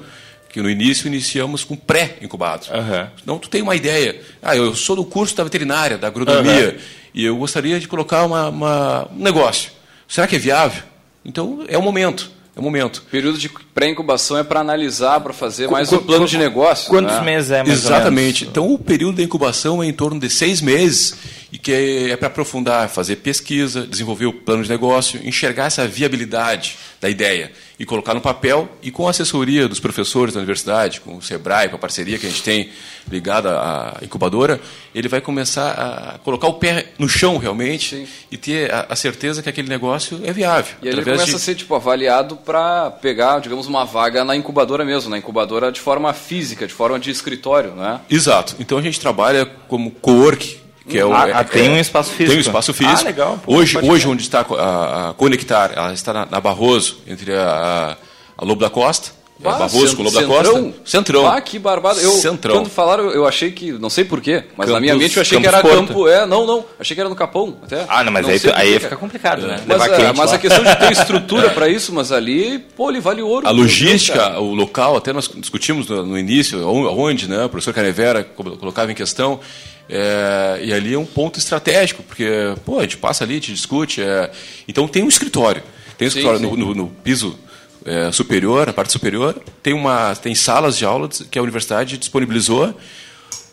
que 0.53 0.61
no 0.61 0.69
início 0.69 1.07
iniciamos 1.07 1.65
com 1.65 1.75
pré-incubados. 1.75 2.69
Aham. 2.71 3.11
Então, 3.23 3.39
tu 3.39 3.49
tem 3.49 3.63
uma 3.63 3.75
ideia. 3.75 4.21
Ah, 4.43 4.55
eu 4.57 4.75
sou 4.75 4.95
do 4.97 5.05
curso 5.05 5.35
da 5.37 5.43
veterinária, 5.45 5.97
da 5.99 6.09
agronomia, 6.09 6.77
e 7.15 7.25
eu 7.25 7.37
gostaria 7.37 7.81
de 7.81 7.89
colocar 7.89 8.25
uma, 8.25 8.49
uma- 8.49 9.09
um 9.13 9.23
negócio. 9.23 9.73
Será 10.07 10.27
que 10.27 10.37
é 10.37 10.39
viável? 10.39 10.83
Então, 11.25 11.65
é 11.69 11.79
o 11.79 11.83
momento. 11.83 12.31
É 12.55 12.61
o 12.61 12.63
momento. 12.63 13.03
Período 13.11 13.39
de 13.39 13.49
pré-incubação 13.75 14.39
é 14.39 14.45
para 14.45 14.61
analisar, 14.61 15.21
para 15.21 15.33
fazer 15.33 15.69
mais 15.69 15.89
Qu- 15.89 15.97
um 15.97 15.99
plano 16.05 16.27
de 16.27 16.39
negócio. 16.39 16.89
Quantos 16.89 17.17
né? 17.17 17.23
meses 17.23 17.51
é, 17.51 17.63
mais 17.63 17.69
ou 17.69 17.75
Exatamente. 17.75 18.43
menos? 18.43 18.43
Então, 18.43 18.73
o 18.73 18.79
período 18.79 19.17
da 19.17 19.23
incubação 19.23 19.83
é 19.83 19.87
em 19.87 19.93
torno 19.93 20.21
de 20.21 20.29
seis 20.29 20.61
meses, 20.61 21.15
e 21.53 21.59
que 21.59 22.11
é 22.11 22.17
para 22.17 22.29
aprofundar, 22.29 22.89
fazer 22.89 23.17
pesquisa, 23.17 23.87
desenvolver 23.87 24.25
o 24.25 24.33
plano 24.33 24.63
de 24.63 24.71
negócio, 24.71 25.21
enxergar 25.23 25.67
essa 25.67 25.87
viabilidade 25.87 26.79
da 26.99 27.11
ideia 27.11 27.53
e 27.79 27.85
colocar 27.85 28.15
no 28.15 28.23
papel 28.23 28.69
e 28.81 28.91
com 28.91 29.07
a 29.07 29.11
assessoria 29.11 29.69
dos 29.69 29.79
professores 29.79 30.33
da 30.33 30.41
universidade, 30.41 31.01
com 31.01 31.17
o 31.17 31.23
Sebrae, 31.23 31.69
com 31.69 31.77
a 31.77 31.79
parceria 31.79 32.19
que 32.19 32.27
a 32.27 32.31
gente 32.31 32.43
tem 32.43 32.71
ligada 33.11 33.51
à 33.59 33.99
incubadora, 34.01 34.61
ele 34.95 35.09
vai 35.09 35.21
começar 35.21 35.73
a 35.73 36.19
colocar 36.21 36.47
o 36.47 36.55
pé 36.55 36.87
no 36.99 37.09
chão 37.09 37.37
realmente 37.37 37.97
Sim. 37.97 38.09
e 38.31 38.37
ter 38.39 38.73
a, 38.73 38.87
a, 38.91 38.97
certeza 38.97 39.43
que 39.43 39.49
aquele 39.49 39.69
negócio 39.69 40.21
é 40.25 40.33
viável. 40.33 40.77
E 40.81 40.89
ele 40.89 41.03
começa 41.03 41.27
de... 41.27 41.35
a 41.35 41.39
ser 41.39 41.55
tipo 41.55 41.75
avaliado 41.75 42.37
para 42.37 42.91
pegar, 42.93 43.41
digamos, 43.41 43.62
uma 43.67 43.85
vaga 43.85 44.25
na 44.25 44.37
incubadora 44.37 44.85
mesmo, 44.85 45.11
na 45.11 45.19
incubadora 45.19 45.71
de 45.71 45.81
forma 45.81 46.13
física, 46.13 46.67
de 46.67 46.73
forma 46.73 46.99
de 46.99 47.11
escritório, 47.11 47.73
né? 47.73 48.01
Exato. 48.11 48.57
Então 48.59 48.79
a 48.79 48.83
gente 48.83 49.01
trabalha 49.01 49.47
como 49.69 49.91
co-work 49.91 50.61
que 50.89 50.99
é 50.99 51.05
o, 51.05 51.15
ah, 51.15 51.29
é, 51.29 51.45
tem 51.45 51.71
um 51.71 51.79
espaço 51.79 52.11
físico. 52.11 52.31
Tem 52.31 52.39
um 52.39 52.41
espaço 52.41 52.75
físico. 52.75 53.01
Ah, 53.01 53.05
legal. 53.05 53.41
Pô, 53.45 53.55
hoje, 53.55 53.79
hoje 53.79 54.09
onde 54.09 54.23
está 54.23 54.41
a, 54.41 55.11
a, 55.11 55.15
Conectar, 55.15 55.73
ela 55.77 55.93
está 55.93 56.13
na, 56.13 56.27
na 56.27 56.41
Barroso, 56.41 56.99
entre 57.07 57.33
a, 57.33 57.97
a 58.37 58.45
Lobo 58.45 58.61
da 58.61 58.69
Costa 58.69 59.22
ah, 59.49 59.59
Barroso 59.59 59.97
com 59.97 60.03
o 60.03 60.05
Lobo 60.05 60.21
da 60.21 60.27
Costa. 60.27 60.73
Centrão. 60.85 61.27
Ah, 61.27 61.41
que 61.41 61.59
barbado. 61.59 62.01
Eu, 62.01 62.13
Centrão. 62.13 62.57
Quando 62.57 62.71
falaram, 62.71 63.11
eu 63.11 63.27
achei 63.27 63.51
que, 63.51 63.73
não 63.73 63.91
sei 63.91 64.05
porquê, 64.05 64.45
mas 64.57 64.67
Campos, 64.67 64.73
na 64.73 64.81
minha 64.81 64.95
mente 64.95 65.17
eu 65.17 65.23
achei 65.23 65.41
que 65.41 65.47
era 65.47 65.61
Porto. 65.61 65.77
campo. 65.77 66.09
É, 66.09 66.27
não, 66.27 66.47
não. 66.47 66.65
Achei 66.79 66.95
que 66.95 67.01
era 67.01 67.09
no 67.09 67.17
Capão. 67.17 67.57
Até. 67.63 67.85
Ah, 67.89 68.05
não, 68.05 68.13
mas 68.13 68.27
não 68.27 68.33
aí, 68.33 68.41
aí 68.55 68.81
fica 68.81 68.97
complicado, 68.97 69.47
né? 69.47 69.61
Mas, 69.67 69.83
é, 69.83 70.13
mas 70.13 70.33
a 70.33 70.39
questão 70.39 70.65
de 70.65 70.77
ter 70.77 70.93
estrutura 70.93 71.51
para 71.51 71.69
isso, 71.69 71.93
mas 71.93 72.13
ali, 72.13 72.59
pô, 72.77 72.91
ele 72.91 73.01
vale 73.01 73.23
ouro. 73.23 73.47
A 73.47 73.51
logística, 73.51 74.31
Deus, 74.31 74.43
o 74.43 74.55
local, 74.55 74.97
até 74.97 75.13
nós 75.13 75.31
discutimos 75.37 75.89
no, 75.89 76.07
no 76.07 76.19
início, 76.19 76.67
onde, 76.69 77.29
né? 77.29 77.45
O 77.45 77.49
professor 77.49 77.73
Canevera 77.73 78.25
colocava 78.25 78.91
em 78.93 78.95
questão. 78.95 79.41
É, 79.89 80.61
e 80.63 80.73
ali 80.73 80.95
é 80.95 80.99
um 80.99 81.05
ponto 81.05 81.39
estratégico, 81.39 82.03
porque 82.03 82.55
pô, 82.65 82.79
a 82.79 82.83
gente 82.83 82.97
passa 82.97 83.25
ali, 83.25 83.35
a 83.35 83.37
gente 83.37 83.53
discute. 83.53 84.03
É, 84.03 84.31
então 84.67 84.87
tem 84.89 85.03
um 85.03 85.09
escritório. 85.09 85.63
Tem 85.99 86.09
um 86.09 86.11
sim, 86.11 86.19
escritório 86.19 86.41
sim. 86.41 86.57
No, 86.57 86.57
no, 86.57 86.75
no, 86.75 86.87
piso 86.89 87.39
é, 87.85 88.13
superior, 88.13 88.67
na 88.67 88.73
parte 88.73 88.93
superior, 88.93 89.41
tem, 89.63 89.73
uma, 89.73 90.15
tem 90.15 90.35
salas 90.35 90.77
de 90.77 90.85
aula 90.85 91.09
que 91.31 91.39
a 91.39 91.43
universidade 91.43 91.99
disponibilizou, 91.99 92.75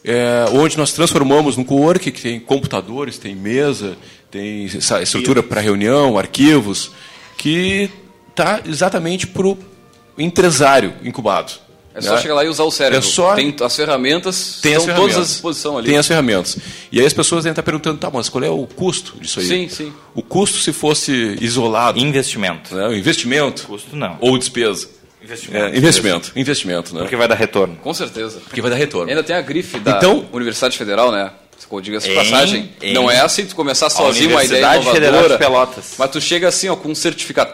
é, 0.04 0.46
onde 0.54 0.78
nós 0.78 0.94
transformamos 0.94 1.58
num 1.58 1.64
co-work 1.64 2.12
que 2.12 2.22
tem 2.22 2.40
computadores, 2.40 3.18
tem 3.18 3.36
mesa, 3.36 3.98
tem 4.32 4.66
estrutura 4.66 5.44
para 5.44 5.62
reunião, 5.62 6.18
arquivos, 6.18 6.92
que 7.38 7.90
está 8.30 8.62
exatamente 8.66 9.28
para 9.28 9.48
o 9.48 9.58
empresário 10.18 10.94
incubado. 11.04 11.54
É 11.94 12.02
só 12.02 12.16
né? 12.16 12.22
chegar 12.22 12.36
lá 12.36 12.46
e 12.46 12.48
usar 12.48 12.64
o 12.64 12.72
cérebro. 12.72 13.00
É 13.00 13.02
só... 13.02 13.36
Tem 13.36 13.56
as 13.62 13.76
ferramentas, 13.76 14.60
tem 14.62 14.76
as 14.76 14.84
estão 14.84 14.96
ferramentas. 14.96 15.16
todas 15.16 15.30
à 15.30 15.34
disposição 15.34 15.78
ali. 15.78 15.88
Tem 15.88 15.98
as 15.98 16.08
ferramentas. 16.08 16.58
E 16.92 17.00
aí 17.00 17.06
as 17.06 17.14
pessoas 17.14 17.44
devem 17.44 17.54
estar 17.54 17.64
perguntando, 17.64 17.98
tá, 17.98 18.10
mas 18.12 18.30
qual 18.30 18.44
é 18.44 18.50
o 18.50 18.66
custo 18.68 19.18
disso 19.20 19.40
aí? 19.40 19.46
Sim, 19.46 19.70
sim. 19.70 19.94
O 20.14 20.22
custo 20.22 20.60
se 20.60 20.72
fosse 20.72 21.38
isolado. 21.42 22.00
Investimento. 22.00 22.76
Né? 22.76 22.98
investimento. 22.98 23.64
Custo 23.64 23.96
não. 23.96 24.18
Ou 24.22 24.38
despesa. 24.38 24.88
Investimento. 25.22 25.66
É, 25.66 25.78
investimento. 25.78 26.32
Investimento, 26.36 26.94
né? 26.96 27.02
Porque 27.02 27.16
vai 27.16 27.28
dar 27.28 27.36
retorno. 27.36 27.76
Com 27.78 27.94
certeza. 27.94 28.40
Porque 28.40 28.62
vai 28.62 28.72
dar 28.72 28.78
retorno. 28.78 29.10
ainda 29.10 29.24
tem 29.24 29.36
a 29.36 29.42
grife 29.42 29.80
da 29.80 29.98
então, 29.98 30.26
Universidade 30.32 30.78
Federal, 30.78 31.12
né? 31.12 31.32
diga 31.82 31.98
essa 31.98 32.12
passagem. 32.14 32.72
Em, 32.82 32.94
não 32.94 33.12
é 33.12 33.20
assim 33.20 33.46
tu 33.46 33.56
começar 33.56 33.90
sozinho 33.90 34.32
uma 34.32 34.44
ideia 34.44 34.60
inovadora. 34.60 34.96
Federal 34.96 35.30
de 35.30 35.38
Pelotas. 35.38 35.96
Mas 35.98 36.10
tu 36.10 36.22
chega 36.22 36.48
assim, 36.48 36.70
ó, 36.70 36.76
com 36.76 36.90
um 36.90 36.96
certificado 36.96 37.52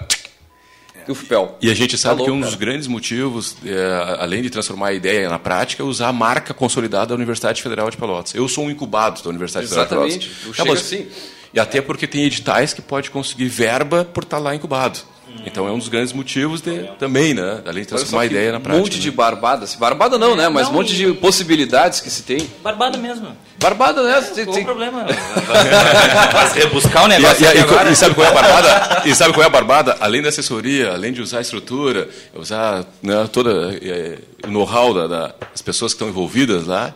e 1.07 1.11
o 1.11 1.15
FPEL. 1.15 1.57
E 1.61 1.69
a 1.69 1.73
gente 1.73 1.97
sabe 1.97 2.19
tá 2.19 2.25
que 2.25 2.31
um 2.31 2.39
dos 2.39 2.55
grandes 2.55 2.87
motivos, 2.87 3.55
é, 3.65 4.17
além 4.19 4.41
de 4.41 4.49
transformar 4.49 4.87
a 4.87 4.93
ideia 4.93 5.29
na 5.29 5.39
prática, 5.39 5.83
é 5.83 5.85
usar 5.85 6.09
a 6.09 6.13
marca 6.13 6.53
consolidada 6.53 7.07
da 7.07 7.15
Universidade 7.15 7.61
Federal 7.61 7.89
de 7.89 7.97
Pelotas. 7.97 8.33
Eu 8.33 8.47
sou 8.47 8.65
um 8.65 8.69
incubado 8.69 9.21
da 9.21 9.29
Universidade 9.29 9.65
Exatamente. 9.65 10.29
Federal 10.29 10.51
de 10.51 10.55
Pelotas. 10.55 10.91
Exatamente. 10.91 11.03
É, 11.03 11.07
assim. 11.07 11.35
E 11.53 11.59
até 11.59 11.81
porque 11.81 12.05
tem 12.05 12.25
editais 12.25 12.73
que 12.73 12.81
pode 12.81 13.09
conseguir 13.09 13.47
verba 13.47 14.03
por 14.03 14.23
estar 14.23 14.39
lá 14.39 14.53
incubado. 14.53 14.99
Então 15.45 15.67
é 15.67 15.71
um 15.71 15.77
dos 15.77 15.89
grandes 15.89 16.13
motivos 16.13 16.61
de, 16.61 16.83
também, 16.99 17.33
né? 17.33 17.61
Além 17.65 17.83
de 17.83 17.89
transformar 17.89 18.23
a 18.23 18.25
ideia 18.25 18.51
na 18.51 18.59
prática. 18.59 18.77
Um 18.77 18.83
monte 18.83 18.95
né? 18.95 19.01
de 19.01 19.11
barbadas. 19.11 19.75
Barbada 19.75 20.17
não, 20.17 20.35
né? 20.35 20.49
Mas 20.49 20.67
um 20.67 20.73
monte 20.73 20.95
de 20.95 21.13
possibilidades 21.13 21.99
que 21.99 22.09
se 22.09 22.23
tem. 22.23 22.49
Barbada 22.63 22.97
mesmo. 22.97 23.35
Barbada, 23.59 24.03
né? 24.03 24.21
Tem, 24.21 24.45
tem... 24.45 24.63
problema. 24.63 25.05
Mas 26.33 26.53
rebuscar 26.53 27.05
o 27.05 27.07
negócio. 27.07 27.45
E, 27.45 27.47
e, 27.47 27.89
e, 27.89 27.91
e, 27.91 27.95
sabe 27.95 28.15
qual 28.15 28.27
é 28.27 28.29
a 28.29 28.33
barbada? 28.33 29.01
E 29.05 29.15
sabe 29.15 29.33
qual 29.33 29.43
é 29.43 29.47
a 29.47 29.49
barbada? 29.49 29.97
Além 29.99 30.21
da 30.21 30.29
assessoria, 30.29 30.93
além 30.93 31.13
de 31.13 31.21
usar 31.21 31.39
a 31.39 31.41
estrutura, 31.41 32.09
usar 32.33 32.85
né, 33.01 33.27
todo 33.31 33.49
é, 33.49 34.17
o 34.43 34.51
know-how 34.51 34.93
da, 34.93 35.07
da, 35.07 35.35
das 35.51 35.61
pessoas 35.61 35.93
que 35.93 35.95
estão 35.95 36.09
envolvidas 36.09 36.65
lá, 36.65 36.93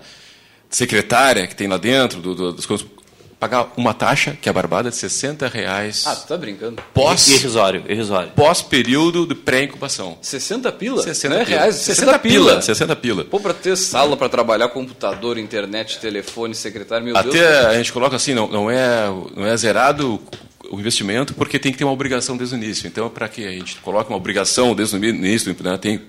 secretária 0.70 1.48
que 1.48 1.56
tem 1.56 1.68
lá 1.68 1.78
dentro, 1.78 2.20
do, 2.20 2.36
do, 2.36 2.54
dos 2.54 2.66
pagar 3.40 3.72
uma 3.78 3.94
taxa, 3.94 4.38
que 4.40 4.50
é 4.50 4.54
barbada, 4.54 4.90
de 4.90 4.96
60 4.98 5.48
reais. 5.48 6.04
Ah, 6.06 6.16
tu 6.16 6.28
tá 6.28 6.38
brincando. 6.38 6.82
Pós, 6.94 7.28
irrisório, 7.30 7.84
irrisório. 7.88 8.32
Pós 8.36 8.62
período 8.62 9.26
de 9.26 9.34
pré-incubação. 9.34 10.18
60 10.22 10.72
pila? 10.74 11.02
60 11.02 11.36
é 11.36 11.46
pila. 11.46 11.58
reais, 11.58 11.76
60, 11.76 11.96
60 11.96 12.20
pila. 12.20 12.50
pila. 12.50 12.62
60 12.62 12.96
pila. 12.98 13.26
Pô, 13.26 13.40
pra 13.40 13.54
ter 13.54 13.78
sala 13.78 14.18
para 14.18 14.28
trabalhar, 14.28 14.68
computador, 14.70 15.38
internet, 15.38 16.00
telefone, 16.00 16.54
secretário, 16.54 17.06
meu 17.06 17.16
Até 17.16 17.30
Deus. 17.30 17.46
Até 17.46 17.68
a 17.68 17.74
gente 17.76 17.94
coloca 17.94 18.16
assim, 18.18 18.34
não, 18.34 18.48
não, 18.48 18.70
é, 18.70 19.08
não 19.36 19.46
é 19.46 19.56
zerado 19.56 20.22
o 20.70 20.80
investimento 20.80 21.34
porque 21.34 21.58
tem 21.58 21.72
que 21.72 21.78
ter 21.78 21.86
uma 21.86 21.94
obrigação 21.94 22.36
desde 22.36 22.56
o 22.56 22.58
início. 22.58 22.88
Então, 22.88 23.10
para 23.10 23.30
que 23.30 23.46
a 23.46 23.52
gente 23.52 23.78
coloque 23.78 24.10
uma 24.10 24.18
obrigação 24.18 24.76
desde 24.76 24.98
o 24.98 25.04
início, 25.04 25.56
né, 25.62 25.78
tem 25.78 26.02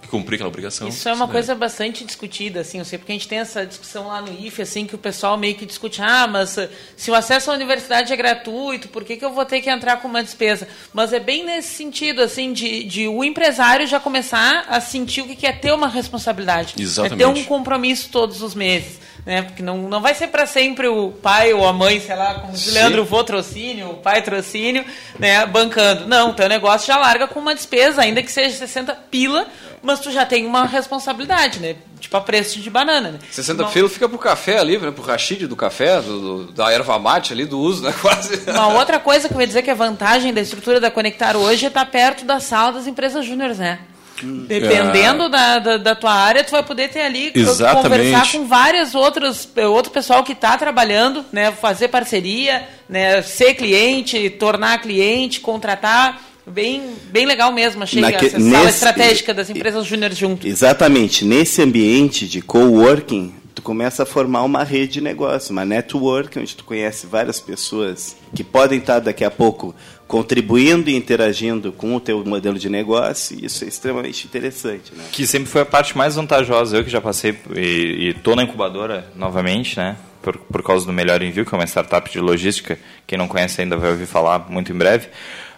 que 0.00 0.08
cumprir 0.08 0.36
aquela 0.36 0.48
obrigação. 0.48 0.88
Isso 0.88 1.08
é 1.08 1.12
uma 1.12 1.28
coisa 1.28 1.54
bastante 1.54 2.04
discutida, 2.04 2.60
assim, 2.60 2.78
eu 2.78 2.84
sei 2.84 2.98
porque 2.98 3.12
a 3.12 3.14
gente 3.14 3.28
tem 3.28 3.38
essa 3.38 3.66
discussão 3.66 4.08
lá 4.08 4.20
no 4.20 4.32
IFE, 4.32 4.62
assim, 4.62 4.86
que 4.86 4.94
o 4.94 4.98
pessoal 4.98 5.36
meio 5.36 5.54
que 5.54 5.66
discute, 5.66 6.00
ah, 6.02 6.26
mas 6.26 6.56
eh, 6.58 6.68
se 6.96 7.10
o 7.10 7.14
acesso 7.14 7.50
à 7.50 7.54
universidade 7.54 8.12
é 8.12 8.16
gratuito, 8.16 8.88
por 8.88 9.04
que, 9.04 9.16
que 9.16 9.24
eu 9.24 9.32
vou 9.32 9.44
ter 9.44 9.60
que 9.60 9.70
entrar 9.70 9.98
com 9.98 10.08
uma 10.08 10.22
despesa? 10.22 10.68
Mas 10.92 11.12
é 11.12 11.20
bem 11.20 11.44
nesse 11.44 11.74
sentido, 11.74 12.22
assim, 12.22 12.52
de, 12.52 12.84
de 12.84 13.08
o 13.08 13.24
empresário 13.24 13.86
já 13.86 14.00
começar 14.00 14.64
a 14.68 14.80
sentir 14.80 15.22
o 15.22 15.28
que 15.28 15.46
é 15.46 15.52
ter 15.52 15.72
uma 15.72 15.88
responsabilidade. 15.88 16.74
Exatamente. 16.78 17.22
É 17.22 17.26
ter 17.26 17.26
um 17.26 17.44
compromisso 17.44 18.08
todos 18.10 18.42
os 18.42 18.54
meses 18.54 19.00
né? 19.24 19.42
Porque 19.42 19.62
não, 19.62 19.88
não 19.88 20.00
vai 20.00 20.14
ser 20.14 20.28
para 20.28 20.46
sempre 20.46 20.88
o 20.88 21.10
pai 21.10 21.52
ou 21.52 21.66
a 21.66 21.72
mãe, 21.72 22.00
sei 22.00 22.16
lá, 22.16 22.34
como 22.34 22.52
o 22.52 22.72
Leandro, 22.72 23.04
vô 23.04 23.22
trocínio, 23.22 23.90
o 23.90 23.94
pai 23.94 24.22
trocínio, 24.22 24.84
né, 25.18 25.46
bancando. 25.46 26.06
Não, 26.06 26.34
teu 26.34 26.48
negócio 26.48 26.86
já 26.86 26.96
larga 26.96 27.28
com 27.28 27.38
uma 27.38 27.54
despesa, 27.54 28.02
ainda 28.02 28.22
que 28.22 28.32
seja 28.32 28.56
60 28.56 28.94
pila, 29.10 29.46
mas 29.82 30.00
tu 30.00 30.10
já 30.10 30.24
tem 30.24 30.46
uma 30.46 30.64
responsabilidade, 30.64 31.58
né? 31.60 31.76
Tipo 31.98 32.16
a 32.16 32.20
preço 32.20 32.60
de 32.60 32.70
banana, 32.70 33.12
né? 33.12 33.18
60 33.30 33.64
pila 33.66 33.88
fica 33.88 34.08
pro 34.08 34.18
café 34.18 34.58
ali, 34.58 34.78
né? 34.78 34.90
Pro 34.90 35.02
rachide 35.02 35.46
do 35.46 35.56
café, 35.56 36.00
do, 36.00 36.44
do, 36.44 36.52
da 36.52 36.70
erva 36.72 36.98
mate 36.98 37.32
ali, 37.32 37.44
do 37.44 37.58
uso, 37.58 37.82
né? 37.82 37.92
Quase. 38.00 38.48
Uma 38.50 38.78
outra 38.78 38.98
coisa 38.98 39.28
que 39.28 39.34
eu 39.34 39.40
ia 39.40 39.46
dizer 39.46 39.62
que 39.62 39.70
é 39.70 39.74
vantagem 39.74 40.32
da 40.32 40.40
estrutura 40.40 40.80
da 40.80 40.90
Conectar 40.90 41.36
hoje 41.36 41.64
é 41.64 41.68
estar 41.68 41.84
tá 41.84 41.90
perto 41.90 42.24
da 42.24 42.38
sala 42.40 42.72
das 42.72 42.86
empresas 42.86 43.24
júniores, 43.24 43.58
né? 43.58 43.80
Dependendo 44.22 45.24
é. 45.24 45.28
da, 45.28 45.58
da, 45.58 45.76
da, 45.78 45.94
tua 45.94 46.12
área, 46.12 46.44
tu 46.44 46.52
vai 46.52 46.62
poder 46.62 46.88
ter 46.88 47.00
ali 47.00 47.32
Exatamente. 47.34 47.82
conversar 47.82 48.30
com 48.30 48.46
vários 48.46 48.94
outros 48.94 49.48
outro 49.68 49.90
pessoal 49.90 50.22
que 50.22 50.32
está 50.32 50.56
trabalhando, 50.56 51.24
né, 51.32 51.50
fazer 51.50 51.88
parceria, 51.88 52.68
né, 52.88 53.20
ser 53.22 53.54
cliente, 53.54 54.30
tornar 54.30 54.80
cliente, 54.80 55.40
contratar. 55.40 56.20
Bem, 56.46 56.94
bem 57.10 57.24
legal 57.24 57.52
mesmo, 57.52 57.82
achei 57.82 58.00
Naque, 58.00 58.26
essa 58.26 58.38
nesse, 58.38 58.50
sala 58.50 58.68
estratégica 58.68 59.34
das 59.34 59.48
empresas 59.48 59.86
júnior 59.86 60.12
junto. 60.12 60.46
Exatamente. 60.46 61.24
Nesse 61.24 61.62
ambiente 61.62 62.26
de 62.26 62.42
coworking, 62.42 63.32
tu 63.54 63.62
começa 63.62 64.02
a 64.02 64.06
formar 64.06 64.42
uma 64.42 64.64
rede 64.64 64.94
de 64.94 65.00
negócio, 65.00 65.52
uma 65.52 65.64
network, 65.64 66.38
onde 66.38 66.56
tu 66.56 66.64
conhece 66.64 67.06
várias 67.06 67.40
pessoas 67.40 68.16
que 68.34 68.42
podem 68.42 68.78
estar 68.80 68.98
daqui 68.98 69.24
a 69.24 69.30
pouco 69.30 69.74
contribuindo 70.08 70.90
e 70.90 70.96
interagindo 70.96 71.72
com 71.72 71.94
o 71.94 72.00
teu 72.00 72.24
modelo 72.24 72.58
de 72.58 72.68
negócio, 72.68 73.38
e 73.38 73.46
isso 73.46 73.64
é 73.64 73.68
extremamente 73.68 74.26
interessante. 74.26 74.92
Né? 74.94 75.04
Que 75.12 75.26
sempre 75.26 75.48
foi 75.48 75.62
a 75.62 75.66
parte 75.66 75.96
mais 75.96 76.16
vantajosa. 76.16 76.76
Eu 76.76 76.84
que 76.84 76.90
já 76.90 77.00
passei 77.00 77.34
e 77.56 78.12
estou 78.16 78.34
na 78.34 78.42
incubadora 78.42 79.10
novamente, 79.14 79.78
né? 79.78 79.96
Por, 80.20 80.36
por 80.36 80.62
causa 80.62 80.86
do 80.86 80.92
Melhor 80.92 81.20
Envio, 81.22 81.44
que 81.44 81.54
é 81.54 81.58
uma 81.58 81.66
startup 81.66 82.10
de 82.10 82.20
logística. 82.20 82.78
Quem 83.06 83.18
não 83.18 83.26
conhece 83.26 83.60
ainda 83.60 83.76
vai 83.76 83.90
ouvir 83.90 84.06
falar 84.06 84.50
muito 84.50 84.70
em 84.70 84.76
breve. 84.76 85.08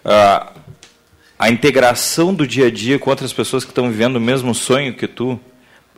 Uh, 0.05 0.64
a 1.37 1.49
integração 1.49 2.33
do 2.33 2.47
dia 2.47 2.67
a 2.67 2.71
dia 2.71 2.97
com 2.97 3.09
outras 3.09 3.33
pessoas 3.33 3.63
que 3.63 3.71
estão 3.71 3.89
vivendo 3.89 4.15
o 4.15 4.21
mesmo 4.21 4.55
sonho 4.55 4.93
que 4.93 5.07
tu, 5.07 5.39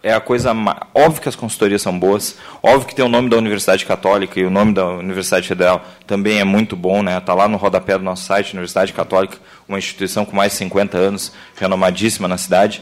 é 0.02 0.13
a 0.13 0.19
coisa 0.19 0.52
óbvio 0.93 1.21
que 1.21 1.30
as 1.30 1.36
consultorias 1.36 1.82
são 1.82 1.97
boas, 1.97 2.38
óbvio 2.62 2.88
que 2.88 2.95
tem 2.95 3.04
o 3.04 3.10
nome 3.10 3.30
da 3.30 3.38
Universidade 3.38 3.86
Católica 3.86 4.39
e 4.39 4.45
o 4.45 4.50
nome 4.50 4.73
da 4.73 4.86
Universidade 4.86 5.47
Federal 5.47 5.84
também 6.06 6.39
é 6.39 6.43
muito 6.43 6.76
bom, 6.76 7.02
né? 7.04 7.19
Tá 7.19 7.34
lá 7.34 7.47
no 7.47 7.58
rodapé 7.58 7.97
do 7.97 8.04
nosso 8.04 8.23
site, 8.26 8.54
Universidade 8.54 8.93
Católica, 8.93 9.38
uma 9.67 9.78
instituição 9.78 10.23
com 10.26 10.36
mais 10.36 10.52
de 10.54 10.60
50 10.60 10.97
anos, 10.97 11.34
renomadíssima 11.56 12.28
na 12.28 12.38
cidade. 12.38 12.82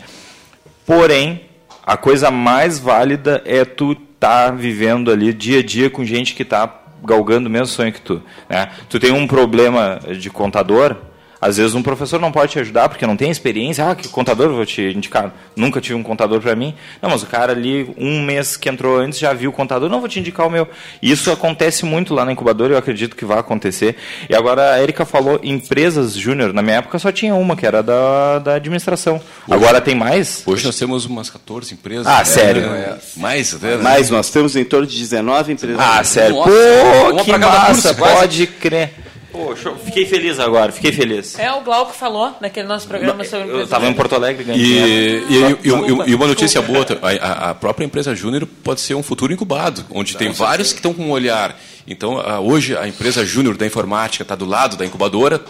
Porém, 0.86 1.42
a 1.86 1.98
coisa 1.98 2.30
mais 2.30 2.80
válida 2.80 3.42
é 3.46 3.66
tu 3.66 3.96
tá 4.20 4.52
vivendo 4.52 5.12
ali 5.12 5.34
dia 5.34 5.60
a 5.60 5.64
dia 5.64 5.90
com 5.90 6.06
gente 6.06 6.34
que 6.36 6.44
está 6.44 6.82
galgando 7.04 7.48
o 7.48 7.52
mesmo 7.52 7.68
sonho 7.68 7.94
que 7.94 8.02
tu, 8.02 8.22
né? 8.50 8.70
Tu 8.90 9.00
tem 9.00 9.12
um 9.12 9.28
problema 9.28 10.00
de 10.18 10.30
contador, 10.30 10.96
Às 11.40 11.58
vezes 11.58 11.76
um 11.76 11.84
professor 11.84 12.20
não 12.20 12.32
pode 12.32 12.54
te 12.54 12.60
ajudar 12.60 12.90
porque 12.90 13.06
não 13.06 13.18
tem 13.18 13.30
experiência. 13.30 13.90
Ah, 13.90 13.96
que 13.96 14.08
contador 14.08 14.52
vou 14.52 14.66
te 14.66 14.82
indicar? 14.82 15.34
Nunca 15.56 15.82
tive 15.82 15.96
um 15.96 16.04
contador 16.04 16.42
para 16.42 16.56
mim. 16.56 16.74
Não, 17.02 17.10
mas 17.10 17.24
o 17.24 17.28
cara 17.28 17.52
ali, 17.52 17.94
um 17.98 18.24
mês 18.24 18.58
que 18.58 18.70
entrou 18.70 18.98
antes, 18.98 19.20
já 19.20 19.34
viu 19.34 19.50
o 19.50 19.54
contador. 19.54 19.90
Não, 19.90 20.00
vou 20.00 20.10
te 20.10 20.20
indicar 20.20 20.48
o 20.48 20.50
meu. 20.50 20.68
Isso 21.02 21.32
acontece 21.32 21.86
muito 21.86 22.14
lá 22.14 22.26
na 22.26 22.32
incubadora 22.32 22.74
eu 22.74 22.78
acredito 22.78 23.16
que 23.16 23.26
vai 23.26 23.38
acontecer. 23.38 23.96
E 24.30 24.36
agora 24.36 24.74
a 24.74 24.82
Erika 24.82 25.06
falou 25.06 25.40
empresas 25.44 26.14
júnior. 26.14 26.54
Na 26.54 26.62
minha 26.62 26.78
época 26.78 26.98
só 27.00 27.12
tinha 27.12 27.36
uma, 27.36 27.56
que 27.56 27.66
era 27.66 27.84
da, 27.84 28.40
da 28.40 28.56
administração. 28.56 29.16
Hoje, 29.16 29.54
agora 29.54 29.82
tem 29.82 29.96
mais? 29.96 30.44
Hoje 30.46 30.66
nós 30.66 30.78
temos 30.78 31.06
umas 31.06 31.30
14 31.30 31.74
empresas. 31.74 32.08
Ah, 32.08 32.24
sério? 32.26 32.64
É, 32.74 32.98
mais 33.18 33.54
até, 33.54 33.78
né? 33.78 33.84
Mais, 33.84 34.10
nós 34.10 34.30
temos 34.30 34.56
em 34.56 34.64
torno 34.64 34.88
de 34.88 34.98
19 34.98 35.54
empresas. 35.54 35.80
Ah, 35.80 36.04
sério? 36.04 36.36
Nossa, 36.36 36.50
Pô, 36.50 37.24
que 37.24 37.38
massa, 37.38 37.94
curso, 37.94 38.14
pode 38.16 38.48
crer. 38.48 39.05
Poxa, 39.36 39.74
fiquei 39.84 40.06
feliz 40.06 40.40
agora, 40.40 40.72
fiquei 40.72 40.94
feliz. 40.94 41.38
É 41.38 41.52
o 41.52 41.62
Glauco 41.62 41.92
falou 41.92 42.34
naquele 42.40 42.68
nosso 42.68 42.88
programa 42.88 43.18
Não, 43.18 43.30
sobre 43.30 43.50
Eu 43.50 43.64
estava 43.64 43.86
em 43.88 43.94
Porto 43.94 44.16
Alegre 44.16 44.46
ganhando. 44.46 44.64
E, 44.64 45.24
e, 45.30 45.60
e, 45.64 46.10
e, 46.12 46.16
uma 46.16 46.28
notícia 46.28 46.62
boa, 46.62 46.86
a, 47.22 47.50
a, 47.50 47.54
própria 47.54 47.86
empresa 47.86 48.16
Júnior 48.16 48.48
pode 48.64 48.80
ser 48.80 48.96
um 48.96 49.04
futuro 49.04 49.34
incubado, 49.34 49.86
onde 49.92 50.16
tem 50.16 50.32
vários 50.32 50.72
que 50.72 50.80
estão 50.80 50.94
com 50.94 51.04
um 51.04 51.12
olhar. 51.12 51.60
Então, 51.86 52.16
hoje 52.44 52.78
a 52.78 52.88
empresa 52.88 53.26
Júnior 53.26 53.58
da 53.58 53.66
informática 53.66 54.24
está 54.24 54.36
do 54.36 54.46
lado 54.46 54.78
da 54.78 54.86
incubadora, 54.86 55.44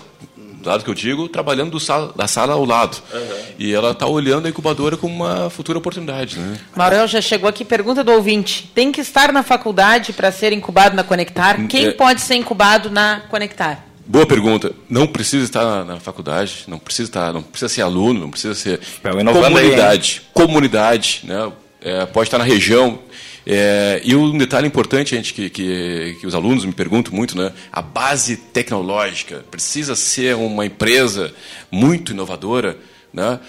do 0.66 0.70
lado 0.70 0.84
que 0.84 0.90
eu 0.90 0.96
digo, 0.96 1.30
trabalhando 1.30 1.72
do 1.72 1.80
sala, 1.80 2.12
da 2.16 2.28
sala 2.28 2.54
ao 2.54 2.66
lado. 2.66 2.98
Uhum. 3.14 3.22
E 3.60 3.72
ela 3.72 3.92
está 3.92 4.08
olhando 4.08 4.48
a 4.48 4.50
incubadora 4.50 4.98
como 4.98 5.14
uma 5.14 5.50
futura 5.50 5.78
oportunidade. 5.78 6.40
Né? 6.40 6.58
Maurel 6.76 7.08
já 7.08 7.22
chegou 7.22 7.48
aqui, 7.48 7.64
pergunta 7.64 8.04
do 8.04 8.12
ouvinte. 8.12 8.70
Tem 8.74 8.92
que 8.92 9.00
estar 9.00 9.32
na 9.32 9.44
faculdade 9.44 10.12
para 10.12 10.32
ser 10.32 10.52
incubado 10.52 10.96
na 10.96 11.04
Conectar? 11.04 11.60
Hum, 11.60 11.68
Quem 11.68 11.86
é... 11.86 11.92
pode 11.92 12.22
ser 12.22 12.36
incubado 12.36 12.90
na 12.90 13.22
Conectar? 13.30 13.86
Boa 14.08 14.26
pergunta. 14.26 14.72
Não 14.90 15.08
precisa 15.08 15.46
estar 15.46 15.64
na, 15.64 15.84
na, 15.84 16.00
faculdade, 16.00 16.64
não 16.68 16.78
precisa 16.80 17.10
estar, 17.10 17.34
não 17.34 17.42
precisa 17.42 17.70
ser 17.70 17.82
aluno, 17.82 18.20
não 18.20 18.30
precisa 18.32 18.54
ser 18.54 18.80
comunidade, 19.02 20.22
aí, 20.24 20.32
comunidade, 20.34 21.22
né? 21.24 21.52
É, 21.82 22.06
pode 22.08 22.28
estar 22.28 22.38
na 22.38 22.44
região. 22.44 23.00
É, 23.48 24.02
e 24.04 24.16
um 24.16 24.36
detalhe 24.38 24.68
importante, 24.68 25.16
gente, 25.16 25.34
que, 25.34 25.50
que, 25.52 26.18
que, 26.20 26.26
os 26.26 26.34
alunos 26.34 26.66
me 26.66 26.72
perguntam 26.72 27.14
muito, 27.14 27.38
né? 27.38 27.54
A 27.72 27.82
base 27.82 28.38
tecnológica 28.38 29.46
precisa 29.52 29.96
ser 29.96 30.36
uma 30.36 30.66
empresa 30.66 31.32
muito 31.72 32.12
inovadora, 32.12 32.76
né? 33.14 33.40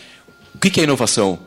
O 0.54 0.58
que, 0.58 0.68
que 0.68 0.80
é 0.80 0.84
inovação? 0.84 1.38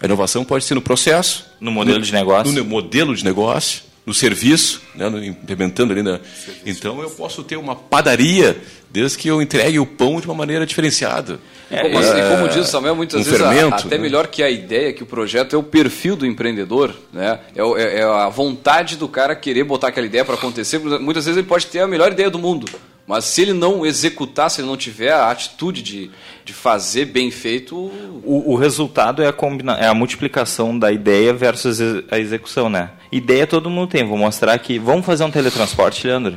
A 0.00 0.04
inovação 0.04 0.44
pode 0.44 0.64
ser 0.64 0.74
no 0.74 0.82
processo, 0.82 1.46
no 1.58 1.70
modelo 1.70 1.98
no, 1.98 2.04
de 2.04 2.12
negócio, 2.12 2.52
no 2.52 2.64
modelo 2.64 3.16
de 3.16 3.24
negócio, 3.24 3.82
no 4.08 4.14
serviço, 4.14 4.80
né, 4.94 5.06
no, 5.10 5.22
implementando 5.22 5.92
ali. 5.92 6.02
Na, 6.02 6.18
então 6.64 7.02
eu 7.02 7.10
posso 7.10 7.44
ter 7.44 7.56
uma 7.56 7.76
padaria 7.76 8.56
desde 8.90 9.18
que 9.18 9.28
eu 9.28 9.42
entregue 9.42 9.78
o 9.78 9.84
pão 9.84 10.18
de 10.18 10.26
uma 10.26 10.34
maneira 10.34 10.64
diferenciada. 10.64 11.38
É, 11.70 11.82
como, 11.82 12.00
é, 12.02 12.30
como 12.30 12.48
diz 12.48 12.66
o 12.66 12.70
Samuel, 12.70 12.96
muitas 12.96 13.20
um 13.20 13.24
vezes 13.24 13.38
fermento, 13.38 13.74
a, 13.74 13.78
até 13.78 13.96
né? 13.96 14.02
melhor 14.02 14.28
que 14.28 14.42
a 14.42 14.48
ideia, 14.48 14.94
que 14.94 15.02
o 15.02 15.06
projeto 15.06 15.54
é 15.54 15.58
o 15.58 15.62
perfil 15.62 16.16
do 16.16 16.24
empreendedor, 16.24 16.94
né? 17.12 17.38
É, 17.54 17.60
é, 17.60 18.00
é 18.00 18.02
a 18.02 18.30
vontade 18.30 18.96
do 18.96 19.06
cara 19.06 19.36
querer 19.36 19.64
botar 19.64 19.88
aquela 19.88 20.06
ideia 20.06 20.24
para 20.24 20.34
acontecer. 20.34 20.78
Muitas 20.78 21.26
vezes 21.26 21.36
ele 21.36 21.46
pode 21.46 21.66
ter 21.66 21.80
a 21.80 21.86
melhor 21.86 22.10
ideia 22.10 22.30
do 22.30 22.38
mundo, 22.38 22.66
mas 23.08 23.24
se 23.24 23.40
ele 23.40 23.54
não 23.54 23.86
executar, 23.86 24.50
se 24.50 24.60
ele 24.60 24.68
não 24.68 24.76
tiver 24.76 25.10
a 25.10 25.30
atitude 25.30 25.82
de, 25.82 26.10
de 26.44 26.52
fazer 26.52 27.06
bem 27.06 27.30
feito. 27.30 27.74
O, 27.74 28.52
o 28.52 28.54
resultado 28.54 29.22
é 29.22 29.26
a, 29.26 29.32
combina 29.32 29.72
é 29.78 29.86
a 29.86 29.94
multiplicação 29.94 30.78
da 30.78 30.92
ideia 30.92 31.32
versus 31.32 31.80
a 32.10 32.18
execução, 32.18 32.68
né? 32.68 32.90
Ideia 33.10 33.46
todo 33.46 33.70
mundo 33.70 33.88
tem. 33.88 34.04
Vou 34.04 34.18
mostrar 34.18 34.58
que. 34.58 34.78
Vamos 34.78 35.06
fazer 35.06 35.24
um 35.24 35.30
teletransporte, 35.30 36.06
Leandro? 36.06 36.36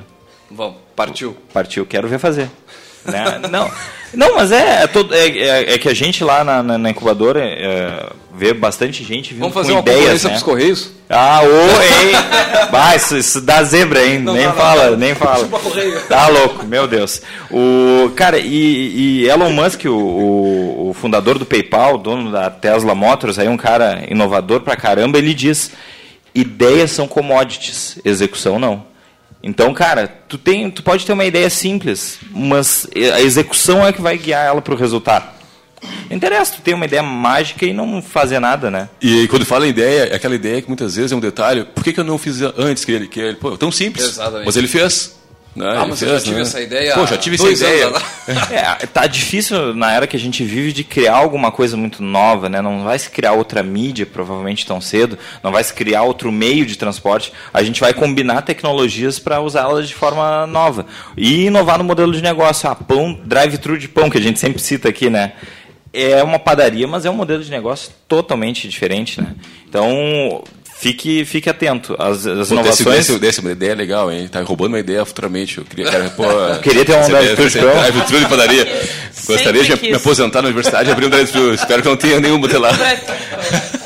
Vamos, 0.50 0.78
partiu. 0.96 1.36
Partiu, 1.54 1.86
quero 1.86 2.08
ver 2.08 2.20
fazer. 2.20 2.50
Né? 3.06 3.40
Não, 3.50 3.72
não, 4.14 4.36
mas 4.36 4.52
é, 4.52 4.84
é, 4.84 4.88
todo, 4.88 5.14
é, 5.14 5.28
é, 5.28 5.74
é, 5.74 5.78
que 5.78 5.88
a 5.88 5.94
gente 5.94 6.24
lá 6.24 6.44
na, 6.44 6.62
na, 6.62 6.78
na 6.78 6.90
incubadora 6.90 7.40
é, 7.42 8.10
vê 8.36 8.54
bastante 8.54 9.04
gente 9.04 9.34
vindo 9.34 9.40
Vamos 9.40 9.54
fazer 9.54 9.72
com 9.72 9.80
uma 9.80 9.82
ideias, 9.82 10.24
né? 10.24 10.40
Correios? 10.42 10.92
Ah, 11.10 11.42
ô, 11.42 11.48
hein? 11.48 12.70
Vai, 12.72 12.98
isso, 12.98 13.18
isso 13.18 13.42
dá 13.42 13.64
zebra, 13.64 14.06
hein? 14.06 14.20
Não, 14.20 14.34
nem 14.34 14.46
não, 14.46 14.54
fala, 14.54 14.92
não, 14.92 14.98
nem 14.98 15.16
fala. 15.16 15.48
Tá 16.10 16.28
louco, 16.28 16.66
meu 16.66 16.88
Deus. 16.88 17.22
O, 17.50 18.12
cara, 18.16 18.38
e, 18.38 19.22
e 19.24 19.30
Elon 19.30 19.52
Musk, 19.52 19.86
o, 19.86 19.90
o, 19.90 20.90
o, 20.90 20.94
fundador 20.94 21.40
do 21.40 21.46
PayPal, 21.46 21.98
dono 21.98 22.32
da 22.32 22.50
Tesla 22.50 22.94
Motors, 22.94 23.40
aí 23.40 23.48
um 23.48 23.58
cara 23.58 24.04
inovador 24.10 24.60
pra 24.60 24.76
caramba, 24.76 25.18
ele 25.18 25.34
diz: 25.34 25.72
ideias 26.36 26.92
são 26.92 27.08
commodities, 27.08 27.98
execução 28.04 28.60
não. 28.60 28.90
Então, 29.43 29.73
cara, 29.73 30.08
tu, 30.27 30.38
tem, 30.38 30.69
tu 30.69 30.84
pode 30.84 31.06
ter 31.06 31.13
uma 31.13 31.25
ideia 31.25 31.49
simples, 31.49 32.19
mas 32.32 32.88
a 33.13 33.21
execução 33.21 33.86
é 33.86 33.91
que 33.91 34.01
vai 34.01 34.17
guiar 34.17 34.45
ela 34.45 34.62
para 34.62 34.73
o 34.73 34.77
resultado. 34.77 35.41
Não 36.10 36.15
interessa, 36.15 36.54
tu 36.56 36.62
tem 36.62 36.73
uma 36.73 36.86
ideia 36.86 37.01
mágica 37.01 37.65
e 37.65 37.73
não 37.73 38.01
fazer 38.01 38.39
nada, 38.39 38.69
né? 38.69 38.88
E 39.01 39.27
quando 39.30 39.45
fala 39.45 39.65
em 39.65 39.69
ideia, 39.69 40.10
é 40.10 40.15
aquela 40.15 40.36
ideia 40.36 40.62
que 40.62 40.67
muitas 40.67 40.95
vezes 40.95 41.12
é 41.12 41.15
um 41.15 41.19
detalhe. 41.19 41.63
Por 41.63 41.84
que, 41.84 41.91
que 41.91 41.99
eu 41.99 42.04
não 42.04 42.17
fiz 42.17 42.41
antes 42.58 42.86
que 42.86 42.91
ele? 42.91 43.08
Que 43.08 43.19
ele 43.19 43.36
pô, 43.36 43.58
tão 43.58 43.71
simples. 43.71 44.06
Exatamente. 44.06 44.45
Mas 44.45 44.56
ele 44.56 44.67
fez. 44.67 45.19
Né? 45.54 45.66
Ah, 45.78 45.86
mas 45.86 46.00
fez, 46.00 46.10
eu 46.12 46.18
já 46.18 46.24
tive 46.24 46.36
né? 46.38 46.42
essa 46.44 46.62
ideia. 46.62 46.94
Pô, 46.94 47.06
já 47.06 47.18
tive 47.18 47.36
essa 47.36 47.50
ideia. 47.50 47.92
é, 48.52 48.86
tá 48.88 49.06
difícil 49.06 49.76
na 49.76 49.92
era 49.92 50.08
que 50.08 50.16
a 50.16 50.20
gente 50.20 50.44
vive 50.46 50.72
de 50.72 50.84
criar 50.84 51.16
alguma 51.16 51.52
coisa 51.52 51.76
muito 51.76 52.02
nova, 52.02 52.48
né? 52.48 52.62
Não 52.62 52.84
vai 52.84 52.98
se 52.98 53.10
criar 53.10 53.34
outra 53.34 53.62
mídia, 53.62 54.06
provavelmente 54.06 54.66
tão 54.66 54.80
cedo, 54.80 55.18
não 55.44 55.52
vai 55.52 55.64
se 55.64 55.74
criar 55.74 56.04
outro 56.04 56.32
meio 56.32 56.66
de 56.66 56.78
transporte. 56.78 57.34
A 57.54 57.62
gente 57.64 57.82
vai 57.82 57.94
combinar 57.94 58.44
tecnologias 58.44 59.20
para 59.20 59.42
usá-las 59.42 59.90
de 59.90 59.96
forma 59.96 60.48
nova. 60.48 60.86
E 61.18 61.48
inovar 61.48 61.78
no 61.78 61.84
modelo 61.84 62.14
de 62.14 62.22
negócio. 62.22 62.70
Ah, 62.70 62.76
pão, 62.76 63.20
drive-thru 63.26 63.78
de 63.78 63.90
pão, 63.90 64.10
que 64.10 64.18
a 64.18 64.22
gente 64.22 64.40
sempre 64.40 64.62
cita 64.62 64.88
aqui, 64.88 65.10
né? 65.10 65.34
É 65.94 66.24
uma 66.24 66.40
padaria, 66.40 66.88
mas 66.88 67.04
é 67.04 67.10
um 67.10 67.16
modelo 67.16 67.44
de 67.44 67.52
negócio 67.52 67.92
totalmente 68.08 68.70
diferente, 68.70 69.20
né? 69.20 69.36
Então, 69.68 70.42
Fique, 70.82 71.24
fique 71.26 71.48
atento. 71.48 71.96
As, 72.00 72.26
as 72.26 72.48
Pô, 72.48 72.56
inovações. 72.56 72.96
Desse, 72.98 73.20
desse, 73.20 73.39
uma 73.39 73.52
ideia 73.52 73.76
legal, 73.76 74.12
hein? 74.12 74.28
Tá 74.28 74.41
roubando 74.41 74.70
uma 74.70 74.80
ideia 74.80 75.06
futuramente. 75.06 75.60
Eu 75.60 75.63
queria, 75.63 75.86
cara, 75.86 76.10
pô, 76.10 76.24
queria 76.63 76.84
ter 76.84 76.96
um 76.96 77.08
drive-thru 77.08 78.20
de 78.20 78.26
padaria. 78.28 78.82
Gostaria 79.28 79.63
de 79.63 79.80
me 79.80 79.94
aposentar 79.94 80.41
na 80.41 80.48
universidade 80.48 80.89
e 80.89 80.91
abrir 80.91 81.06
um 81.06 81.10
drive-thru. 81.12 81.54
Espero 81.54 81.84
que 81.84 81.88
não 81.88 81.96
tenha 81.96 82.20
nenhum 82.20 82.41
de 82.41 82.58
lá. 82.58 82.72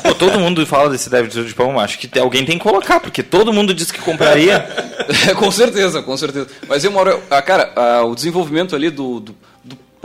Pô, 0.02 0.14
todo 0.14 0.40
mundo 0.40 0.64
fala 0.64 0.88
desse 0.88 1.10
drive-thru 1.10 1.44
de 1.44 1.54
pão. 1.54 1.78
Acho 1.78 1.98
que 1.98 2.18
alguém 2.18 2.46
tem 2.46 2.56
que 2.56 2.64
colocar, 2.64 2.98
porque 2.98 3.22
todo 3.22 3.52
mundo 3.52 3.74
disse 3.74 3.92
que 3.92 4.00
compraria. 4.00 4.66
com 5.36 5.50
certeza, 5.50 6.00
com 6.00 6.16
certeza. 6.16 6.46
Mas 6.66 6.82
eu 6.82 6.90
moro. 6.90 7.22
Ah, 7.30 7.42
cara, 7.42 7.72
ah, 7.76 8.04
o 8.06 8.14
desenvolvimento 8.14 8.74
ali 8.74 8.88
do, 8.88 9.20
do 9.20 9.36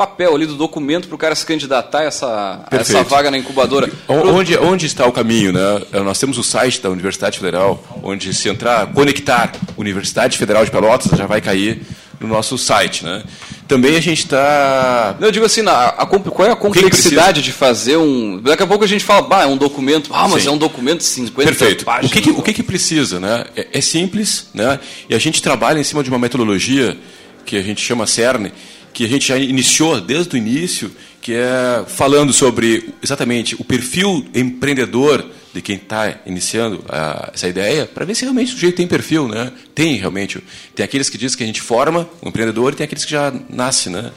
papel 0.01 0.35
ali 0.35 0.47
do 0.47 0.55
documento 0.55 1.07
para 1.07 1.15
o 1.15 1.17
cara 1.17 1.35
se 1.35 1.45
candidatar 1.45 1.99
a 1.99 2.03
essa, 2.05 2.65
a 2.71 2.75
essa 2.75 3.03
vaga 3.03 3.29
na 3.29 3.37
incubadora. 3.37 3.87
Onde, 4.07 4.57
onde 4.57 4.87
está 4.87 5.05
o 5.05 5.11
caminho? 5.11 5.53
Né? 5.53 5.81
É, 5.93 5.99
nós 5.99 6.17
temos 6.17 6.39
o 6.39 6.43
site 6.43 6.81
da 6.81 6.89
Universidade 6.89 7.37
Federal, 7.37 7.83
onde 8.01 8.33
se 8.33 8.49
entrar, 8.49 8.87
conectar 8.87 9.51
Universidade 9.77 10.39
Federal 10.39 10.65
de 10.65 10.71
Pelotas, 10.71 11.15
já 11.15 11.27
vai 11.27 11.39
cair 11.39 11.83
no 12.19 12.27
nosso 12.27 12.57
site. 12.57 13.05
Né? 13.05 13.23
Também 13.67 13.95
a 13.95 13.99
gente 13.99 14.23
está. 14.23 15.15
Eu 15.21 15.31
digo 15.31 15.45
assim, 15.45 15.61
a, 15.67 15.89
a, 15.89 16.05
qual 16.07 16.47
é 16.47 16.51
a 16.51 16.55
complexidade 16.55 17.43
de 17.43 17.51
fazer 17.51 17.97
um. 17.97 18.41
Daqui 18.41 18.63
a 18.63 18.67
pouco 18.67 18.83
a 18.83 18.87
gente 18.87 19.03
fala, 19.03 19.21
bah, 19.21 19.43
é 19.43 19.47
um 19.47 19.57
documento. 19.57 20.09
Ah, 20.11 20.27
mas 20.27 20.41
Sim. 20.41 20.49
é 20.49 20.51
um 20.51 20.57
documento 20.57 20.97
de 20.99 21.05
50 21.05 21.47
Perfeito. 21.47 21.85
páginas. 21.85 22.09
O 22.09 22.13
que, 22.13 22.21
que, 22.21 22.29
o 22.31 22.41
que, 22.41 22.53
que 22.53 22.63
precisa? 22.63 23.19
Né? 23.19 23.45
É, 23.55 23.67
é 23.73 23.81
simples, 23.81 24.49
né? 24.51 24.79
e 25.07 25.13
a 25.13 25.19
gente 25.19 25.43
trabalha 25.43 25.79
em 25.79 25.83
cima 25.83 26.03
de 26.03 26.09
uma 26.09 26.17
metodologia 26.17 26.97
que 27.45 27.55
a 27.55 27.61
gente 27.61 27.81
chama 27.81 28.07
CERN, 28.07 28.51
que 28.93 29.06
a 29.06 29.08
gente 29.08 29.27
já 29.27 29.38
iniciou 29.38 29.99
desde 30.01 30.36
o 30.36 30.38
início, 30.38 30.91
que 31.21 31.34
é 31.34 31.84
falando 31.88 32.34
sobre 32.34 32.89
exatamente 33.01 33.56
o 33.56 33.63
perfil 33.63 34.25
empreendedor 34.34 35.25
de 35.54 35.62
quem 35.62 35.75
está 35.75 36.19
iniciando 36.25 36.84
a, 36.88 37.32
essa 37.34 37.47
ideia, 37.47 37.86
para 37.86 38.06
ver 38.06 38.15
se 38.15 38.23
realmente 38.23 38.49
o 38.49 38.54
sujeito 38.54 38.77
tem 38.77 38.88
perfil, 38.88 39.27
né? 39.27 39.51
Tem 39.75 39.95
realmente. 39.95 40.39
Tem 40.73 40.84
aqueles 40.84 41.10
que 41.10 41.17
dizem 41.17 41.38
que 41.38 41.43
a 41.43 41.47
gente 41.47 41.62
forma 41.62 42.10
um 42.23 42.30
empreendedor 42.30 42.73
e 42.73 42.75
tem 42.75 42.86
aqueles 42.86 43.06
que 43.06 43.12
já 43.12 43.34
nasce, 43.49 43.89
né? 43.89 44.12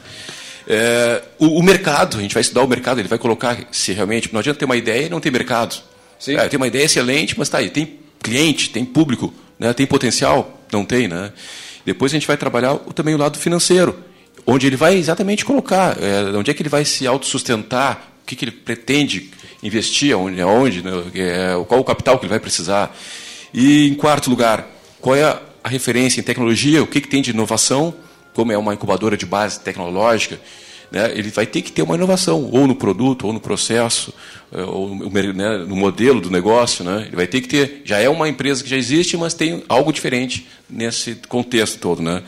É, 0.67 1.23
o, 1.39 1.59
o, 1.59 1.63
mercado, 1.63 2.17
a 2.17 2.21
gente 2.23 2.33
vai 2.33 2.41
estudar 2.41 2.63
o 2.63 2.69
mercado, 2.69 2.99
ele 3.01 3.09
vai 3.09 3.19
colocar 3.19 3.59
se 3.71 3.93
realmente. 3.93 4.33
Não 4.33 4.41
adianta 4.41 4.59
ter 4.59 4.65
uma 4.65 4.77
ideia 4.77 5.07
e 5.07 5.09
não 5.09 5.21
ter 5.21 5.31
mercado. 5.31 5.77
Sim. 6.19 6.37
É, 6.37 6.49
tem 6.49 6.57
uma 6.57 6.67
ideia 6.67 6.85
excelente, 6.85 7.35
mas 7.37 7.49
está 7.49 7.59
aí. 7.59 7.69
Tem 7.69 7.99
cliente, 8.23 8.71
tem 8.71 8.85
público, 8.85 9.35
né? 9.59 9.73
tem 9.75 9.87
potencial? 9.87 10.65
Não 10.73 10.85
tem, 10.85 11.09
né? 11.09 11.33
Depois 11.85 12.13
a 12.13 12.15
gente 12.15 12.27
vai 12.27 12.37
trabalhar 12.37 12.77
também 12.95 13.15
o 13.15 13.19
lado 13.19 13.39
financeiro 13.39 13.95
onde 14.47 14.67
ele 14.67 14.77
vai 14.77 14.97
exatamente 14.97 15.45
colocar, 15.45 15.97
é, 16.03 16.37
onde 16.37 16.51
é 16.51 16.55
que 16.55 16.63
ele 16.63 16.69
vai 16.69 16.85
se 16.85 17.07
autossustentar, 17.07 18.11
o 18.23 18.27
que, 18.27 18.37
que 18.37 18.45
ele 18.45 18.53
pretende 18.53 19.31
investir, 19.63 20.15
aonde, 20.15 20.41
aonde 20.41 20.83
né, 20.83 20.91
é, 21.15 21.65
qual 21.67 21.81
o 21.81 21.85
capital 21.85 22.19
que 22.19 22.25
ele 22.25 22.31
vai 22.31 22.41
precisar. 22.41 22.95
E, 23.53 23.89
em 23.89 23.95
quarto 23.95 24.29
lugar, 24.29 24.67
qual 25.01 25.17
é 25.17 25.25
a, 25.25 25.69
referência 25.69 26.21
em 26.21 26.25
tecnologia, 26.25 26.83
o 26.83 26.87
que, 26.87 27.01
que 27.01 27.09
tem 27.09 27.23
de 27.23 27.31
inovação, 27.31 27.95
como 28.35 28.53
é 28.53 28.59
uma 28.59 28.75
incubadora 28.75 29.17
de 29.17 29.25
base 29.25 29.61
tecnológica, 29.61 30.39
né, 30.91 31.11
ele 31.15 31.31
vai 31.31 31.47
ter 31.47 31.63
que 31.63 31.73
ter 31.73 31.83
uma 31.83 31.95
inovação, 31.95 32.51
ou 32.53 32.67
no 32.67 32.75
produto, 32.75 33.27
ou 33.27 33.33
no 33.33 33.41
processo, 33.41 34.13
é, 34.53 34.63
ou 34.63 34.95
né, 34.95 35.59
no 35.67 35.75
modelo 35.75 36.21
do 36.21 36.31
negócio. 36.31 36.85
Né, 36.85 37.05
ele 37.07 37.17
vai 37.17 37.27
ter 37.27 37.41
que 37.41 37.49
ter. 37.49 37.83
Já 37.85 37.99
é 37.99 38.09
uma 38.09 38.29
empresa 38.29 38.63
que 38.63 38.69
já 38.69 38.77
existe, 38.77 39.17
mas 39.17 39.35
tem 39.35 39.65
algo 39.69 39.93
diferente 39.93 40.47
nesse 40.69 41.15
contexto 41.29 41.79
todo. 41.79 42.03
Né. 42.03 42.23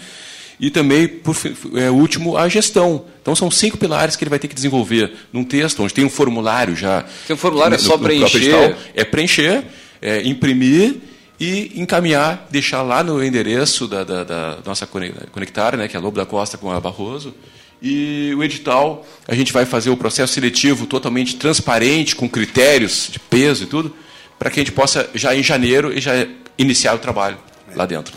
E 0.58 0.70
também, 0.70 1.06
por 1.06 1.36
é, 1.74 1.90
último, 1.90 2.36
a 2.36 2.48
gestão. 2.48 3.04
Então 3.20 3.34
são 3.34 3.50
cinco 3.50 3.76
pilares 3.76 4.16
que 4.16 4.24
ele 4.24 4.30
vai 4.30 4.38
ter 4.38 4.48
que 4.48 4.54
desenvolver 4.54 5.12
num 5.32 5.44
texto, 5.44 5.82
onde 5.82 5.92
tem 5.92 6.04
um 6.04 6.10
formulário 6.10 6.74
já. 6.74 7.04
Tem 7.26 7.34
um 7.34 7.38
formulário, 7.38 7.74
é 7.74 7.78
só 7.78 7.98
preencher. 7.98 8.36
Edital, 8.36 8.74
é 8.94 9.04
preencher, 9.04 9.64
é, 10.00 10.22
imprimir 10.22 10.96
e 11.38 11.72
encaminhar, 11.76 12.46
deixar 12.50 12.82
lá 12.82 13.04
no 13.04 13.22
endereço 13.22 13.86
da, 13.86 14.02
da, 14.02 14.24
da 14.24 14.58
nossa 14.64 14.86
conectar, 14.86 15.76
né, 15.76 15.86
que 15.86 15.96
é 15.96 16.00
Lobo 16.00 16.16
da 16.16 16.24
Costa 16.24 16.56
com 16.56 16.70
a 16.70 16.80
Barroso. 16.80 17.34
E 17.82 18.32
o 18.34 18.42
edital, 18.42 19.06
a 19.28 19.34
gente 19.34 19.52
vai 19.52 19.66
fazer 19.66 19.90
o 19.90 19.96
processo 19.96 20.32
seletivo 20.32 20.86
totalmente 20.86 21.36
transparente, 21.36 22.16
com 22.16 22.26
critérios 22.26 23.08
de 23.12 23.18
peso 23.18 23.64
e 23.64 23.66
tudo, 23.66 23.94
para 24.38 24.50
que 24.50 24.60
a 24.60 24.62
gente 24.62 24.72
possa, 24.72 25.10
já 25.14 25.36
em 25.36 25.42
janeiro, 25.42 25.92
já 26.00 26.26
iniciar 26.56 26.94
o 26.94 26.98
trabalho 26.98 27.36
lá 27.74 27.84
dentro. 27.84 28.14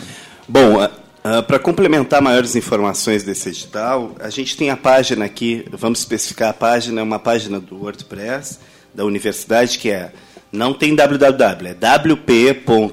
Bom, 0.48 0.82
Uh, 1.20 1.44
Para 1.44 1.60
complementar 1.60 2.22
maiores 2.22 2.56
informações 2.56 3.24
desse 3.24 3.50
edital, 3.50 4.16
a 4.20 4.30
gente 4.30 4.56
tem 4.56 4.70
a 4.70 4.78
página 4.78 5.26
aqui, 5.26 5.66
vamos 5.72 6.00
especificar 6.00 6.50
a 6.50 6.54
página, 6.54 7.02
é 7.02 7.04
uma 7.04 7.20
página 7.20 7.60
do 7.60 7.76
WordPress 7.76 8.60
da 8.96 9.04
universidade 9.04 9.78
que 9.78 9.92
é 9.92 10.14
não 10.52 10.74
tem 10.74 10.96
www, 10.96 11.68
é 11.68 11.74
wp.fpel.edu.br 11.74 12.90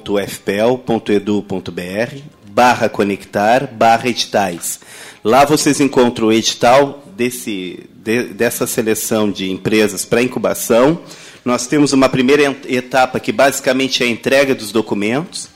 barra 2.49 2.89
conectar 2.89 3.65
barra 3.65 4.09
editais. 4.09 4.79
Lá 5.23 5.45
vocês 5.45 5.79
encontram 5.79 6.27
o 6.27 6.33
edital 6.33 7.03
desse, 7.15 7.89
de, 7.95 8.25
dessa 8.25 8.67
seleção 8.67 9.31
de 9.31 9.49
empresas 9.49 10.03
para 10.03 10.21
incubação. 10.21 11.01
Nós 11.45 11.65
temos 11.65 11.93
uma 11.93 12.09
primeira 12.09 12.55
etapa 12.67 13.19
que 13.19 13.31
basicamente 13.31 14.03
é 14.03 14.05
a 14.05 14.09
entrega 14.09 14.53
dos 14.53 14.71
documentos 14.71 15.49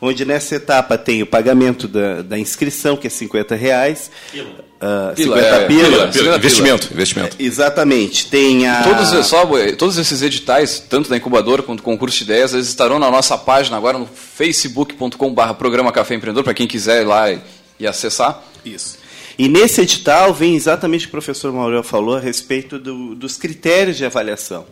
onde 0.00 0.24
nessa 0.24 0.54
etapa 0.54 0.96
tem 0.96 1.22
o 1.22 1.26
pagamento 1.26 1.88
da, 1.88 2.22
da 2.22 2.38
inscrição, 2.38 2.96
que 2.96 3.06
é 3.06 3.10
50 3.10 3.54
reais. 3.54 4.10
Pila. 4.30 4.68
Uh, 4.78 5.12
pila, 5.14 5.36
50 5.36 5.40
é, 5.40 5.66
pila, 5.66 5.88
pila, 5.88 6.08
pila, 6.08 6.36
Investimento. 6.36 6.88
investimento. 6.92 7.36
É, 7.38 7.42
exatamente. 7.42 8.28
Tem 8.28 8.68
a... 8.68 8.82
todos, 8.84 9.26
só, 9.26 9.44
todos 9.76 9.98
esses 9.98 10.22
editais, 10.22 10.78
tanto 10.78 11.10
da 11.10 11.16
incubadora 11.16 11.62
quanto 11.62 11.78
do 11.78 11.82
concurso 11.82 12.18
de 12.18 12.24
ideias, 12.24 12.54
eles 12.54 12.68
estarão 12.68 12.98
na 12.98 13.10
nossa 13.10 13.36
página 13.36 13.76
agora 13.76 13.98
no 13.98 14.06
facebook.com.br 14.06 15.54
Programa 15.58 15.90
Café 15.90 16.14
Empreendedor, 16.14 16.44
para 16.44 16.54
quem 16.54 16.68
quiser 16.68 17.02
ir 17.02 17.06
lá 17.06 17.30
e, 17.30 17.40
e 17.80 17.86
acessar. 17.88 18.40
Isso. 18.64 18.98
E 19.36 19.48
nesse 19.48 19.80
edital 19.80 20.32
vem 20.32 20.54
exatamente 20.54 21.02
o 21.02 21.08
que 21.08 21.16
o 21.16 21.20
professor 21.20 21.52
Maurel 21.52 21.82
falou 21.82 22.16
a 22.16 22.20
respeito 22.20 22.78
do, 22.78 23.14
dos 23.16 23.36
critérios 23.36 23.96
de 23.96 24.04
avaliação 24.04 24.64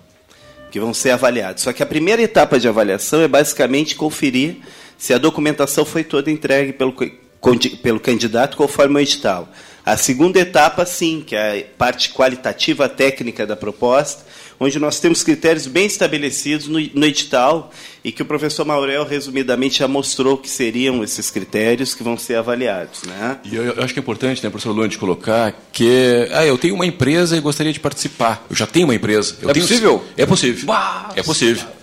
que 0.71 0.81
vão 0.81 0.93
ser 0.93 1.11
avaliados. 1.11 1.63
Só 1.63 1.73
que 1.73 1.83
a 1.83 1.87
primeira 1.87 2.21
etapa 2.21 2.59
de 2.59 2.69
avaliação 2.69 3.23
é 3.23 3.29
basicamente 3.29 3.95
conferir 3.95 4.57
se 4.99 5.13
a 5.15 5.19
documentação 5.19 5.85
foi 5.85 6.05
toda 6.05 6.31
entregue 6.31 6.73
pelo, 6.73 6.95
pelo 7.83 8.01
candidato 8.01 8.57
conforme 8.57 8.97
o 8.97 9.01
edital. 9.01 9.49
A 9.87 9.97
segunda 9.97 10.41
etapa, 10.41 10.85
sim, 10.85 11.23
que 11.25 11.37
é 11.37 11.61
a 11.61 11.79
parte 11.79 12.11
qualitativa 12.11 12.89
técnica 12.89 13.47
da 13.47 13.55
proposta, 13.55 14.25
onde 14.59 14.81
nós 14.81 14.99
temos 14.99 15.23
critérios 15.23 15.69
bem 15.69 15.87
estabelecidos 15.87 16.67
no, 16.67 16.81
no, 16.93 17.07
edital 17.07 17.71
e 18.03 18.11
que 18.11 18.21
o 18.21 18.25
professor 18.25 18.65
Maurel, 18.65 19.05
resumidamente, 19.05 19.79
já 19.79 19.87
mostrou 19.87 20.39
que 20.39 20.49
seriam 20.49 21.05
esses 21.05 21.31
critérios 21.31 21.95
que 21.95 22.03
vão 22.03 22.19
ser 22.19 22.35
avaliados. 22.35 23.05
Né? 23.05 23.39
E 23.45 23.55
eu, 23.55 23.65
eu 23.65 23.85
acho 23.85 23.95
que 23.95 24.01
é 24.01 24.03
importante, 24.03 24.43
né, 24.43 24.51
professor 24.51 24.73
Luan, 24.73 24.89
de 24.89 24.99
colocar 24.99 25.55
que 25.71 26.29
ah, 26.33 26.45
eu 26.45 26.59
tenho 26.59 26.75
uma 26.75 26.87
empresa 26.87 27.37
e 27.37 27.41
gostaria 27.41 27.73
de 27.73 27.79
participar. 27.79 28.45
Eu 28.51 28.57
já 28.57 28.67
tenho 28.67 28.89
uma 28.89 28.95
empresa. 28.95 29.37
Eu 29.41 29.51
é 29.51 29.53
tenho... 29.53 29.67
possível? 29.67 30.05
É 30.17 30.27
possível. 30.27 30.75
É 31.15 31.23
possível. 31.23 31.76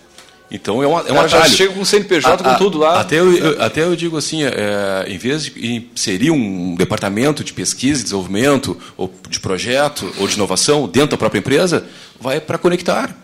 Então 0.54 0.84
é 0.84 0.88
uma, 0.88 1.01
é 1.01 1.12
uma 1.12 1.28
já 1.28 1.43
chega 1.49 1.74
com 1.74 1.82
o 1.82 1.86
CNPJ, 1.86 2.32
a, 2.32 2.51
com 2.51 2.58
tudo 2.64 2.78
lá. 2.78 3.01
Até 3.01 3.20
eu, 3.20 3.36
eu, 3.36 3.62
até 3.62 3.82
eu 3.82 3.95
digo 3.95 4.16
assim, 4.16 4.43
é, 4.43 5.06
em 5.08 5.18
vez 5.18 5.45
de 5.45 5.84
inserir 5.95 6.30
um 6.30 6.76
departamento 6.76 7.43
de 7.43 7.51
pesquisa 7.51 8.01
e 8.01 8.04
desenvolvimento, 8.04 8.78
ou 8.95 9.12
de 9.28 9.39
projeto, 9.39 10.14
ou 10.20 10.28
de 10.28 10.36
inovação 10.36 10.88
dentro 10.88 11.10
da 11.10 11.18
própria 11.18 11.39
empresa, 11.39 11.84
vai 12.22 12.39
para 12.39 12.60
conectar. 12.60 13.18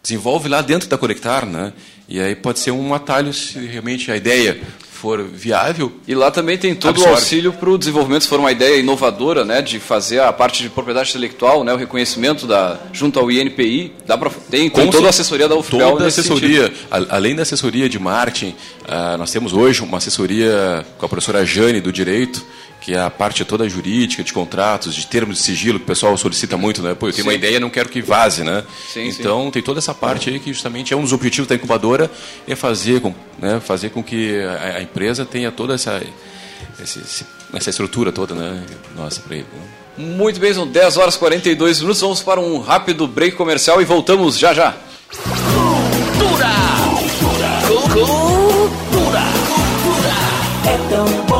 Desenvolve 0.00 0.48
lá 0.48 0.62
dentro 0.62 0.88
da 0.88 0.96
conectar, 0.96 1.44
né? 1.44 1.72
E 2.08 2.20
aí 2.20 2.36
pode 2.36 2.60
ser 2.60 2.70
um 2.70 2.94
atalho 2.94 3.32
se 3.32 3.58
realmente 3.58 4.08
a 4.12 4.16
ideia 4.16 4.60
for 4.96 5.22
viável. 5.22 5.92
E 6.08 6.14
lá 6.14 6.30
também 6.30 6.58
tem 6.58 6.74
todo 6.74 6.90
absorve. 6.90 7.12
o 7.12 7.14
auxílio 7.14 7.52
para 7.52 7.70
o 7.70 7.78
desenvolvimento, 7.78 8.22
se 8.22 8.28
for 8.28 8.40
uma 8.40 8.50
ideia 8.50 8.78
inovadora, 8.78 9.44
né, 9.44 9.62
de 9.62 9.78
fazer 9.78 10.20
a 10.20 10.32
parte 10.32 10.62
de 10.62 10.70
propriedade 10.70 11.10
intelectual, 11.10 11.62
né, 11.62 11.72
o 11.72 11.76
reconhecimento 11.76 12.46
da 12.46 12.78
junto 12.92 13.18
ao 13.18 13.30
INPI, 13.30 13.92
dá 14.06 14.16
para 14.16 14.30
tem, 14.50 14.68
tem 14.68 14.90
toda 14.90 15.06
a 15.06 15.10
assessoria 15.10 15.48
da 15.48 15.56
UFPEL 15.56 15.92
Toda 15.92 16.04
a 16.04 16.08
assessoria, 16.08 16.72
a, 16.90 17.16
além 17.16 17.36
da 17.36 17.42
assessoria 17.42 17.88
de 17.88 17.98
marketing, 17.98 18.54
uh, 18.84 19.18
nós 19.18 19.30
temos 19.30 19.52
hoje 19.52 19.82
uma 19.82 19.98
assessoria 19.98 20.84
com 20.98 21.06
a 21.06 21.08
professora 21.08 21.44
Jane 21.44 21.80
do 21.80 21.92
Direito, 21.92 22.44
que 22.86 22.94
é 22.94 23.00
a 23.00 23.10
parte 23.10 23.44
toda 23.44 23.68
jurídica, 23.68 24.22
de 24.22 24.32
contratos, 24.32 24.94
de 24.94 25.04
termos 25.08 25.38
de 25.38 25.42
sigilo, 25.42 25.76
que 25.76 25.82
o 25.82 25.88
pessoal 25.88 26.16
solicita 26.16 26.56
muito, 26.56 26.80
né? 26.80 26.94
Pô, 26.94 27.08
eu 27.08 27.12
tenho 27.12 27.24
sim. 27.24 27.28
uma 27.28 27.34
ideia 27.34 27.58
não 27.58 27.68
quero 27.68 27.88
que 27.88 28.00
vaze, 28.00 28.44
né? 28.44 28.62
Sim, 28.88 29.08
então, 29.08 29.46
sim. 29.46 29.50
tem 29.50 29.60
toda 29.60 29.80
essa 29.80 29.92
parte 29.92 30.30
aí 30.30 30.38
que 30.38 30.52
justamente 30.52 30.94
é 30.94 30.96
um 30.96 31.00
dos 31.00 31.12
objetivos 31.12 31.48
da 31.48 31.56
incubadora, 31.56 32.08
é 32.46 32.54
fazer 32.54 33.00
com, 33.00 33.12
né, 33.40 33.58
fazer 33.58 33.90
com 33.90 34.04
que 34.04 34.40
a, 34.40 34.76
a 34.76 34.82
empresa 34.82 35.24
tenha 35.24 35.50
toda 35.50 35.74
essa, 35.74 36.00
essa, 36.80 37.26
essa 37.52 37.70
estrutura 37.70 38.12
toda, 38.12 38.36
né? 38.36 38.62
Nossa, 38.94 39.20
para 39.20 39.34
ele. 39.34 39.46
Né? 39.52 40.06
Muito 40.14 40.38
bem, 40.38 40.54
são 40.54 40.64
10 40.64 40.96
horas 40.96 41.16
e 41.16 41.18
42 41.18 41.80
minutos. 41.80 42.00
Vamos 42.00 42.22
para 42.22 42.40
um 42.40 42.60
rápido 42.60 43.08
break 43.08 43.36
comercial 43.36 43.82
e 43.82 43.84
voltamos 43.84 44.38
já 44.38 44.54
já. 44.54 44.76
Cultura! 45.10 46.52
Cultura! 46.92 47.50
Cultura! 47.66 49.22
Cultura! 49.48 50.14
É 50.66 50.88
tão 50.88 51.26
bom 51.26 51.35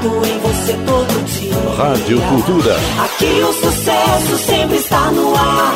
ligado 0.00 0.26
em 0.26 0.38
você 0.38 0.72
todo 0.86 1.24
dia. 1.26 1.76
Rádio 1.76 2.20
Cultura. 2.22 2.76
Aqui 3.04 3.42
o 3.42 3.52
sucesso 3.52 4.38
sempre 4.38 4.76
está 4.76 5.10
no 5.10 5.34
ar. 5.34 5.74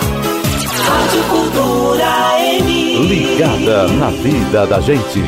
Rádio 0.87 1.23
Cultura 1.29 2.41
M. 2.59 3.07
Ligada 3.07 3.89
na 3.89 4.11
vida 4.11 4.67
da 4.67 4.81
gente. 4.81 5.23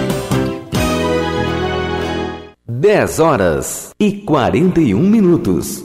10 2.69 3.21
horas 3.21 3.91
e 4.01 4.13
41 4.13 4.99
minutos. 4.99 5.85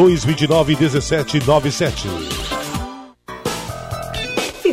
29 0.01 0.75
17 0.75 1.45
97. 1.45 2.60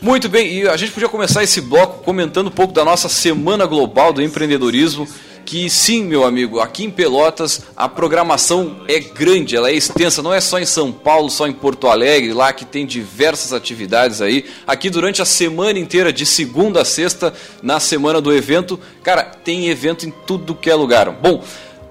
Muito 0.00 0.28
bem, 0.28 0.52
e 0.52 0.68
a 0.68 0.76
gente 0.76 0.90
podia 0.90 1.08
começar 1.08 1.44
esse 1.44 1.60
bloco 1.60 2.02
comentando 2.02 2.48
um 2.48 2.50
pouco 2.50 2.74
da 2.74 2.84
nossa 2.84 3.08
Semana 3.08 3.64
Global 3.64 4.12
do 4.12 4.20
Empreendedorismo 4.20 5.06
que 5.44 5.68
sim, 5.68 6.04
meu 6.04 6.24
amigo, 6.24 6.60
aqui 6.60 6.84
em 6.84 6.90
Pelotas 6.90 7.62
a 7.76 7.88
programação 7.88 8.80
é 8.88 8.98
grande, 8.98 9.56
ela 9.56 9.70
é 9.70 9.74
extensa, 9.74 10.22
não 10.22 10.32
é 10.32 10.40
só 10.40 10.58
em 10.58 10.64
São 10.64 10.90
Paulo, 10.92 11.30
só 11.30 11.46
em 11.46 11.52
Porto 11.52 11.88
Alegre, 11.88 12.32
lá 12.32 12.52
que 12.52 12.64
tem 12.64 12.86
diversas 12.86 13.52
atividades 13.52 14.22
aí. 14.22 14.44
Aqui 14.66 14.88
durante 14.88 15.20
a 15.20 15.24
semana 15.24 15.78
inteira, 15.78 16.12
de 16.12 16.24
segunda 16.24 16.82
a 16.82 16.84
sexta, 16.84 17.32
na 17.62 17.78
semana 17.80 18.20
do 18.20 18.32
evento, 18.32 18.78
cara, 19.02 19.24
tem 19.24 19.68
evento 19.68 20.06
em 20.06 20.10
tudo 20.26 20.54
que 20.54 20.70
é 20.70 20.74
lugar. 20.74 21.10
Bom, 21.10 21.42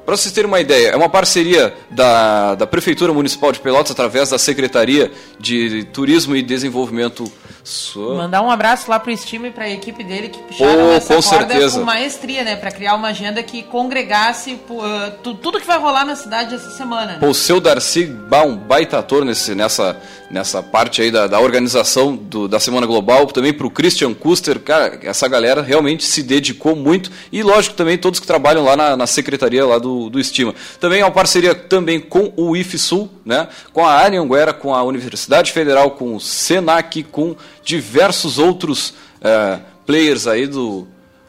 para 0.05 0.17
vocês 0.17 0.33
terem 0.33 0.47
uma 0.47 0.59
ideia, 0.59 0.89
é 0.89 0.95
uma 0.95 1.09
parceria 1.09 1.73
da, 1.91 2.55
da 2.55 2.65
Prefeitura 2.67 3.13
Municipal 3.13 3.51
de 3.51 3.59
Pelotas 3.59 3.91
através 3.91 4.29
da 4.29 4.39
Secretaria 4.39 5.11
de 5.39 5.83
Turismo 5.85 6.35
e 6.35 6.41
Desenvolvimento 6.41 7.31
Sou... 7.63 8.15
Mandar 8.15 8.41
um 8.41 8.49
abraço 8.49 8.89
lá 8.89 8.99
pro 8.99 9.15
Steam 9.15 9.45
e 9.45 9.51
para 9.51 9.65
a 9.65 9.69
equipe 9.69 10.03
dele 10.03 10.29
que 10.29 10.39
puxaram 10.39 10.89
oh, 10.89 10.91
essa 10.93 11.15
com 11.15 11.21
corda 11.21 11.47
certeza. 11.47 11.79
com 11.79 11.85
maestria, 11.85 12.43
né? 12.43 12.55
Para 12.55 12.71
criar 12.71 12.95
uma 12.95 13.09
agenda 13.09 13.43
que 13.43 13.61
congregasse 13.63 14.53
uh, 14.53 15.11
tudo 15.21 15.59
que 15.59 15.67
vai 15.67 15.77
rolar 15.77 16.05
na 16.05 16.15
cidade 16.15 16.55
essa 16.55 16.71
semana. 16.71 17.17
Né? 17.17 17.27
o 17.27 17.33
seu 17.33 17.59
Darcy, 17.59 18.11
um 18.45 18.55
baita 18.55 18.97
ator 18.97 19.23
nesse, 19.23 19.53
nessa, 19.53 19.95
nessa 20.29 20.63
parte 20.63 21.01
aí 21.01 21.11
da, 21.11 21.27
da 21.27 21.39
organização 21.39 22.15
do, 22.15 22.47
da 22.47 22.59
Semana 22.59 22.87
Global. 22.87 23.27
Também 23.27 23.53
pro 23.53 23.69
Christian 23.69 24.13
Kuster, 24.13 24.59
cara, 24.59 24.99
essa 25.03 25.27
galera 25.27 25.61
realmente 25.61 26.03
se 26.03 26.23
dedicou 26.23 26.75
muito. 26.75 27.11
E 27.31 27.43
lógico 27.43 27.75
também 27.75 27.97
todos 27.97 28.19
que 28.19 28.27
trabalham 28.27 28.63
lá 28.63 28.75
na, 28.75 28.97
na 28.97 29.07
secretaria 29.07 29.65
lá 29.65 29.77
do, 29.77 30.09
do 30.09 30.19
Estima. 30.19 30.55
Também 30.79 31.01
é 31.01 31.05
uma 31.05 31.11
parceria 31.11 31.53
também 31.53 31.99
com 31.99 32.33
o 32.35 32.55
IFSUL, 32.55 33.09
né? 33.25 33.47
Com 33.73 33.85
a 33.85 34.05
Anhanguera, 34.05 34.53
com 34.53 34.73
a 34.73 34.83
Universidade 34.83 35.51
Federal, 35.51 35.91
com 35.91 36.15
o 36.15 36.19
SENAC, 36.19 37.03
com 37.03 37.35
diversos 37.63 38.37
outros 38.37 38.93
é, 39.21 39.59
players 39.85 40.27
aí 40.27 40.47
do. 40.47 40.87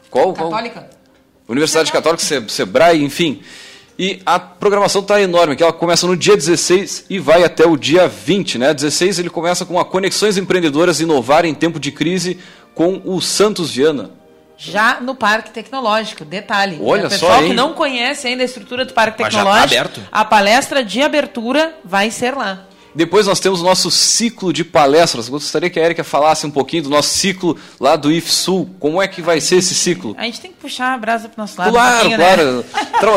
Qual? 0.09 0.33
Católica. 0.33 0.81
Qual? 0.81 0.89
Universidade 1.47 1.91
Católica, 1.91 2.23
Sebrae, 2.47 3.03
enfim. 3.03 3.41
E 3.97 4.21
a 4.25 4.39
programação 4.39 5.01
está 5.01 5.21
enorme, 5.21 5.55
que 5.55 5.61
ela 5.61 5.71
começa 5.71 6.07
no 6.07 6.17
dia 6.17 6.35
16 6.35 7.05
e 7.09 7.19
vai 7.19 7.43
até 7.43 7.65
o 7.65 7.77
dia 7.77 8.07
20. 8.07 8.57
Né? 8.57 8.73
16 8.73 9.19
ele 9.19 9.29
começa 9.29 9.65
com 9.65 9.79
a 9.79 9.85
Conexões 9.85 10.37
Empreendedoras 10.37 10.99
Inovar 10.99 11.45
em 11.45 11.53
Tempo 11.53 11.79
de 11.79 11.91
Crise 11.91 12.39
com 12.73 13.01
o 13.05 13.21
Santos 13.21 13.71
Viana. 13.71 14.09
Já 14.57 14.99
no 15.01 15.15
Parque 15.15 15.51
Tecnológico, 15.51 16.23
detalhe. 16.23 16.79
Olha 16.81 17.07
o 17.07 17.09
pessoal 17.09 17.39
só, 17.39 17.47
que 17.47 17.53
não 17.53 17.73
conhece 17.73 18.27
ainda 18.27 18.43
a 18.43 18.45
estrutura 18.45 18.85
do 18.85 18.93
Parque 18.93 19.21
Mas 19.21 19.33
Tecnológico, 19.33 20.01
tá 20.01 20.07
a 20.11 20.23
palestra 20.23 20.83
de 20.83 21.01
abertura 21.01 21.75
vai 21.83 22.11
ser 22.11 22.35
lá. 22.35 22.65
Depois 22.95 23.25
nós 23.25 23.39
temos 23.39 23.61
o 23.61 23.63
nosso 23.63 23.89
ciclo 23.89 24.53
de 24.53 24.63
palestras. 24.63 25.27
Gostaria 25.27 25.69
que 25.69 25.79
a 25.79 25.83
Erika 25.83 26.03
falasse 26.03 26.45
um 26.45 26.51
pouquinho 26.51 26.83
do 26.83 26.89
nosso 26.89 27.09
ciclo 27.09 27.57
lá 27.79 27.95
do 27.95 28.11
IFSUL. 28.11 28.69
Como 28.79 29.01
é 29.01 29.07
que 29.07 29.21
vai 29.21 29.41
ser 29.41 29.57
esse 29.57 29.73
ciclo? 29.73 30.15
A 30.17 30.23
gente 30.23 30.39
tem 30.39 30.51
que 30.51 30.57
puxar 30.57 30.93
a 30.93 30.97
brasa 30.97 31.27
para 31.27 31.39
o 31.39 31.43
nosso 31.43 31.59
lado. 31.59 31.71
Claro, 31.71 32.07
um 32.07 32.15
claro. 32.15 32.65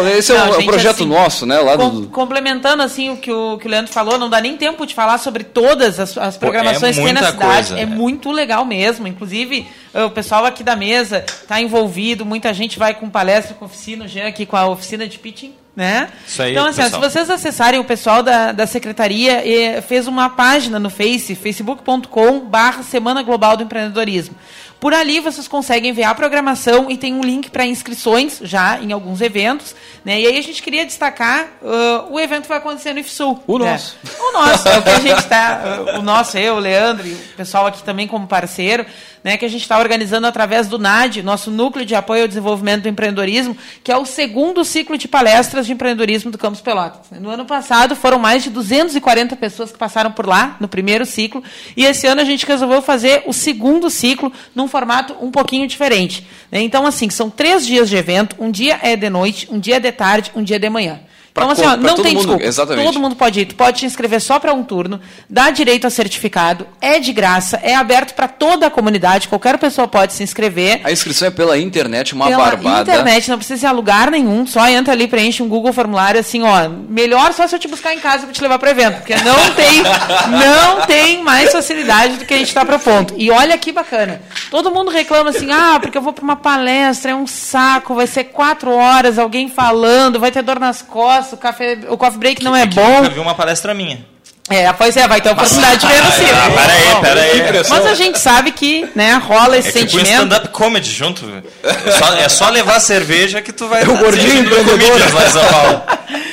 Né? 0.05 0.17
Esse 0.17 0.33
é 0.33 0.39
não, 0.39 0.51
um, 0.51 0.55
gente, 0.55 0.67
projeto 0.67 0.95
assim, 0.97 1.07
nosso, 1.07 1.47
né? 1.47 1.59
Lá 1.59 1.77
com, 1.77 2.01
do... 2.01 2.09
Complementando 2.09 2.83
assim 2.83 3.11
o 3.11 3.17
que, 3.17 3.31
o 3.31 3.59
que 3.59 3.67
o 3.67 3.71
Leandro 3.71 3.93
falou, 3.93 4.19
não 4.19 4.29
dá 4.31 4.41
nem 4.41 4.57
tempo 4.57 4.87
de 4.87 4.95
falar 4.95 5.19
sobre 5.19 5.45
todas 5.45 6.01
as, 6.01 6.17
as 6.17 6.37
programações 6.37 6.97
Pô, 6.97 7.03
é 7.03 7.09
que 7.09 7.15
tem 7.15 7.23
na 7.23 7.31
cidade. 7.31 7.69
Coisa, 7.69 7.79
é 7.79 7.87
né? 7.87 7.95
muito 7.95 8.33
legal 8.33 8.65
mesmo. 8.65 9.07
Inclusive, 9.07 9.67
o 9.95 10.11
pessoal 10.11 10.45
aqui 10.45 10.65
da 10.65 10.75
mesa 10.75 11.25
está 11.27 11.61
envolvido, 11.61 12.25
muita 12.25 12.53
gente 12.53 12.79
vai 12.79 12.95
com 12.95 13.09
palestra, 13.09 13.55
com 13.55 13.65
oficina, 13.65 14.07
o 14.07 14.09
Jean 14.09 14.27
aqui 14.27 14.47
com 14.47 14.57
a 14.57 14.67
oficina 14.67 15.07
de 15.07 15.19
pitching 15.19 15.55
Né? 15.77 16.09
Isso 16.27 16.41
aí, 16.41 16.53
então, 16.53 16.65
assim, 16.65 16.81
ó, 16.81 16.89
se 16.89 16.99
vocês 16.99 17.29
acessarem 17.29 17.79
o 17.79 17.85
pessoal 17.85 18.23
da, 18.23 18.51
da 18.51 18.67
secretaria, 18.67 19.47
eh, 19.47 19.83
fez 19.83 20.07
uma 20.07 20.31
página 20.31 20.79
no 20.79 20.89
Face, 20.89 21.35
facebook.com 21.35 22.41
barra 22.41 22.83
Semana 22.83 23.23
Global 23.23 23.59
do 23.59 23.63
Empreendedorismo. 23.63 24.35
Por 24.79 24.93
ali 24.93 25.21
vocês 25.21 25.49
conseguem 25.49 25.93
ver 25.93 26.05
a 26.05 26.15
programação 26.15 26.91
e 26.91 26.97
tem 26.97 27.15
um 27.15 27.23
link 27.23 27.51
para 27.51 27.65
inscrições 27.65 28.39
já 28.43 28.79
em 28.81 28.93
alguns 28.93 29.21
eventos. 29.21 29.75
Né? 30.05 30.21
E 30.21 30.27
aí 30.27 30.39
a 30.39 30.43
gente 30.43 30.63
queria 30.63 30.85
destacar 30.85 31.47
uh, 31.63 32.13
o 32.13 32.21
evento 32.21 32.43
que 32.43 32.49
vai 32.49 32.59
acontecer 32.59 32.93
no 32.93 33.01
IFSUL. 33.01 33.43
O 33.47 33.59
né? 33.59 33.73
nosso. 33.73 33.97
O 34.19 34.33
nosso, 34.33 34.69
é 34.69 34.79
o 34.79 34.83
que 34.83 34.91
a 34.91 35.01
gente 35.01 35.19
está. 35.19 35.85
O 35.99 36.03
nosso, 36.03 36.37
eu, 36.39 36.57
o 36.57 36.59
Leandro 36.59 37.07
e 37.07 37.13
o 37.13 37.19
pessoal 37.37 37.67
aqui 37.67 37.83
também 37.83 38.07
como 38.07 38.27
parceiro, 38.27 38.85
né, 39.27 39.37
que 39.37 39.45
a 39.45 39.49
gente 39.49 39.63
está 39.63 39.77
organizando 39.77 40.25
através 40.25 40.69
do 40.69 40.79
NAD, 40.79 41.21
nosso 41.21 41.51
Núcleo 41.51 41.85
de 41.85 41.97
Apoio 41.97 42.23
ao 42.23 42.29
Desenvolvimento 42.29 42.83
do 42.83 42.89
Empreendedorismo, 42.89 43.57
que 43.83 43.91
é 43.91 43.97
o 43.97 44.07
segundo 44.07 44.65
ciclo 44.65 44.97
de 44.97 45.09
palestras 45.09 45.67
de 45.67 45.73
empreendedorismo 45.73 46.31
do 46.31 46.39
Campus 46.39 46.61
Pelotas. 46.61 47.11
No 47.19 47.31
ano 47.31 47.45
passado 47.45 47.97
foram 47.97 48.21
mais 48.21 48.45
de 48.45 48.51
240 48.51 49.35
pessoas 49.35 49.73
que 49.73 49.79
passaram 49.79 50.13
por 50.13 50.27
lá, 50.27 50.57
no 50.61 50.69
primeiro 50.69 51.05
ciclo, 51.05 51.43
e 51.77 51.85
esse 51.85 52.07
ano 52.07 52.21
a 52.21 52.25
gente 52.25 52.47
resolveu 52.47 52.81
fazer 52.81 53.25
o 53.27 53.33
segundo 53.33 53.91
ciclo 53.91 54.33
num 54.55 54.66
formato 54.69 55.17
um 55.21 55.31
pouquinho 55.31 55.67
diferente. 55.67 56.27
né? 56.51 56.61
Então, 56.61 56.87
assim, 56.87 57.09
são 57.11 57.31
três 57.31 57.67
dias 57.67 57.89
de 57.89 57.97
evento, 57.97 58.37
um 58.39 58.51
dia 58.51 58.79
é 58.83 58.97
de 58.97 59.09
noite, 59.11 59.49
um 59.51 59.59
dia 59.59 59.77
é 59.77 59.81
de 59.81 59.93
tarde, 59.93 60.31
um 60.35 60.43
dia 60.43 60.57
é 60.57 60.59
de 60.59 60.71
manhã. 60.71 61.01
Então, 61.37 61.51
assim, 61.51 61.65
ó, 61.67 61.77
não 61.77 61.95
tem 61.97 62.15
mundo, 62.15 62.25
desculpa. 62.27 62.45
exatamente. 62.45 62.87
Todo 62.87 63.01
mundo 63.01 63.17
pode 63.17 63.41
ir. 63.41 63.47
Tu 63.47 63.55
pode 63.55 63.79
te 63.79 63.87
inscrever 63.87 64.21
só 64.21 64.39
para 64.39 64.53
um 64.53 64.63
turno, 64.63 65.01
dá 65.29 65.51
direito 65.51 65.87
a 65.87 65.91
certificado, 65.91 66.67
é 66.81 66.99
de 66.99 67.13
graça, 67.13 67.59
é 67.63 67.75
aberto 67.75 68.15
para 68.15 68.29
toda 68.29 68.67
a 68.67 68.71
comunidade, 68.71 69.29
qualquer 69.29 69.59
pessoa 69.59 69.87
pode 69.89 70.13
se 70.13 70.23
inscrever. 70.23 70.81
A 70.85 70.93
inscrição 70.93 71.29
é 71.29 71.31
pela 71.31 71.59
internet, 71.59 72.15
uma 72.15 72.27
Pela 72.27 72.45
barbada. 72.45 72.91
internet, 72.93 73.29
não 73.31 73.39
precisa 73.39 73.67
ir 73.67 73.69
a 73.69 73.73
lugar 73.73 74.11
nenhum, 74.11 74.47
só 74.47 74.67
entra 74.69 74.93
ali, 74.93 75.07
preenche 75.09 75.43
um 75.43 75.49
Google 75.49 75.73
formulário, 75.73 76.21
assim, 76.21 76.43
ó, 76.43 76.69
melhor 76.69 77.33
só 77.33 77.47
se 77.47 77.55
eu 77.55 77.59
te 77.59 77.69
buscar 77.69 77.95
em 77.95 77.99
casa 77.99 78.25
para 78.25 78.33
te 78.33 78.43
levar 78.43 78.59
para 78.59 78.71
evento, 78.71 78.97
porque 78.97 79.15
não 79.17 79.55
tem, 79.55 79.83
não 80.31 80.87
tem 80.87 81.23
mais 81.23 81.53
facilidade 81.53 82.17
do 82.17 82.25
que 82.25 82.35
a 82.35 82.39
gente 82.39 82.49
está 82.49 82.65
propondo. 82.65 83.15
E 83.17 83.31
olha 83.31 83.57
que 83.59 83.73
bacana, 83.73 84.21
todo 84.51 84.71
mundo 84.71 84.91
reclama 84.91 85.31
assim, 85.31 85.51
ah, 85.53 85.79
porque 85.81 85.97
eu 85.99 86.03
vou 86.03 86.13
para 86.13 86.25
uma 86.25 86.37
palestra, 86.37 87.11
é 87.11 87.15
um 87.15 87.27
saco, 87.27 87.95
vai 87.95 88.07
ser 88.07 88.25
quatro 88.25 88.71
horas, 88.71 89.19
alguém 89.19 89.49
falando, 89.49 90.19
vai 90.21 90.31
ter 90.31 90.43
dor 90.43 90.59
nas 90.59 90.83
costas, 90.83 91.26
o 91.35 91.39
café, 91.39 91.79
o 91.89 91.97
coffee 91.97 92.19
break 92.19 92.45
não 92.45 92.55
é 92.55 92.67
bom. 92.67 93.05
Eu 93.05 93.11
vi 93.11 93.21
uma 93.21 93.35
palestra 93.35 93.73
minha. 93.75 94.05
É, 94.49 94.73
pois 94.75 94.97
é, 94.97 95.09
vai 95.09 95.21
ter 95.21 95.31
oportunidade 95.31 95.81
de 95.81 95.87
ver 95.89 96.03
no 96.05 96.13
circo. 96.13 96.35
Ah, 96.37 97.01
peraí, 97.01 97.43
peraí. 97.43 97.63
Mas 97.69 97.85
a 97.87 97.95
gente 97.95 98.17
sabe 98.17 98.53
que, 98.53 98.89
né, 98.95 99.15
rola 99.15 99.57
esse 99.57 99.71
É 99.71 99.73
tipo 99.73 99.85
um 99.87 99.91
sentimento. 99.99 100.13
stand-up 100.23 100.49
comedy 100.51 100.89
junto. 100.89 101.25
É 101.65 101.91
só, 101.91 102.15
é 102.15 102.29
só 102.29 102.49
levar 102.51 102.79
cerveja 102.79 103.43
que 103.43 103.53
tu 103.53 103.67
vai. 103.67 103.83
É 103.83 103.89
o 103.89 103.97
gordinho 103.99 104.39
empreendedor. 104.45 105.01
Lá 105.15 105.27
em 105.27 105.31
São 105.31 105.45
Paulo. 105.47 105.83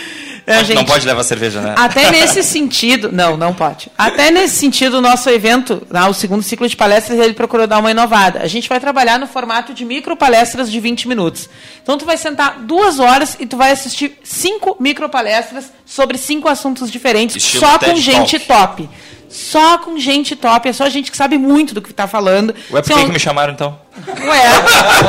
É, 0.45 0.57
Não 0.57 0.63
gente, 0.65 0.85
pode 0.85 1.05
levar 1.05 1.23
cerveja, 1.23 1.61
né? 1.61 1.73
Até 1.77 2.11
nesse 2.11 2.43
sentido, 2.43 3.09
não, 3.11 3.37
não 3.37 3.53
pode. 3.53 3.89
Até 3.97 4.29
nesse 4.29 4.55
sentido, 4.57 4.97
o 4.97 5.01
nosso 5.01 5.29
evento, 5.29 5.85
né, 5.89 6.03
o 6.03 6.13
segundo 6.13 6.43
ciclo 6.43 6.67
de 6.67 6.75
palestras, 6.75 7.17
ele 7.17 7.33
procurou 7.33 7.65
dar 7.65 7.79
uma 7.79 7.91
inovada. 7.91 8.39
A 8.41 8.47
gente 8.47 8.67
vai 8.67 8.79
trabalhar 8.79 9.17
no 9.17 9.25
formato 9.27 9.73
de 9.73 9.85
micro 9.85 10.17
palestras 10.17 10.69
de 10.69 10.79
20 10.79 11.07
minutos. 11.07 11.49
Então, 11.81 11.97
tu 11.97 12.05
vai 12.05 12.17
sentar 12.17 12.59
duas 12.59 12.99
horas 12.99 13.37
e 13.39 13.45
tu 13.45 13.55
vai 13.55 13.71
assistir 13.71 14.19
cinco 14.23 14.75
micro 14.79 15.07
palestras 15.07 15.71
sobre 15.85 16.17
cinco 16.17 16.49
assuntos 16.49 16.91
diferentes, 16.91 17.37
Estilo 17.37 17.65
só 17.65 17.79
com 17.79 17.95
gente 17.95 18.37
Talk. 18.39 18.83
top. 18.83 18.89
Só 19.29 19.79
com 19.79 19.97
gente 19.97 20.35
top, 20.35 20.69
é 20.69 20.73
só 20.73 20.87
gente 20.89 21.09
que 21.09 21.17
sabe 21.17 21.39
muito 21.39 21.73
do 21.73 21.81
que 21.81 21.89
está 21.89 22.05
falando. 22.07 22.53
Ué, 22.71 22.81
por 22.81 22.87
São- 22.87 22.97
que, 22.99 23.05
que 23.05 23.11
me 23.13 23.19
chamaram 23.19 23.53
então? 23.53 23.79
Ué, 24.07 24.41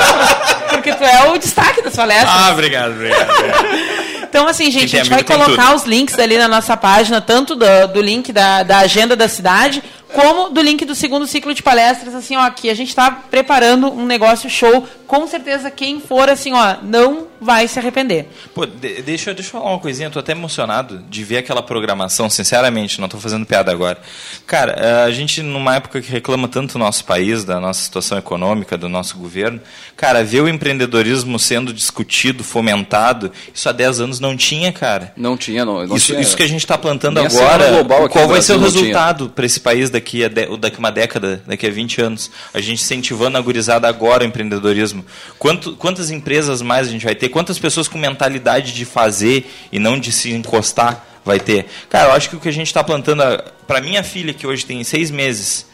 porque 0.70 0.94
tu 0.94 1.04
é 1.04 1.30
o 1.30 1.36
destaque 1.38 1.82
das 1.82 1.94
palestras. 1.94 2.30
Ah, 2.34 2.50
obrigado, 2.52 2.92
obrigado. 2.92 3.28
Então, 4.34 4.48
assim, 4.48 4.68
gente, 4.68 4.96
a 4.96 5.04
gente 5.04 5.10
vai 5.10 5.22
colocar 5.22 5.66
tudo. 5.66 5.76
os 5.76 5.84
links 5.84 6.18
ali 6.18 6.36
na 6.36 6.48
nossa 6.48 6.76
página, 6.76 7.20
tanto 7.20 7.54
do, 7.54 7.64
do 7.92 8.02
link 8.02 8.32
da, 8.32 8.64
da 8.64 8.78
agenda 8.78 9.14
da 9.14 9.28
cidade, 9.28 9.80
como 10.12 10.50
do 10.50 10.60
link 10.60 10.84
do 10.84 10.92
segundo 10.92 11.24
ciclo 11.24 11.54
de 11.54 11.62
palestras, 11.62 12.16
assim, 12.16 12.34
ó, 12.34 12.50
que 12.50 12.68
a 12.68 12.74
gente 12.74 12.88
está 12.88 13.12
preparando 13.12 13.92
um 13.92 14.04
negócio 14.04 14.50
show. 14.50 14.88
Com 15.14 15.28
certeza, 15.28 15.70
quem 15.70 16.00
for, 16.00 16.28
assim, 16.28 16.52
ó, 16.52 16.76
não 16.82 17.28
vai 17.40 17.68
se 17.68 17.78
arrepender. 17.78 18.26
Pô, 18.52 18.66
de- 18.66 19.00
deixa, 19.02 19.30
eu- 19.30 19.34
deixa 19.34 19.48
eu 19.48 19.52
falar 19.60 19.70
uma 19.70 19.78
coisinha, 19.78 20.08
eu 20.08 20.10
tô 20.10 20.18
até 20.18 20.32
emocionado 20.32 21.04
de 21.08 21.22
ver 21.22 21.36
aquela 21.38 21.62
programação, 21.62 22.28
sinceramente, 22.28 23.00
não 23.00 23.08
tô 23.08 23.18
fazendo 23.18 23.46
piada 23.46 23.70
agora. 23.70 23.98
Cara, 24.44 24.72
eh, 24.72 25.04
a 25.04 25.10
gente, 25.12 25.40
numa 25.40 25.76
época 25.76 26.00
que 26.00 26.10
reclama 26.10 26.48
tanto 26.48 26.72
do 26.72 26.78
nosso 26.80 27.04
país, 27.04 27.44
da 27.44 27.60
nossa 27.60 27.80
situação 27.82 28.18
econômica, 28.18 28.76
do 28.76 28.88
nosso 28.88 29.16
governo, 29.16 29.60
cara, 29.96 30.24
ver 30.24 30.40
o 30.40 30.48
empreendedorismo 30.48 31.38
sendo 31.38 31.72
discutido, 31.72 32.42
fomentado, 32.42 33.30
isso 33.54 33.68
há 33.68 33.72
10 33.72 34.00
anos 34.00 34.18
não 34.18 34.36
tinha, 34.36 34.72
cara. 34.72 35.12
Não 35.16 35.36
tinha, 35.36 35.64
não. 35.64 35.86
não 35.86 35.96
isso, 35.96 36.06
tinha. 36.06 36.20
isso 36.20 36.36
que 36.36 36.42
a 36.42 36.48
gente 36.48 36.64
está 36.64 36.76
plantando 36.76 37.20
agora, 37.20 37.70
Global 37.70 38.08
qual 38.08 38.26
vai 38.26 38.42
ser 38.42 38.54
o 38.54 38.58
resultado 38.58 39.28
para 39.28 39.46
esse 39.46 39.60
país 39.60 39.90
daqui 39.90 40.24
a, 40.24 40.28
de, 40.28 40.56
daqui 40.56 40.78
uma 40.80 40.90
década, 40.90 41.40
daqui 41.46 41.66
a 41.66 41.70
20 41.70 42.00
anos? 42.00 42.30
A 42.52 42.60
gente 42.60 42.82
incentivando 42.82 43.38
a 43.38 43.40
gurizada 43.40 43.86
agora 43.86 44.24
o 44.24 44.26
empreendedorismo. 44.26 45.03
Quanto, 45.38 45.76
quantas 45.76 46.10
empresas 46.10 46.62
mais 46.62 46.88
a 46.88 46.90
gente 46.90 47.04
vai 47.04 47.14
ter? 47.14 47.28
Quantas 47.28 47.58
pessoas 47.58 47.88
com 47.88 47.98
mentalidade 47.98 48.72
de 48.72 48.84
fazer 48.84 49.50
e 49.72 49.78
não 49.78 49.98
de 49.98 50.12
se 50.12 50.32
encostar 50.32 51.06
vai 51.24 51.40
ter? 51.40 51.66
Cara, 51.88 52.10
eu 52.10 52.12
acho 52.12 52.30
que 52.30 52.36
o 52.36 52.40
que 52.40 52.48
a 52.48 52.52
gente 52.52 52.66
está 52.66 52.82
plantando, 52.82 53.22
para 53.66 53.80
minha 53.80 54.02
filha 54.02 54.34
que 54.34 54.46
hoje 54.46 54.64
tem 54.64 54.82
seis 54.84 55.10
meses, 55.10 55.66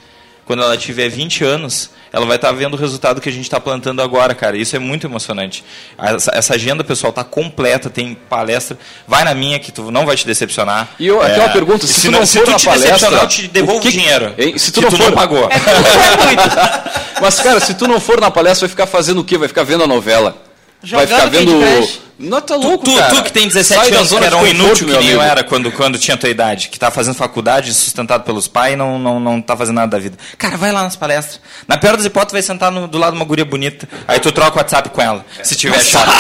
quando 0.51 0.65
ela 0.65 0.77
tiver 0.77 1.09
20 1.09 1.45
anos, 1.45 1.91
ela 2.13 2.27
vai 2.27 2.35
estar 2.35 2.51
vendo 2.51 2.75
o 2.75 2.77
resultado 2.77 3.21
que 3.21 3.29
a 3.29 3.33
gente 3.33 3.45
está 3.45 3.61
plantando 3.61 4.03
agora, 4.03 4.35
cara. 4.35 4.57
Isso 4.57 4.75
é 4.75 4.81
muito 4.81 5.07
emocionante. 5.07 5.63
Essa, 5.97 6.33
essa 6.35 6.55
agenda, 6.55 6.83
pessoal, 6.83 7.11
está 7.11 7.23
completa, 7.23 7.89
tem 7.89 8.15
palestra. 8.29 8.77
Vai 9.07 9.23
na 9.23 9.33
minha 9.33 9.61
que 9.61 9.71
tu 9.71 9.93
não 9.93 10.05
vai 10.05 10.17
te 10.17 10.27
decepcionar. 10.27 10.89
E 10.99 11.07
eu, 11.07 11.23
aquela 11.23 11.45
É, 11.45 11.49
pergunta, 11.51 11.87
se, 11.87 11.93
se 11.93 12.01
tu 12.09 12.11
não- 12.11 12.19
não 12.19 12.27
se 12.27 12.39
for 12.39 12.45
tu 12.47 12.51
na 12.51 12.57
te 12.59 12.65
palestra... 12.67 13.09
eu 13.13 13.29
te 13.29 13.47
devolvo 13.47 13.79
o 13.79 13.83
que- 13.83 13.93
dinheiro, 13.93 14.35
Hein? 14.37 14.59
Se 14.59 14.73
tu 14.73 14.81
que 14.81 14.87
não 14.87 14.91
tu 14.91 14.97
for... 14.97 15.05
não 15.05 15.13
pagou. 15.13 15.49
Mas, 17.23 17.39
cara, 17.41 17.61
se 17.61 17.75
tu 17.75 17.87
não 17.87 18.01
for 18.01 18.21
na 18.21 18.29
palestra, 18.31 18.67
vai 18.67 18.71
ficar 18.71 18.87
fazendo 18.89 19.21
o 19.21 19.25
quê? 19.25 19.39
Vai 19.39 19.47
ficar 19.47 19.63
vendo 19.63 19.85
a 19.85 19.87
novela. 19.87 20.35
vai 20.83 21.07
Jogando 21.07 21.09
ficar 21.17 21.27
vendo... 21.31 22.10
Não, 22.23 22.39
tá 22.41 22.55
Tu, 22.55 22.61
louco, 22.61 22.85
tu, 22.85 22.95
cara. 22.95 23.15
tu 23.15 23.23
que 23.23 23.33
tem 23.33 23.45
Sai 23.51 23.63
17 23.63 23.91
da 23.93 23.97
anos, 23.99 24.13
que 24.13 24.25
era 24.25 24.37
um 24.37 24.47
inútil 24.47 24.87
que 24.89 24.97
nem 24.99 25.09
eu 25.09 25.23
era 25.23 25.43
quando, 25.43 25.73
quando 25.73 25.99
tinha 25.99 26.17
tua 26.19 26.29
idade, 26.29 26.69
que 26.69 26.79
tá 26.79 26.91
fazendo 26.91 27.15
faculdade, 27.15 27.73
sustentado 27.73 28.25
pelos 28.25 28.47
pais 28.47 28.75
e 28.75 28.77
não, 28.77 28.99
não, 28.99 29.19
não 29.19 29.41
tá 29.41 29.57
fazendo 29.57 29.77
nada 29.77 29.91
da 29.93 29.99
vida. 29.99 30.19
Cara, 30.37 30.57
vai 30.59 30.71
lá 30.71 30.83
nas 30.83 30.97
palestras. 30.97 31.41
Na 31.67 31.79
pior 31.79 31.97
das 31.97 32.05
hipóteses, 32.05 32.33
vai 32.33 32.43
sentar 32.43 32.71
no- 32.71 32.87
do 32.87 32.99
lado 32.99 33.13
de 33.15 33.17
uma 33.19 33.25
guria 33.25 33.45
bonita. 33.47 33.89
Aí 34.07 34.21
tu 34.21 34.31
troca 34.33 34.57
o 34.57 34.59
WhatsApp 34.59 34.91
com 34.91 35.01
ela, 35.01 35.25
se 35.43 35.57
tiver 35.57 35.81
chato. 35.83 36.11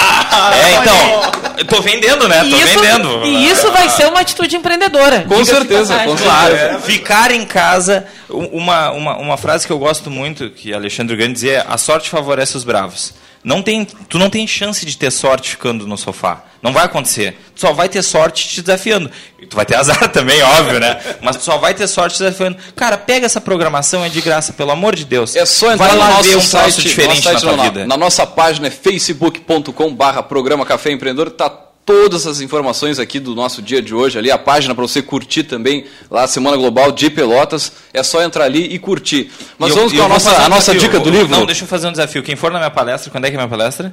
É, 0.54 0.74
então, 0.80 1.56
eu 1.58 1.64
tô 1.66 1.82
vendendo, 1.82 2.26
né? 2.28 2.38
Tô 2.40 2.46
E 2.46 2.62
isso, 2.62 2.80
vendendo. 2.80 3.22
e 3.26 3.50
isso 3.50 3.70
vai 3.70 3.88
ser 3.90 4.06
uma 4.08 4.20
atitude 4.20 4.56
empreendedora. 4.56 5.26
Com 5.28 5.44
certeza, 5.44 5.98
com 5.98 6.16
Claro, 6.16 6.54
é. 6.54 6.78
ficar 6.80 7.30
em 7.30 7.44
casa. 7.44 8.06
Uma, 8.28 8.90
uma, 8.92 9.16
uma 9.18 9.36
frase 9.36 9.66
que 9.66 9.72
eu 9.72 9.78
gosto 9.78 10.10
muito, 10.10 10.48
que 10.50 10.72
Alexandre 10.72 11.14
Grande 11.16 11.34
dizia, 11.34 11.52
é, 11.58 11.64
a 11.68 11.76
sorte 11.76 12.08
favorece 12.08 12.56
os 12.56 12.64
bravos. 12.64 13.12
Não 13.42 13.62
tem, 13.62 13.84
tu 13.84 14.18
não 14.18 14.28
tem 14.28 14.46
chance 14.46 14.84
de 14.84 14.96
ter 14.96 15.10
sorte 15.10 15.50
ficando 15.50 15.86
no 15.86 15.96
sofá. 15.96 16.44
Não 16.62 16.74
vai 16.74 16.84
acontecer. 16.84 17.38
Tu 17.54 17.60
só 17.60 17.72
vai 17.72 17.88
ter 17.88 18.02
sorte 18.02 18.46
te 18.46 18.60
desafiando. 18.60 19.10
E 19.38 19.46
tu 19.46 19.56
vai 19.56 19.64
ter 19.64 19.76
azar 19.80 20.10
também, 20.10 20.42
óbvio, 20.42 20.78
né? 20.78 21.00
Mas 21.22 21.36
tu 21.36 21.44
só 21.44 21.56
vai 21.56 21.72
ter 21.72 21.88
sorte 21.88 22.16
te 22.16 22.22
desafiando. 22.22 22.58
Cara, 22.76 22.98
pega 22.98 23.24
essa 23.24 23.40
programação, 23.40 24.04
é 24.04 24.10
de 24.10 24.20
graça, 24.20 24.52
pelo 24.52 24.70
amor 24.70 24.94
de 24.94 25.06
Deus. 25.06 25.34
É 25.34 25.46
só 25.46 25.72
entrar 25.72 25.86
vai 25.86 25.96
no 25.96 26.00
lá 26.00 26.10
nosso 26.10 26.28
ver 26.28 26.36
um 26.36 26.40
site, 26.40 26.82
diferente 26.82 27.08
nosso 27.08 27.22
site 27.22 27.34
na 27.34 27.40
tua 27.40 27.56
não, 27.56 27.64
vida. 27.64 27.80
Na, 27.80 27.86
na 27.86 27.96
nossa 27.96 28.26
página 28.26 28.66
é 28.66 28.70
facebook.com 28.70 29.94
barra 29.94 30.22
programa 30.22 30.66
Café 30.66 30.90
Empreendedor, 30.90 31.30
tá 31.30 31.69
todas 31.90 32.24
as 32.24 32.40
informações 32.40 33.00
aqui 33.00 33.18
do 33.18 33.34
nosso 33.34 33.60
dia 33.60 33.82
de 33.82 33.92
hoje 33.92 34.16
ali, 34.16 34.30
a 34.30 34.38
página 34.38 34.72
para 34.76 34.82
você 34.82 35.02
curtir 35.02 35.42
também, 35.42 35.86
lá 36.08 36.22
a 36.22 36.28
Semana 36.28 36.56
Global 36.56 36.92
de 36.92 37.10
Pelotas, 37.10 37.72
é 37.92 38.00
só 38.04 38.22
entrar 38.22 38.44
ali 38.44 38.72
e 38.72 38.78
curtir. 38.78 39.28
Mas 39.58 39.70
E 39.70 39.72
eu- 39.72 39.76
vamos 39.76 39.92
e 39.92 39.96
com 39.96 40.02
eu 40.02 40.06
a 40.06 40.08
nossa, 40.08 40.30
um 40.30 40.44
a 40.44 40.48
nossa 40.48 40.74
dica 40.74 41.00
do 41.00 41.10
livro. 41.10 41.28
Não, 41.28 41.44
deixa 41.44 41.64
eu 41.64 41.68
fazer 41.68 41.88
um 41.88 41.90
desafio. 41.90 42.22
Quem 42.22 42.36
for 42.36 42.52
na 42.52 42.58
minha 42.58 42.70
palestra, 42.70 43.10
quando 43.10 43.24
é 43.24 43.30
que 43.30 43.36
é 43.36 43.38
a 43.40 43.42
minha 43.42 43.50
palestra? 43.50 43.92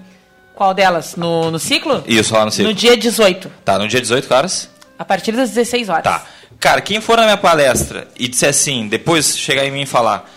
Qual 0.53 0.73
delas? 0.75 1.15
No, 1.15 1.49
no 1.49 1.57
ciclo? 1.57 2.03
Isso, 2.07 2.33
lá 2.35 2.45
no 2.45 2.51
ciclo. 2.51 2.67
No 2.71 2.73
dia 2.75 2.95
18, 2.95 3.51
Tá, 3.65 3.79
no 3.79 3.87
dia 3.87 3.99
18 3.99 4.31
horas? 4.31 4.69
a 4.99 5.03
partir 5.05 5.31
das 5.31 5.49
16 5.49 5.89
horas. 5.89 6.03
Tá. 6.03 6.23
Cara, 6.59 6.81
quem 6.81 7.01
for 7.01 7.17
na 7.17 7.23
minha 7.23 7.37
palestra 7.37 8.07
e 8.17 8.27
disser 8.27 8.49
assim, 8.49 8.87
depois 8.87 9.37
chegar 9.37 9.65
em 9.65 9.71
mim 9.71 9.81
e 9.81 9.85
falar, 9.87 10.27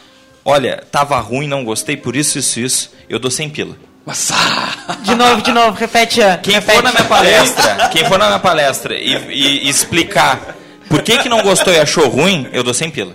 olha, 0.44 0.82
tava 0.90 1.18
ruim, 1.20 1.46
não 1.46 1.62
gostei, 1.64 1.96
por 1.96 2.14
isso, 2.16 2.38
isso, 2.38 2.58
isso, 2.60 2.90
eu 3.08 3.18
dou 3.18 3.30
100 3.30 3.48
pila. 3.50 3.76
Mas, 4.10 4.28
ah, 4.32 4.96
De 5.04 5.14
novo, 5.14 5.40
de 5.40 5.52
novo, 5.52 5.78
repete. 5.78 6.20
Quem 6.42 6.54
repete. 6.54 6.74
for 6.76 6.82
na 6.82 6.90
minha 6.90 7.04
palestra, 7.04 7.88
quem 7.92 8.04
for 8.06 8.18
na 8.18 8.26
minha 8.26 8.38
palestra 8.40 8.94
e, 8.96 9.14
e- 9.28 9.66
e 9.66 9.68
explicar 9.70 10.56
por 10.88 11.00
que, 11.02 11.18
que 11.18 11.28
não 11.28 11.42
gostou 11.42 11.72
e 11.72 11.78
achou 11.78 12.08
ruim, 12.08 12.48
eu 12.52 12.64
dou 12.64 12.74
100 12.74 12.90
pila. 12.90 13.14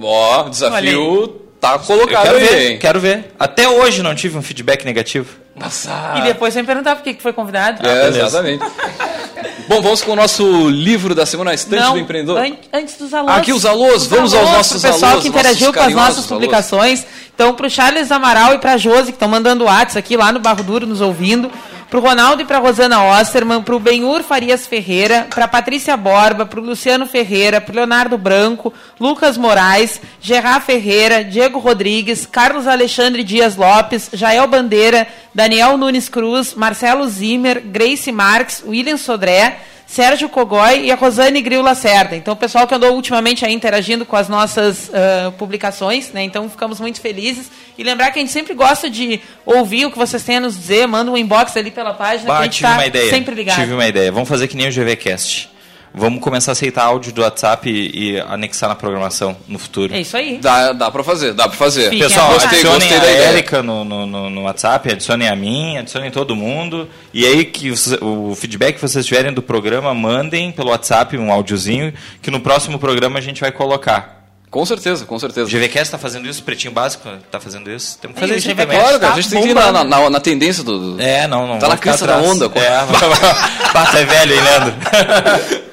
ó, 0.00 0.44
o 0.46 0.50
desafio 0.50 1.26
tá 1.60 1.72
Eu 1.72 1.78
colocado 1.80 2.22
quero 2.22 2.36
aí, 2.36 2.46
ver, 2.46 2.78
quero 2.78 3.00
ver. 3.00 3.34
Até 3.36 3.68
hoje 3.68 4.00
não 4.00 4.14
tive 4.14 4.38
um 4.38 4.42
feedback 4.42 4.84
negativo. 4.84 5.28
Mas, 5.56 5.86
E 5.86 5.88
ah, 5.90 6.20
depois 6.24 6.54
você 6.54 6.60
me 6.60 6.66
perguntar 6.68 6.94
por 6.94 7.02
que 7.02 7.14
que 7.14 7.22
foi 7.22 7.32
convidado. 7.32 7.84
é, 7.84 7.94
beleza. 8.04 8.26
exatamente. 8.26 8.64
Bom, 9.68 9.82
vamos 9.82 10.00
com 10.02 10.12
o 10.12 10.16
nosso 10.16 10.68
livro 10.70 11.14
da 11.14 11.26
semana, 11.26 11.50
a 11.50 11.54
estante 11.54 11.82
Não, 11.82 11.92
do 11.92 11.98
empreendedor. 11.98 12.38
an- 12.38 12.56
antes 12.72 12.96
dos 12.96 13.12
alôs. 13.12 13.36
Aqui 13.36 13.52
os 13.52 13.66
alôs, 13.66 14.06
vamos 14.06 14.32
aos 14.32 14.50
nossos 14.50 14.80
pro 14.80 14.90
pessoal 14.92 15.10
alôs, 15.12 15.22
que 15.22 15.28
interagiu 15.28 15.72
com 15.72 15.78
as 15.80 15.84
nossas 15.86 15.94
carinhosos 15.94 16.16
alôs. 16.18 16.26
publicações. 16.28 17.04
Então, 17.34 17.54
pro 17.54 17.68
Charles 17.68 18.10
Amaral 18.10 18.54
e 18.54 18.58
pra 18.58 18.76
Josi, 18.78 19.06
que 19.06 19.10
estão 19.16 19.28
mandando 19.28 19.64
WhatsApp 19.64 19.98
aqui 19.98 20.16
lá 20.16 20.32
no 20.32 20.40
Barro 20.40 20.62
Duro, 20.64 20.86
nos 20.86 21.00
ouvindo. 21.02 21.50
Para 21.88 21.98
o 21.98 22.02
Ronaldo 22.02 22.42
e 22.42 22.44
para 22.44 22.58
Rosana 22.58 23.02
Osterman, 23.02 23.62
para 23.62 23.74
o 23.74 23.80
Benhur 23.80 24.22
Farias 24.22 24.66
Ferreira, 24.66 25.26
para 25.34 25.48
Patrícia 25.48 25.96
Borba, 25.96 26.44
para 26.44 26.60
o 26.60 26.62
Luciano 26.62 27.06
Ferreira, 27.06 27.60
para 27.60 27.76
Leonardo 27.76 28.18
Branco, 28.18 28.74
Lucas 29.00 29.38
Moraes, 29.38 30.00
Gerard 30.20 30.62
Ferreira, 30.62 31.24
Diego 31.24 31.58
Rodrigues, 31.58 32.26
Carlos 32.26 32.66
Alexandre 32.66 33.24
Dias 33.24 33.56
Lopes, 33.56 34.10
Jael 34.12 34.46
Bandeira, 34.46 35.08
Daniel 35.34 35.78
Nunes 35.78 36.10
Cruz, 36.10 36.54
Marcelo 36.54 37.08
Zimmer, 37.08 37.60
Grace 37.60 38.12
Marques, 38.12 38.62
William 38.66 38.98
Sodré, 38.98 39.56
Sérgio 39.88 40.28
Cogói 40.28 40.84
e 40.84 40.92
a 40.92 40.94
Rosane 40.94 41.40
Gril 41.40 41.62
Lacerda. 41.62 42.14
Então, 42.14 42.34
o 42.34 42.36
pessoal 42.36 42.66
que 42.66 42.74
andou 42.74 42.94
ultimamente 42.94 43.46
aí 43.46 43.54
interagindo 43.54 44.04
com 44.04 44.16
as 44.16 44.28
nossas 44.28 44.90
uh, 44.90 45.32
publicações, 45.38 46.12
né? 46.12 46.22
Então, 46.22 46.48
ficamos 46.50 46.78
muito 46.78 47.00
felizes. 47.00 47.50
E 47.76 47.82
lembrar 47.82 48.10
que 48.10 48.18
a 48.18 48.22
gente 48.22 48.30
sempre 48.30 48.52
gosta 48.52 48.90
de 48.90 49.18
ouvir 49.46 49.86
o 49.86 49.90
que 49.90 49.96
vocês 49.96 50.22
têm 50.22 50.36
a 50.36 50.40
nos 50.40 50.58
dizer, 50.58 50.86
manda 50.86 51.10
um 51.10 51.16
inbox 51.16 51.56
ali 51.56 51.70
pela 51.70 51.94
página, 51.94 52.28
bah, 52.28 52.36
que 52.36 52.40
a 52.40 52.44
gente 52.44 52.64
está 52.64 53.08
sempre 53.08 53.34
ligado. 53.34 53.60
Tive 53.60 53.72
uma 53.72 53.86
ideia. 53.88 54.12
Vamos 54.12 54.28
fazer 54.28 54.46
que 54.46 54.58
nem 54.58 54.68
o 54.68 54.70
GVCast. 54.70 55.48
Vamos 55.98 56.20
começar 56.20 56.50
a 56.50 56.54
aceitar 56.54 56.84
áudio 56.84 57.12
do 57.12 57.22
WhatsApp 57.22 57.68
e, 57.68 58.12
e, 58.12 58.20
anexar 58.20 58.68
na 58.68 58.74
programação 58.74 59.36
no 59.48 59.58
futuro. 59.58 59.94
É 59.94 60.00
isso 60.00 60.16
aí. 60.16 60.38
Dá, 60.38 60.72
dá 60.72 60.90
pra 60.90 61.02
fazer, 61.02 61.34
dá 61.34 61.48
pra 61.48 61.56
fazer. 61.56 61.84
Fiquem 61.90 61.98
Pessoal, 61.98 62.32
gostei, 62.32 62.60
adicionem 62.60 62.88
gostei 62.88 63.08
a 63.08 63.12
Érica 63.12 63.62
no, 63.62 63.84
no, 63.84 64.30
no, 64.30 64.42
WhatsApp, 64.42 64.92
adicionem 64.92 65.28
a 65.28 65.34
mim, 65.34 65.76
adicionem 65.76 66.10
todo 66.10 66.36
mundo. 66.36 66.88
E 67.12 67.26
aí 67.26 67.44
que 67.44 67.70
o, 67.70 68.30
o 68.30 68.34
feedback 68.34 68.76
que 68.76 68.80
vocês 68.80 69.04
tiverem 69.04 69.32
do 69.32 69.42
programa, 69.42 69.92
mandem 69.92 70.52
pelo 70.52 70.70
WhatsApp 70.70 71.18
um 71.18 71.32
áudiozinho, 71.32 71.92
que 72.22 72.30
no 72.30 72.40
próximo 72.40 72.78
programa 72.78 73.18
a 73.18 73.22
gente 73.22 73.40
vai 73.40 73.50
colocar. 73.50 74.17
Com 74.50 74.64
certeza, 74.64 75.04
com 75.04 75.18
certeza. 75.18 75.46
O 75.46 75.50
GVCast 75.50 75.88
está 75.88 75.98
fazendo 75.98 76.26
isso, 76.26 76.40
o 76.40 76.44
Pretinho 76.44 76.72
Básico 76.72 77.06
está 77.08 77.38
fazendo 77.38 77.70
isso. 77.70 77.98
Temos 77.98 78.14
que 78.14 78.20
fazer 78.20 78.36
isso 78.36 78.48
também. 78.48 78.78
Claro, 78.78 78.98
cara, 78.98 79.12
a 79.12 79.16
gente 79.16 79.30
tem 79.30 79.42
que 79.42 79.48
ir 79.48 79.54
na, 79.54 79.84
na, 79.84 80.10
na 80.10 80.20
tendência 80.20 80.64
do, 80.64 80.98
É, 81.00 81.26
não, 81.26 81.46
não. 81.46 81.58
Tá 81.58 81.68
na 81.68 81.76
crista 81.76 82.06
da 82.06 82.16
onda. 82.18 82.46
É, 82.46 82.78
Passa 83.72 83.98
é 83.98 84.04
velho, 84.04 84.34
hein, 84.34 84.40
Leandro? 84.40 84.74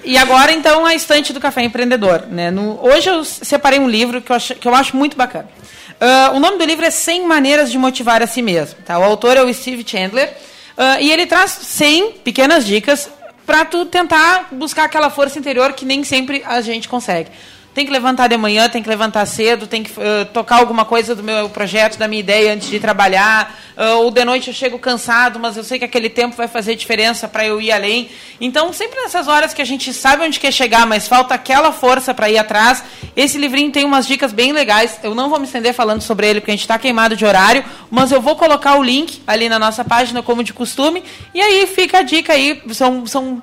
E 0.04 0.18
agora, 0.18 0.52
então, 0.52 0.86
a 0.86 0.94
estante 0.94 1.32
do 1.32 1.40
Café 1.40 1.64
Empreendedor. 1.64 2.26
Né? 2.30 2.52
No, 2.52 2.80
hoje 2.86 3.10
eu 3.10 3.24
separei 3.24 3.80
um 3.80 3.88
livro 3.88 4.22
que 4.22 4.32
eu 4.32 4.36
acho, 4.36 4.56
que 4.56 4.68
eu 4.68 4.76
acho 4.76 4.96
muito 4.96 5.16
bacana. 5.16 5.48
Uh, 5.94 6.36
o 6.36 6.40
nome 6.42 6.58
do 6.58 6.66
livro 6.66 6.86
é 6.86 6.92
100 6.92 7.26
Maneiras 7.26 7.72
de 7.72 7.78
Motivar 7.78 8.22
a 8.22 8.28
Si 8.28 8.42
Mesmo. 8.42 8.76
Tá? 8.86 9.00
O 9.00 9.04
autor 9.04 9.38
é 9.38 9.42
o 9.42 9.54
Steve 9.54 9.86
Chandler. 9.88 10.34
Uh, 10.78 11.00
e 11.00 11.12
ele 11.12 11.26
traz 11.26 11.52
100 11.52 12.12
pequenas 12.24 12.66
dicas 12.66 13.10
para 13.46 13.64
tu 13.64 13.86
tentar 13.86 14.50
buscar 14.52 14.84
aquela 14.84 15.10
força 15.10 15.40
interior 15.40 15.72
que 15.72 15.86
nem 15.86 16.04
sempre 16.04 16.44
a 16.46 16.60
gente 16.60 16.90
consegue 16.90 17.30
tem 17.76 17.86
que 17.86 17.92
levantar 17.92 18.30
de 18.30 18.38
manhã, 18.38 18.70
tem 18.70 18.82
que 18.82 18.88
levantar 18.88 19.26
cedo, 19.26 19.68
tem 19.68 19.84
que 19.84 19.92
uh, 19.92 20.24
tocar 20.34 20.60
alguma 20.60 20.86
coisa 20.86 21.14
do 21.14 21.22
meu 21.22 21.50
projeto, 21.50 21.98
da 21.98 22.08
minha 22.08 22.22
ideia 22.22 22.54
antes 22.54 22.70
de 22.70 22.80
trabalhar, 22.80 23.54
uh, 23.76 23.98
ou 23.98 24.10
de 24.10 24.24
noite 24.24 24.48
eu 24.48 24.54
chego 24.54 24.80
cansado, 24.80 25.42
mas 25.42 25.58
eu 25.58 25.64
sei 25.64 25.78
que 25.78 25.84
aquele 25.84 26.10
tempo 26.10 26.38
vai 26.38 26.48
fazer 26.48 26.76
diferença 26.76 27.28
para 27.28 27.46
eu 27.46 27.60
ir 27.60 27.74
além. 27.74 28.10
Então, 28.40 28.72
sempre 28.72 29.02
nessas 29.02 29.28
horas 29.28 29.54
que 29.54 29.62
a 29.62 29.66
gente 29.66 29.92
sabe 29.92 30.24
onde 30.24 30.40
quer 30.40 30.54
chegar, 30.54 30.88
mas 30.88 31.06
falta 31.06 31.36
aquela 31.36 31.74
força 31.74 32.14
para 32.14 32.30
ir 32.30 32.38
atrás, 32.38 32.82
esse 33.14 33.38
livrinho 33.38 33.70
tem 33.74 33.84
umas 33.84 34.08
dicas 34.08 34.32
bem 34.32 34.54
legais. 34.54 34.98
Eu 35.04 35.14
não 35.14 35.30
vou 35.30 35.38
me 35.38 35.46
estender 35.46 35.74
falando 35.74 36.02
sobre 36.02 36.30
ele, 36.30 36.40
porque 36.40 36.52
a 36.52 36.54
gente 36.54 36.62
está 36.62 36.80
queimado 36.80 37.18
de 37.18 37.26
horário, 37.26 37.66
mas 37.92 38.10
eu 38.10 38.22
vou 38.22 38.38
colocar 38.38 38.76
o 38.76 38.84
link 38.84 39.22
ali 39.28 39.50
na 39.50 39.60
nossa 39.60 39.84
página, 39.84 40.24
como 40.24 40.46
de 40.46 40.54
costume, 40.54 41.04
e 41.34 41.42
aí 41.42 41.68
fica 41.68 41.98
a 41.98 42.04
dica 42.04 42.32
aí, 42.32 42.64
são, 42.72 43.06
são 43.06 43.42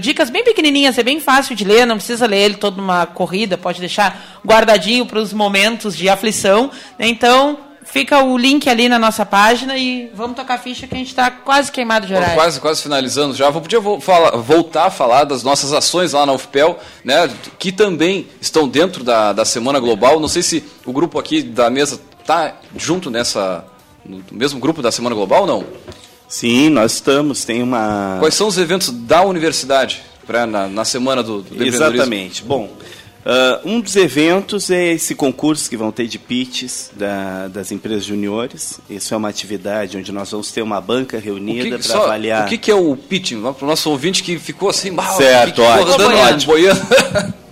dicas 0.00 0.30
bem 0.30 0.44
pequenininhas, 0.44 0.96
é 0.96 1.02
bem 1.02 1.20
fácil 1.20 1.56
de 1.56 1.64
ler, 1.64 1.86
não 1.86 1.96
precisa 1.96 2.26
ler 2.26 2.38
ele 2.38 2.54
toda 2.54 2.80
uma 2.80 3.06
corrida, 3.06 3.58
pode 3.58 3.80
deixar 3.80 4.38
guardadinho 4.44 5.06
para 5.06 5.18
os 5.18 5.32
momentos 5.32 5.96
de 5.96 6.08
aflição. 6.08 6.70
Né? 6.98 7.08
Então, 7.08 7.58
fica 7.86 8.22
o 8.22 8.36
link 8.36 8.68
ali 8.68 8.88
na 8.88 8.98
nossa 8.98 9.24
página 9.24 9.76
e 9.76 10.10
vamos 10.14 10.36
tocar 10.36 10.58
ficha 10.58 10.86
que 10.86 10.94
a 10.94 10.98
gente 10.98 11.08
está 11.08 11.30
quase 11.30 11.72
queimado 11.72 12.06
de 12.06 12.14
horário. 12.14 12.34
Quase, 12.34 12.60
quase 12.60 12.82
finalizando 12.82 13.34
já. 13.34 13.48
Vou 13.50 13.62
podia 13.62 13.80
voltar 13.80 14.86
a 14.86 14.90
falar 14.90 15.24
das 15.24 15.42
nossas 15.42 15.72
ações 15.72 16.12
lá 16.12 16.26
na 16.26 16.32
UFPEL, 16.32 16.78
né, 17.04 17.30
que 17.58 17.72
também 17.72 18.26
estão 18.40 18.68
dentro 18.68 19.02
da, 19.02 19.32
da 19.32 19.44
Semana 19.44 19.80
Global. 19.80 20.20
Não 20.20 20.28
sei 20.28 20.42
se 20.42 20.64
o 20.84 20.92
grupo 20.92 21.18
aqui 21.18 21.42
da 21.42 21.70
mesa 21.70 22.00
está 22.20 22.54
junto 22.76 23.10
nessa, 23.10 23.64
no 24.04 24.22
mesmo 24.30 24.60
grupo 24.60 24.82
da 24.82 24.92
Semana 24.92 25.14
Global 25.14 25.42
ou 25.42 25.46
não? 25.46 25.64
Sim, 26.28 26.70
nós 26.70 26.94
estamos. 26.94 27.44
Tem 27.44 27.62
uma. 27.62 28.16
Quais 28.20 28.34
são 28.34 28.48
os 28.48 28.58
eventos 28.58 28.90
da 28.90 29.22
universidade 29.22 30.02
pra, 30.26 30.46
na, 30.46 30.66
na 30.66 30.84
semana 30.84 31.22
do, 31.22 31.42
do 31.42 31.64
Exatamente. 31.64 32.42
Bom, 32.42 32.64
uh, 32.64 33.68
um 33.68 33.80
dos 33.80 33.94
eventos 33.96 34.70
é 34.70 34.92
esse 34.92 35.14
concurso 35.14 35.70
que 35.70 35.76
vão 35.76 35.92
ter 35.92 36.06
de 36.06 36.18
pitches 36.18 36.90
da, 36.94 37.48
das 37.48 37.70
empresas 37.70 38.04
juniores. 38.04 38.80
Isso 38.90 39.14
é 39.14 39.16
uma 39.16 39.28
atividade 39.28 39.96
onde 39.96 40.10
nós 40.10 40.30
vamos 40.30 40.50
ter 40.50 40.62
uma 40.62 40.80
banca 40.80 41.18
reunida 41.18 41.78
para 41.78 41.96
avaliar. 41.96 42.46
O 42.46 42.48
que, 42.48 42.58
que, 42.58 42.70
é 42.70 42.74
o 42.74 42.96
pitching? 42.96 43.40
Para 43.40 43.64
o 43.64 43.68
nosso 43.68 43.88
ouvinte 43.90 44.22
que 44.22 44.38
ficou 44.38 44.68
assim, 44.68 44.90
mal, 44.90 45.16
certo, 45.16 45.62
que, 45.62 45.62
que 45.62 46.02
ótimo. 46.02 46.52
ótimo. 46.52 47.36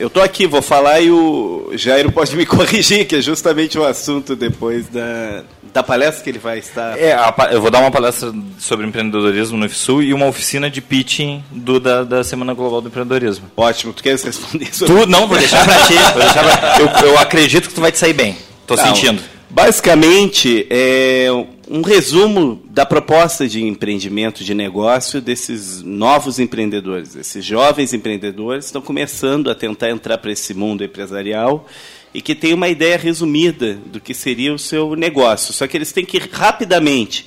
Eu 0.00 0.06
estou 0.06 0.22
aqui, 0.22 0.46
vou 0.46 0.62
falar 0.62 0.98
e 1.02 1.10
o 1.10 1.72
Jairo 1.74 2.10
pode 2.10 2.34
me 2.34 2.46
corrigir, 2.48 3.06
que 3.06 3.16
é 3.16 3.20
justamente 3.20 3.78
o 3.78 3.84
assunto 3.84 4.34
depois 4.34 4.88
da, 4.88 5.42
da 5.74 5.82
palestra 5.82 6.24
que 6.24 6.30
ele 6.30 6.38
vai 6.38 6.58
estar. 6.58 6.98
É, 6.98 7.12
a, 7.12 7.34
eu 7.52 7.60
vou 7.60 7.70
dar 7.70 7.80
uma 7.80 7.90
palestra 7.90 8.32
sobre 8.58 8.86
empreendedorismo 8.86 9.58
no 9.58 9.66
IFSU 9.66 10.02
e 10.02 10.14
uma 10.14 10.24
oficina 10.24 10.70
de 10.70 10.80
pitching 10.80 11.44
do, 11.50 11.78
da, 11.78 12.02
da 12.02 12.24
Semana 12.24 12.54
Global 12.54 12.80
do 12.80 12.88
Empreendedorismo. 12.88 13.50
Ótimo, 13.54 13.92
tu 13.92 14.02
queres 14.02 14.22
responder 14.22 14.70
isso? 14.70 14.86
Tu, 14.86 15.06
não, 15.06 15.28
vou 15.28 15.36
deixar 15.36 15.62
para 15.66 15.86
ti. 15.86 15.92
Deixar 15.92 16.44
pra, 16.44 16.80
eu, 16.80 17.10
eu 17.10 17.18
acredito 17.18 17.68
que 17.68 17.74
tu 17.74 17.82
vai 17.82 17.92
te 17.92 17.98
sair 17.98 18.14
bem. 18.14 18.38
Tô 18.66 18.76
não, 18.76 18.84
sentindo. 18.86 19.22
Basicamente, 19.50 20.66
é 20.70 21.28
um 21.72 21.82
resumo 21.82 22.60
da 22.68 22.84
proposta 22.84 23.46
de 23.46 23.62
empreendimento, 23.62 24.42
de 24.42 24.54
negócio 24.54 25.20
desses 25.20 25.80
novos 25.82 26.40
empreendedores. 26.40 27.14
Esses 27.14 27.44
jovens 27.44 27.92
empreendedores 27.92 28.64
estão 28.64 28.82
começando 28.82 29.48
a 29.48 29.54
tentar 29.54 29.88
entrar 29.88 30.18
para 30.18 30.32
esse 30.32 30.52
mundo 30.52 30.82
empresarial 30.82 31.68
e 32.12 32.20
que 32.20 32.34
tem 32.34 32.52
uma 32.52 32.68
ideia 32.68 32.98
resumida 32.98 33.74
do 33.86 34.00
que 34.00 34.12
seria 34.12 34.52
o 34.52 34.58
seu 34.58 34.96
negócio. 34.96 35.54
Só 35.54 35.68
que 35.68 35.76
eles 35.76 35.92
têm 35.92 36.04
que 36.04 36.18
rapidamente, 36.18 37.24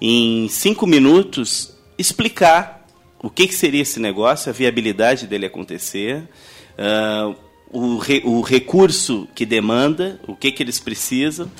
em 0.00 0.46
cinco 0.48 0.86
minutos, 0.86 1.74
explicar 1.98 2.86
o 3.20 3.28
que, 3.28 3.48
que 3.48 3.54
seria 3.54 3.82
esse 3.82 3.98
negócio, 3.98 4.50
a 4.50 4.52
viabilidade 4.52 5.26
dele 5.26 5.46
acontecer, 5.46 6.22
uh, 6.78 7.34
o, 7.72 7.98
re, 7.98 8.22
o 8.24 8.40
recurso 8.40 9.26
que 9.34 9.44
demanda, 9.44 10.20
o 10.28 10.36
que, 10.36 10.52
que 10.52 10.62
eles 10.62 10.78
precisam, 10.78 11.50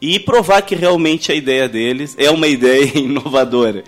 e 0.00 0.18
provar 0.18 0.62
que 0.62 0.74
realmente 0.74 1.30
a 1.30 1.34
ideia 1.34 1.68
deles 1.68 2.14
é 2.18 2.30
uma 2.30 2.46
ideia 2.46 2.90
inovadora. 2.98 3.84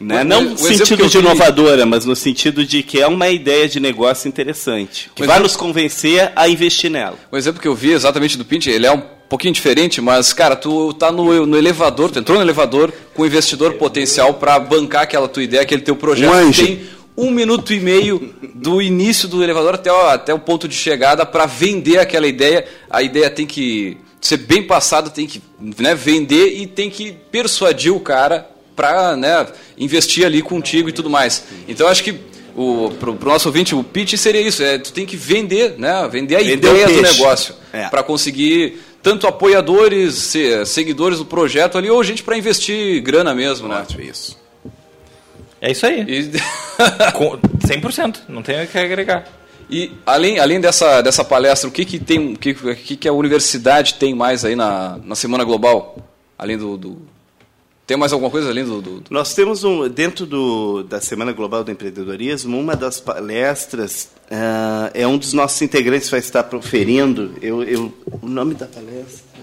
Né? 0.00 0.24
Não 0.24 0.42
no 0.42 0.58
sentido 0.58 1.06
de 1.06 1.18
inovadora, 1.18 1.86
mas 1.86 2.04
no 2.04 2.16
sentido 2.16 2.66
de 2.66 2.82
que 2.82 3.00
é 3.00 3.06
uma 3.06 3.28
ideia 3.28 3.68
de 3.68 3.78
negócio 3.78 4.28
interessante, 4.28 5.10
que 5.14 5.24
vai 5.24 5.38
nos 5.38 5.56
convencer 5.56 6.32
a 6.34 6.48
investir 6.48 6.90
nela. 6.90 7.16
O 7.30 7.36
exemplo 7.36 7.60
que 7.60 7.68
eu 7.68 7.74
vi 7.74 7.92
exatamente 7.92 8.36
do 8.36 8.44
Pint, 8.44 8.66
ele 8.66 8.86
é 8.86 8.90
um 8.90 9.02
pouquinho 9.28 9.54
diferente, 9.54 10.00
mas, 10.00 10.32
cara, 10.32 10.56
tu 10.56 10.92
tá 10.94 11.12
no, 11.12 11.46
no 11.46 11.56
elevador, 11.56 12.10
tu 12.10 12.18
entrou 12.18 12.36
no 12.36 12.44
elevador 12.44 12.92
com 13.14 13.22
um 13.22 13.26
investidor 13.26 13.74
potencial 13.74 14.34
para 14.34 14.58
bancar 14.58 15.02
aquela 15.02 15.28
tua 15.28 15.44
ideia, 15.44 15.62
aquele 15.62 15.82
teu 15.82 15.94
projeto. 15.94 16.30
Um 16.30 16.34
anjo. 16.34 16.66
Tem 16.66 16.82
um 17.16 17.30
minuto 17.30 17.72
e 17.72 17.78
meio 17.78 18.34
do 18.54 18.82
início 18.82 19.28
do 19.28 19.42
elevador 19.42 19.74
até, 19.74 19.92
o, 19.92 20.08
até 20.08 20.34
o 20.34 20.38
ponto 20.38 20.66
de 20.66 20.74
chegada 20.74 21.24
para 21.24 21.46
vender 21.46 21.98
aquela 21.98 22.26
ideia. 22.26 22.66
A 22.90 23.02
ideia 23.02 23.30
tem 23.30 23.46
que 23.46 23.98
ser 24.22 24.38
bem 24.38 24.62
passada, 24.62 25.10
tem 25.10 25.26
que 25.26 25.42
né, 25.78 25.94
vender 25.94 26.56
e 26.56 26.66
tem 26.66 26.88
que 26.88 27.12
persuadir 27.30 27.92
o 27.92 28.00
cara 28.00 28.48
para 28.74 29.16
né, 29.16 29.46
investir 29.76 30.24
ali 30.24 30.40
contigo 30.40 30.88
e 30.88 30.92
tudo 30.92 31.10
mais. 31.10 31.44
Então 31.68 31.88
acho 31.88 32.04
que 32.04 32.14
o 32.54 32.90
pro, 33.00 33.16
pro 33.16 33.30
nosso 33.30 33.48
ouvinte 33.48 33.74
o 33.74 33.82
pitch 33.82 34.14
seria 34.14 34.40
isso, 34.40 34.62
é 34.62 34.78
tu 34.78 34.92
tem 34.92 35.04
que 35.04 35.16
vender, 35.16 35.74
né, 35.76 36.08
vender 36.10 36.36
a 36.36 36.38
vender 36.38 36.54
ideia 36.54 36.86
do 36.86 37.02
negócio 37.02 37.54
é. 37.72 37.88
para 37.88 38.02
conseguir 38.02 38.80
tanto 39.02 39.26
apoiadores, 39.26 40.32
seguidores 40.66 41.18
do 41.18 41.24
projeto 41.24 41.76
ali 41.76 41.90
ou 41.90 42.02
gente 42.04 42.22
para 42.22 42.38
investir 42.38 43.02
grana 43.02 43.34
mesmo, 43.34 43.66
né? 43.66 43.84
isso. 43.98 44.40
É 45.60 45.72
isso 45.72 45.84
aí. 45.84 46.02
E... 46.02 46.30
100%, 47.66 48.20
não 48.28 48.42
tem 48.42 48.62
o 48.62 48.68
que 48.68 48.78
agregar. 48.78 49.41
E 49.70 49.92
além, 50.04 50.38
além 50.38 50.60
dessa, 50.60 51.00
dessa 51.00 51.24
palestra, 51.24 51.68
o 51.68 51.72
que, 51.72 51.84
que 51.84 51.98
tem, 51.98 52.34
o 52.34 52.38
que, 52.38 52.54
que, 52.54 52.96
que 52.96 53.08
a 53.08 53.12
universidade 53.12 53.94
tem 53.94 54.14
mais 54.14 54.44
aí 54.44 54.54
na, 54.54 54.98
na 55.04 55.14
Semana 55.14 55.44
Global? 55.44 55.96
Além 56.38 56.58
do, 56.58 56.76
do 56.76 57.02
tem 57.86 57.96
mais 57.96 58.12
alguma 58.12 58.30
coisa 58.30 58.48
além 58.48 58.64
do, 58.64 58.80
do, 58.80 59.00
do... 59.00 59.12
Nós 59.12 59.34
temos 59.34 59.64
um 59.64 59.88
dentro 59.88 60.24
do, 60.24 60.82
da 60.84 61.00
Semana 61.00 61.32
Global 61.32 61.64
do 61.64 61.70
Empreendedorismo 61.70 62.58
uma 62.58 62.76
das 62.76 63.00
palestras 63.00 64.08
uh, 64.30 64.90
é 64.94 65.06
um 65.06 65.18
dos 65.18 65.32
nossos 65.32 65.60
integrantes 65.62 66.08
vai 66.08 66.20
estar 66.20 66.44
proferindo. 66.44 67.34
Eu, 67.42 67.62
eu 67.64 67.92
o 68.22 68.26
nome 68.26 68.54
da 68.54 68.66
palestra 68.66 69.40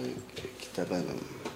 que 0.58 0.68
estava 0.68 1.04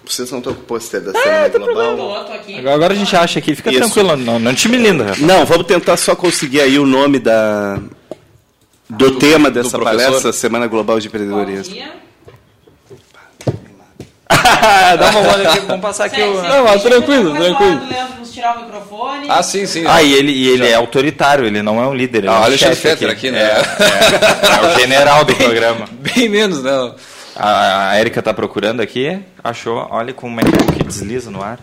vocês 0.06 0.30
não 0.30 0.38
estão 0.38 0.52
com 0.52 0.60
o 0.60 0.64
pôster 0.64 1.00
da 1.00 1.12
ah, 1.12 1.22
Semana 1.22 1.48
Global? 1.48 2.16
Agora, 2.16 2.74
agora 2.74 2.92
a 2.92 2.96
gente 2.96 3.16
acha 3.16 3.38
aqui, 3.38 3.54
fica 3.54 3.70
Isso. 3.70 3.80
tranquilo, 3.80 4.16
não, 4.16 4.38
não 4.38 4.54
te 4.54 4.68
me 4.68 4.76
linda. 4.76 5.14
Não, 5.18 5.46
vamos 5.46 5.66
tentar 5.66 5.96
só 5.96 6.14
conseguir 6.14 6.60
aí 6.60 6.78
o 6.78 6.84
nome 6.84 7.18
da 7.18 7.80
do, 8.96 9.18
tema 9.18 9.50
dessa 9.50 9.78
palestra, 9.78 10.32
Semana 10.32 10.66
Global 10.66 10.98
de 10.98 11.08
Empreendedorismo. 11.08 11.74
Dá 14.98 15.10
uma 15.10 15.20
olhada 15.20 15.50
aqui, 15.50 15.60
vamos 15.66 15.82
passar 15.82 16.04
aqui 16.06 16.20
o... 16.22 16.42
Não, 16.42 16.64
mas 16.64 16.82
tranquilo, 16.82 17.34
tranquilo. 17.34 17.80
tirar 18.32 18.56
o 18.56 18.64
microfone. 18.64 19.26
Ah, 19.28 19.42
sim, 19.42 19.66
sim. 19.66 19.84
Ah, 19.86 20.02
e 20.02 20.12
ele, 20.12 20.32
e 20.32 20.48
ele 20.48 20.66
é 20.66 20.74
autoritário, 20.74 21.46
ele 21.46 21.62
não 21.62 21.80
é 21.80 21.86
um 21.86 21.94
líder. 21.94 22.18
Ele 22.18 22.28
Ah, 22.28 22.32
é 22.32 22.38
um 22.40 22.44
Alexandre 22.44 22.74
chefe 22.76 22.88
Fetter 22.88 23.10
aqui, 23.10 23.30
né? 23.30 23.40
É, 23.40 23.52
é, 23.52 23.54
é 23.54 24.66
o 24.74 24.80
general 24.80 25.24
do 25.24 25.34
programa. 25.36 25.86
Bem 25.92 26.28
menos, 26.28 26.62
né? 26.62 26.92
A, 27.36 27.90
a 27.90 28.00
Erika 28.00 28.22
tá 28.22 28.32
procurando 28.32 28.80
aqui, 28.80 29.18
achou, 29.42 29.86
olha 29.90 30.12
como 30.14 30.32
o 30.32 30.36
MacBook 30.36 30.84
desliza 30.84 31.30
no 31.30 31.42
ar. 31.42 31.58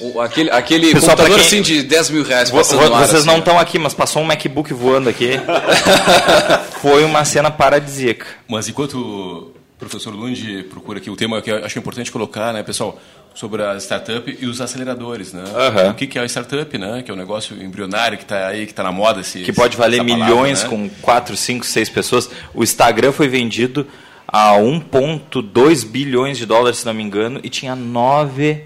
O- 0.00 0.20
aquele 0.20 0.50
aquele 0.50 0.92
Pessoal, 0.92 1.16
computador 1.16 1.38
quem- 1.38 1.46
assim 1.46 1.62
de 1.62 1.82
10 1.82 2.10
mil 2.10 2.22
reais 2.22 2.48
Vo- 2.50 2.58
passando 2.58 2.80
vo- 2.82 2.88
no 2.90 2.94
ar, 2.94 3.00
vocês 3.06 3.18
assim, 3.20 3.26
não 3.26 3.38
estão 3.38 3.58
aqui, 3.58 3.78
mas 3.78 3.92
passou 3.92 4.22
um 4.22 4.24
MacBook 4.24 4.72
voando 4.72 5.08
aqui. 5.08 5.32
Foi 6.80 7.04
uma 7.04 7.24
cena 7.24 7.50
paradisíaca. 7.50 8.26
Mas 8.48 8.68
enquanto 8.68 8.94
o 8.98 9.52
professor 9.78 10.14
Lund 10.14 10.62
procura 10.70 10.98
aqui 10.98 11.10
o 11.10 11.16
tema 11.16 11.40
que 11.42 11.50
eu 11.50 11.56
acho 11.64 11.72
que 11.74 11.78
é 11.78 11.80
importante 11.80 12.12
colocar, 12.12 12.52
né, 12.52 12.62
pessoal, 12.62 12.98
sobre 13.34 13.62
a 13.62 13.76
startup 13.78 14.38
e 14.40 14.46
os 14.46 14.60
aceleradores, 14.60 15.32
né? 15.32 15.44
Aham. 15.54 15.90
O 15.90 15.94
que 15.94 16.06
que 16.06 16.18
é 16.18 16.22
a 16.22 16.26
startup, 16.26 16.78
né? 16.78 17.02
Que 17.04 17.10
é 17.10 17.14
um 17.14 17.16
negócio 17.16 17.60
embrionário 17.62 18.16
que 18.16 18.24
está 18.24 18.46
aí, 18.46 18.64
que 18.64 18.72
está 18.72 18.82
na 18.82 18.92
moda. 18.92 19.20
Esse, 19.20 19.40
que 19.40 19.52
pode 19.52 19.76
valer 19.76 19.98
palavra, 19.98 20.24
milhões 20.24 20.62
né? 20.62 20.68
com 20.70 20.88
4, 21.02 21.36
5, 21.36 21.66
6 21.66 21.88
pessoas. 21.90 22.30
O 22.54 22.62
Instagram 22.62 23.12
foi 23.12 23.28
vendido 23.28 23.86
a 24.26 24.54
1,2 24.54 25.86
bilhões 25.86 26.38
de 26.38 26.46
dólares, 26.46 26.78
se 26.78 26.86
não 26.86 26.94
me 26.94 27.02
engano, 27.02 27.40
e 27.42 27.48
tinha 27.48 27.76
9 27.76 28.64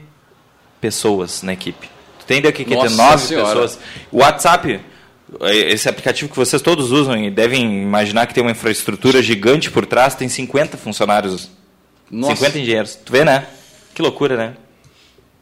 pessoas 0.81 1.43
na 1.43 1.53
equipe. 1.53 1.89
Tu 2.21 2.27
tem 2.27 2.39
ideia 2.39 2.51
o 2.51 2.55
que 2.55 2.63
é 2.63 2.67
ter 2.67 2.75
Nossa 2.75 2.97
9 2.97 3.19
Senhora. 3.27 3.47
pessoas? 3.49 3.79
O 4.11 4.19
WhatsApp, 4.19 4.81
esse 5.43 5.89
aplicativo 5.89 6.31
que 6.31 6.37
vocês 6.37 6.63
todos 6.63 6.91
usam 6.91 7.17
e 7.17 7.31
devem 7.31 7.83
imaginar 7.83 8.27
que 8.27 8.35
tem 8.35 8.43
uma 8.43 8.53
infraestrutura 8.53 9.23
gigante 9.23 9.71
por 9.71 9.85
trás, 9.87 10.15
tem 10.15 10.29
50 10.29 10.77
funcionários, 10.77 11.51
Nossa. 12.11 12.37
50 12.37 12.59
engenheiros. 12.59 12.95
Tu 12.97 13.13
vê, 13.13 13.25
né? 13.25 13.47
Que 13.95 14.03
loucura, 14.03 14.37
né? 14.37 14.55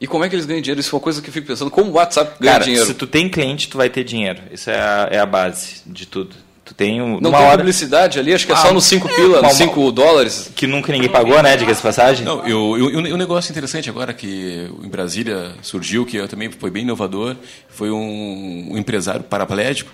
E 0.01 0.07
como 0.07 0.25
é 0.25 0.29
que 0.29 0.35
eles 0.37 0.47
ganham 0.47 0.61
dinheiro? 0.61 0.81
Isso 0.81 0.95
é 0.95 0.97
uma 0.97 1.03
coisa 1.03 1.21
que 1.21 1.29
eu 1.29 1.33
fico 1.33 1.47
pensando. 1.47 1.71
Como 1.71 1.91
o 1.91 1.95
WhatsApp 1.95 2.37
ganha 2.41 2.53
Cara, 2.53 2.65
dinheiro? 2.65 2.87
se 2.87 2.95
tu 2.95 3.07
tem 3.07 3.29
cliente, 3.29 3.69
tu 3.69 3.77
vai 3.77 3.91
ter 3.91 4.05
dinheiro. 4.05 4.41
Isso 4.53 4.71
é 4.71 4.79
a, 4.81 5.09
é 5.11 5.19
a 5.19 5.27
base 5.27 5.83
de 5.87 6.07
tudo. 6.07 6.37
Tu 6.69 6.75
tem 6.75 7.01
um, 7.01 7.19
Não 7.19 7.31
uma 7.31 7.39
tem 7.39 7.47
hora... 7.47 7.57
publicidade 7.59 8.19
ali, 8.19 8.35
acho 8.35 8.45
que 8.45 8.53
é 8.53 8.55
Ah, 8.55 8.59
só 8.59 8.75
nos 8.75 8.85
5 8.85 9.09
é, 9.09 9.15
pila, 9.15 9.39
uma- 9.41 9.49
nos 9.49 9.57
5 9.57 9.91
dólares. 9.91 10.51
Que 10.55 10.67
nunca 10.67 10.93
ninguém 10.93 11.09
pagou, 11.09 11.43
né? 11.43 11.57
Diga-se 11.57 11.79
de 11.81 11.83
passagem. 11.83 12.27
Não, 12.27 12.47
eu, 12.47 12.77
eu, 12.79 12.91
eu- 13.07 13.15
um 13.15 13.17
negócio 13.17 13.51
interessante 13.51 13.89
agora 13.89 14.13
que 14.13 14.71
em 14.85 14.89
Brasília 14.89 15.55
surgiu, 15.63 16.05
que 16.05 16.19
eu 16.19 16.29
também 16.29 16.51
foi 16.51 16.71
bem 16.71 16.83
inovador, 16.83 17.37
foi 17.71 17.91
um, 17.91 18.69
um 18.73 18.77
empresário 18.77 19.23
paraplégico 19.23 19.91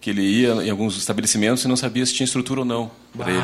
que 0.00 0.10
ele 0.10 0.22
ia 0.22 0.50
em 0.64 0.68
alguns 0.70 0.96
estabelecimentos 0.98 1.64
e 1.64 1.68
não 1.68 1.76
sabia 1.76 2.04
se 2.04 2.12
tinha 2.12 2.24
estrutura 2.24 2.60
ou 2.60 2.66
não 2.66 2.90
para 3.16 3.30
ele. 3.30 3.42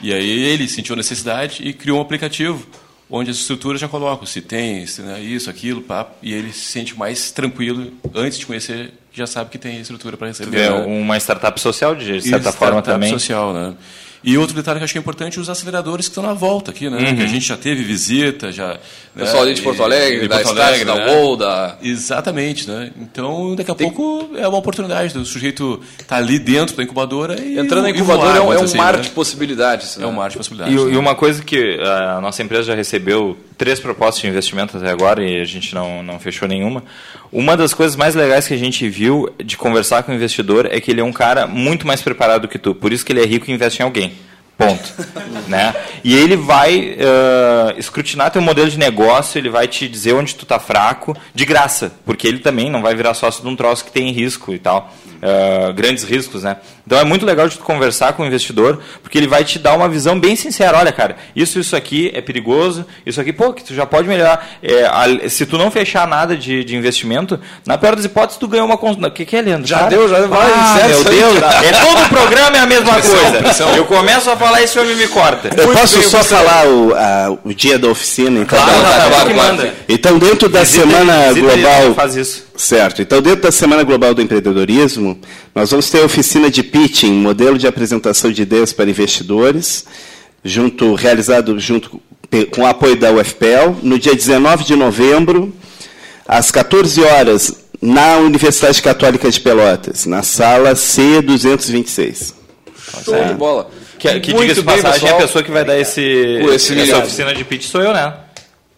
E 0.00 0.12
aí 0.14 0.30
ele 0.30 0.68
sentiu 0.68 0.92
a 0.92 0.96
necessidade 0.96 1.66
e 1.66 1.72
criou 1.72 1.98
um 1.98 2.00
aplicativo 2.00 2.64
onde 3.10 3.30
as 3.30 3.36
estruturas 3.38 3.80
já 3.80 3.88
colocam 3.88 4.24
se 4.26 4.40
tem 4.40 4.86
se 4.86 5.02
é 5.02 5.20
isso, 5.20 5.50
aquilo, 5.50 5.82
papo, 5.82 6.14
e 6.22 6.32
ele 6.32 6.52
se 6.52 6.60
sente 6.72 6.96
mais 6.96 7.30
tranquilo 7.32 7.92
antes 8.14 8.38
de 8.38 8.46
conhecer, 8.46 8.92
já 9.12 9.26
sabe 9.26 9.50
que 9.50 9.58
tem 9.58 9.80
estrutura 9.80 10.16
para 10.16 10.28
Tu 10.32 10.38
receber. 10.44 10.50
vê 10.56 10.70
né? 10.70 10.84
uma 10.86 11.16
startup 11.18 11.60
social, 11.60 11.94
de 11.96 12.16
E 12.16 12.22
certa 12.22 12.52
forma 12.52 12.80
startup 12.80 12.84
também. 12.94 13.10
social, 13.10 13.52
né? 13.52 13.74
E 14.22 14.36
outro 14.36 14.54
detalhe 14.54 14.78
que 14.78 14.82
eu 14.82 14.84
acho 14.84 14.92
que 14.92 14.98
é 14.98 15.00
importante, 15.00 15.40
os 15.40 15.48
aceleradores 15.48 16.06
que 16.06 16.10
estão 16.10 16.22
na 16.22 16.34
volta 16.34 16.70
aqui, 16.70 16.90
né? 16.90 16.98
Uhum. 16.98 17.16
Que 17.16 17.22
a 17.22 17.26
gente 17.26 17.46
já 17.46 17.56
teve 17.56 17.82
visita, 17.82 18.52
já... 18.52 18.78
Pessoal 19.16 19.42
ali 19.42 19.54
de 19.54 19.62
Porto 19.62 19.82
Alegre, 19.82 20.28
da 20.28 20.40
Start, 20.40 20.84
da 20.84 20.94
Wall, 20.94 21.36
da- 21.36 21.76
Exatamente, 21.82 22.68
né? 22.68 22.92
Então, 23.00 23.56
daqui 23.56 23.70
a 23.70 23.74
pouco 23.74 24.30
é 24.36 24.46
uma 24.46 24.58
oportunidade 24.58 25.12
do 25.12 25.24
sujeito 25.24 25.80
estar 25.98 26.16
ali 26.16 26.38
dentro 26.38 26.76
da 26.76 26.82
incubadora 26.82 27.40
e 27.40 27.58
Entrando 27.58 27.82
na 27.82 27.90
e 27.90 27.92
incubadora 27.92 28.34
voar, 28.34 28.36
é 28.36 28.40
um, 28.40 28.52
é 28.52 28.58
um 28.58 28.64
dizer 28.64 28.78
mar 28.78 28.94
assim, 28.94 29.02
de 29.02 29.08
né? 29.08 29.14
possibilidades. 29.14 29.96
né? 29.96 30.04
É 30.04 30.06
um 30.06 30.12
mar 30.12 30.30
de 30.30 30.36
possibilidades. 30.36 30.74
E, 30.80 30.84
né? 30.84 30.92
e 30.92 30.96
uma 30.96 31.14
coisa 31.16 31.42
que 31.42 31.80
a 31.80 32.20
nossa 32.20 32.40
empresa 32.42 32.64
já 32.64 32.74
recebeu 32.74 33.36
três 33.58 33.80
propostas 33.80 34.22
de 34.22 34.28
investimento 34.28 34.76
até 34.76 34.90
agora 34.90 35.24
e 35.24 35.40
a 35.40 35.44
gente 35.44 35.74
não, 35.74 36.02
não 36.02 36.20
fechou 36.20 36.46
nenhuma. 36.46 36.84
Uma 37.32 37.56
das 37.56 37.74
coisas 37.74 37.96
mais 37.96 38.14
legais 38.14 38.46
que 38.46 38.54
a 38.54 38.56
gente 38.56 38.88
viu 38.88 39.28
de 39.44 39.56
conversar 39.56 40.02
com 40.02 40.12
o 40.12 40.14
investidor 40.14 40.66
é 40.70 40.80
que 40.80 40.90
ele 40.90 41.00
é 41.00 41.04
um 41.04 41.12
cara 41.12 41.46
muito 41.46 41.86
mais 41.86 42.00
preparado 42.00 42.48
que 42.48 42.58
tu. 42.58 42.74
Por 42.74 42.92
isso 42.92 43.04
que 43.04 43.12
ele 43.12 43.22
é 43.22 43.26
rico 43.26 43.50
e 43.50 43.52
investe 43.54 43.82
em 43.82 43.84
alguém. 43.84 44.09
Ponto. 44.66 44.94
né? 45.48 45.74
E 46.04 46.14
ele 46.16 46.36
vai 46.36 46.96
eh, 46.98 47.74
escrutinar 47.78 48.30
teu 48.30 48.42
modelo 48.42 48.68
de 48.68 48.78
negócio, 48.78 49.38
ele 49.38 49.48
vai 49.48 49.66
te 49.66 49.88
dizer 49.88 50.12
onde 50.12 50.34
tu 50.34 50.44
tá 50.44 50.58
fraco, 50.58 51.16
de 51.34 51.44
graça, 51.44 51.92
porque 52.04 52.28
ele 52.28 52.38
também 52.40 52.68
não 52.70 52.82
vai 52.82 52.94
virar 52.94 53.14
sócio 53.14 53.42
de 53.42 53.48
um 53.48 53.56
troço 53.56 53.84
que 53.84 53.90
tem 53.92 54.12
risco 54.12 54.52
e 54.52 54.58
tal, 54.58 54.92
eh, 55.22 55.72
grandes 55.74 56.04
riscos, 56.04 56.42
né? 56.44 56.56
Então 56.86 56.98
é 56.98 57.04
muito 57.04 57.24
legal 57.24 57.48
de 57.48 57.56
tu 57.56 57.62
conversar 57.62 58.14
com 58.14 58.22
o 58.22 58.26
investidor, 58.26 58.80
porque 59.02 59.16
ele 59.16 59.28
vai 59.28 59.44
te 59.44 59.58
dar 59.58 59.74
uma 59.76 59.88
visão 59.88 60.18
bem 60.18 60.34
sincera. 60.34 60.76
Olha, 60.78 60.90
cara, 60.90 61.16
isso, 61.36 61.58
isso 61.60 61.76
aqui 61.76 62.10
é 62.14 62.20
perigoso, 62.20 62.84
isso 63.06 63.20
aqui, 63.20 63.32
pô, 63.32 63.52
que 63.52 63.62
tu 63.62 63.74
já 63.74 63.86
pode 63.86 64.08
melhorar. 64.08 64.44
É, 64.62 64.84
a- 64.86 65.28
se 65.28 65.46
tu 65.46 65.56
não 65.56 65.70
fechar 65.70 66.06
nada 66.08 66.36
de, 66.36 66.64
de 66.64 66.74
investimento, 66.76 67.38
na 67.64 67.78
pior 67.78 67.94
das 67.94 68.04
hipóteses, 68.04 68.38
tu 68.38 68.48
ganha 68.48 68.64
uma... 68.64 68.74
O 68.74 69.10
que, 69.12 69.24
que 69.24 69.36
é, 69.36 69.42
Leandro? 69.42 69.68
Já 69.68 69.78
Cara, 69.78 69.90
deu, 69.90 70.08
já 70.08 70.26
vai, 70.26 70.50
Ah, 70.52 70.76
certo, 70.78 70.88
meu 70.88 71.04
Deus, 71.04 71.36
é 71.62 71.72
todo 71.72 72.02
o 72.02 72.08
programa 72.08 72.56
é 72.56 72.60
a 72.60 72.66
mesma 72.66 72.92
coisa. 72.94 73.76
Eu 73.76 73.84
começo 73.84 74.28
a 74.30 74.36
falar 74.36 74.49
isso 74.58 74.78
e 74.78 74.80
o 74.80 74.84
homem 74.84 74.96
me 74.96 75.08
corta. 75.08 75.50
Eu 75.56 75.66
Muito 75.66 75.78
posso 75.80 75.98
bem, 75.98 76.08
só 76.08 76.22
falar 76.24 76.66
o, 76.66 76.94
a- 76.94 77.38
o 77.44 77.54
dia 77.54 77.78
da 77.78 77.88
oficina? 77.88 78.40
Então, 78.40 78.58
Claro, 78.58 78.70
Claro, 78.70 78.84
claro, 78.84 79.10
claro, 79.10 79.34
claro. 79.34 79.56
manda. 79.56 79.74
então 79.88 80.18
dentro 80.18 80.48
da 80.48 80.62
Visita- 80.64 80.86
Semana 80.86 81.32
visita 81.32 81.52
Global... 81.56 81.94
Faz 81.94 82.16
isso. 82.16 82.44
Certo. 82.56 83.00
Então, 83.02 83.22
dentro 83.22 83.42
da 83.42 83.50
Semana 83.52 83.82
Global 83.82 84.12
do 84.14 84.20
Empreendedorismo, 84.22 85.18
nós 85.54 85.70
vamos 85.70 85.88
ter 85.90 86.00
a 86.02 86.04
oficina 86.04 86.50
de 86.50 86.62
pitching, 86.62 87.12
modelo 87.12 87.56
de 87.58 87.66
apresentação 87.66 88.30
de 88.32 88.42
ideias 88.42 88.72
para 88.72 88.88
investidores, 88.90 89.84
junto, 90.44 90.94
realizado 90.94 91.58
junto 91.58 92.00
com 92.52 92.62
o 92.62 92.66
apoio 92.66 92.96
da 92.96 93.10
UFPEL, 93.12 93.76
no 93.82 93.98
dia 93.98 94.14
19 94.14 94.64
de 94.64 94.76
novembro, 94.76 95.52
às 96.28 96.50
14 96.50 97.00
horas, 97.02 97.52
na 97.82 98.18
Universidade 98.18 98.80
Católica 98.82 99.30
de 99.30 99.40
Pelotas, 99.40 100.04
na 100.06 100.22
sala 100.22 100.74
C226. 100.74 102.34
Show 103.04 103.24
de 103.24 103.34
bola. 103.34 103.70
Que, 104.00 104.18
que 104.20 104.32
Muito 104.32 104.48
diga-se 104.54 104.62
passagem, 104.62 105.00
pessoal. 105.00 105.18
a 105.20 105.22
pessoa 105.22 105.44
que 105.44 105.50
vai 105.50 105.62
dar 105.64 105.78
esse, 105.78 106.00
Esse 106.00 106.80
essa 106.80 106.98
oficina 106.98 107.34
de 107.34 107.44
pitch 107.44 107.64
sou 107.66 107.82
eu, 107.82 107.92
né? 107.92 108.14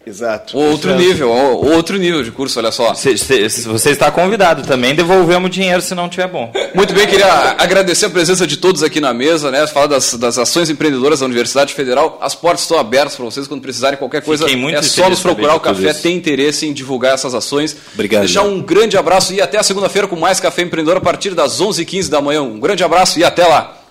Exato. 0.05 0.57
Outro 0.57 0.93
nível, 0.95 1.31
ó, 1.31 1.51
outro 1.75 1.97
nível 1.97 2.21
de 2.21 2.29
curso, 2.29 2.59
olha 2.59 2.73
só. 2.73 2.93
Se, 2.93 3.17
se- 3.17 3.49
se 3.49 3.65
você 3.69 3.91
está 3.91 4.11
convidado 4.11 4.63
também, 4.63 4.93
devolvemos 4.93 5.47
o 5.47 5.49
dinheiro 5.49 5.81
se 5.81 5.95
não 5.95 6.09
tiver 6.09 6.27
bom. 6.27 6.51
Muito 6.75 6.93
bem, 6.93 7.07
queria 7.07 7.55
agradecer 7.57 8.07
a 8.07 8.09
presença 8.09 8.45
de 8.45 8.57
todos 8.57 8.83
aqui 8.83 8.99
na 8.99 9.13
mesa, 9.13 9.49
né? 9.49 9.65
Falar 9.65 9.87
das, 9.87 10.13
das 10.15 10.37
ações 10.37 10.69
empreendedoras 10.69 11.21
da 11.21 11.25
Universidade 11.25 11.73
Federal. 11.73 12.17
As 12.21 12.35
portas 12.35 12.63
estão 12.63 12.77
abertas 12.77 13.15
para 13.15 13.23
vocês 13.23 13.47
quando 13.47 13.61
precisarem 13.61 13.97
qualquer 13.97 14.21
coisa. 14.23 14.45
É 14.45 14.81
só 14.81 15.09
nos 15.09 15.21
procurar. 15.21 15.55
O 15.55 15.61
café 15.61 15.91
isso. 15.91 16.01
tem 16.01 16.17
interesse 16.17 16.67
em 16.67 16.73
divulgar 16.73 17.13
essas 17.13 17.33
ações. 17.33 17.73
Obrigado. 17.93 18.23
Deixar 18.23 18.41
um 18.43 18.61
grande 18.61 18.97
abraço 18.97 19.33
e 19.33 19.39
até 19.39 19.57
a 19.57 19.63
segunda-feira 19.63 20.05
com 20.05 20.17
mais 20.17 20.37
Café 20.37 20.63
Empreendedor 20.63 20.97
a 20.97 21.01
partir 21.01 21.33
das 21.33 21.61
11h15 21.61 22.09
da 22.09 22.19
manhã. 22.19 22.41
Um 22.41 22.59
grande 22.59 22.83
abraço 22.83 23.19
e 23.19 23.23
até 23.23 23.47
lá. 23.47 23.82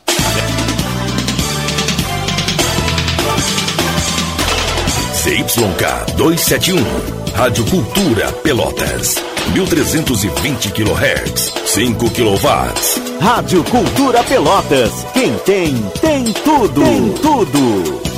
CYK 5.23 6.17
271, 6.17 6.83
Rádio 7.37 7.65
Cultura 7.67 8.33
Pelotas, 8.43 9.15
1320 9.53 10.73
kHz, 10.73 11.53
5 11.65 12.11
kW. 12.11 13.21
Rádio 13.21 13.63
Cultura 13.63 14.25
Pelotas. 14.25 14.91
Quem 15.13 15.33
tem, 15.45 15.77
tem 16.01 16.25
tudo. 16.25 16.83
Tem 16.83 17.13
tudo. 17.23 18.12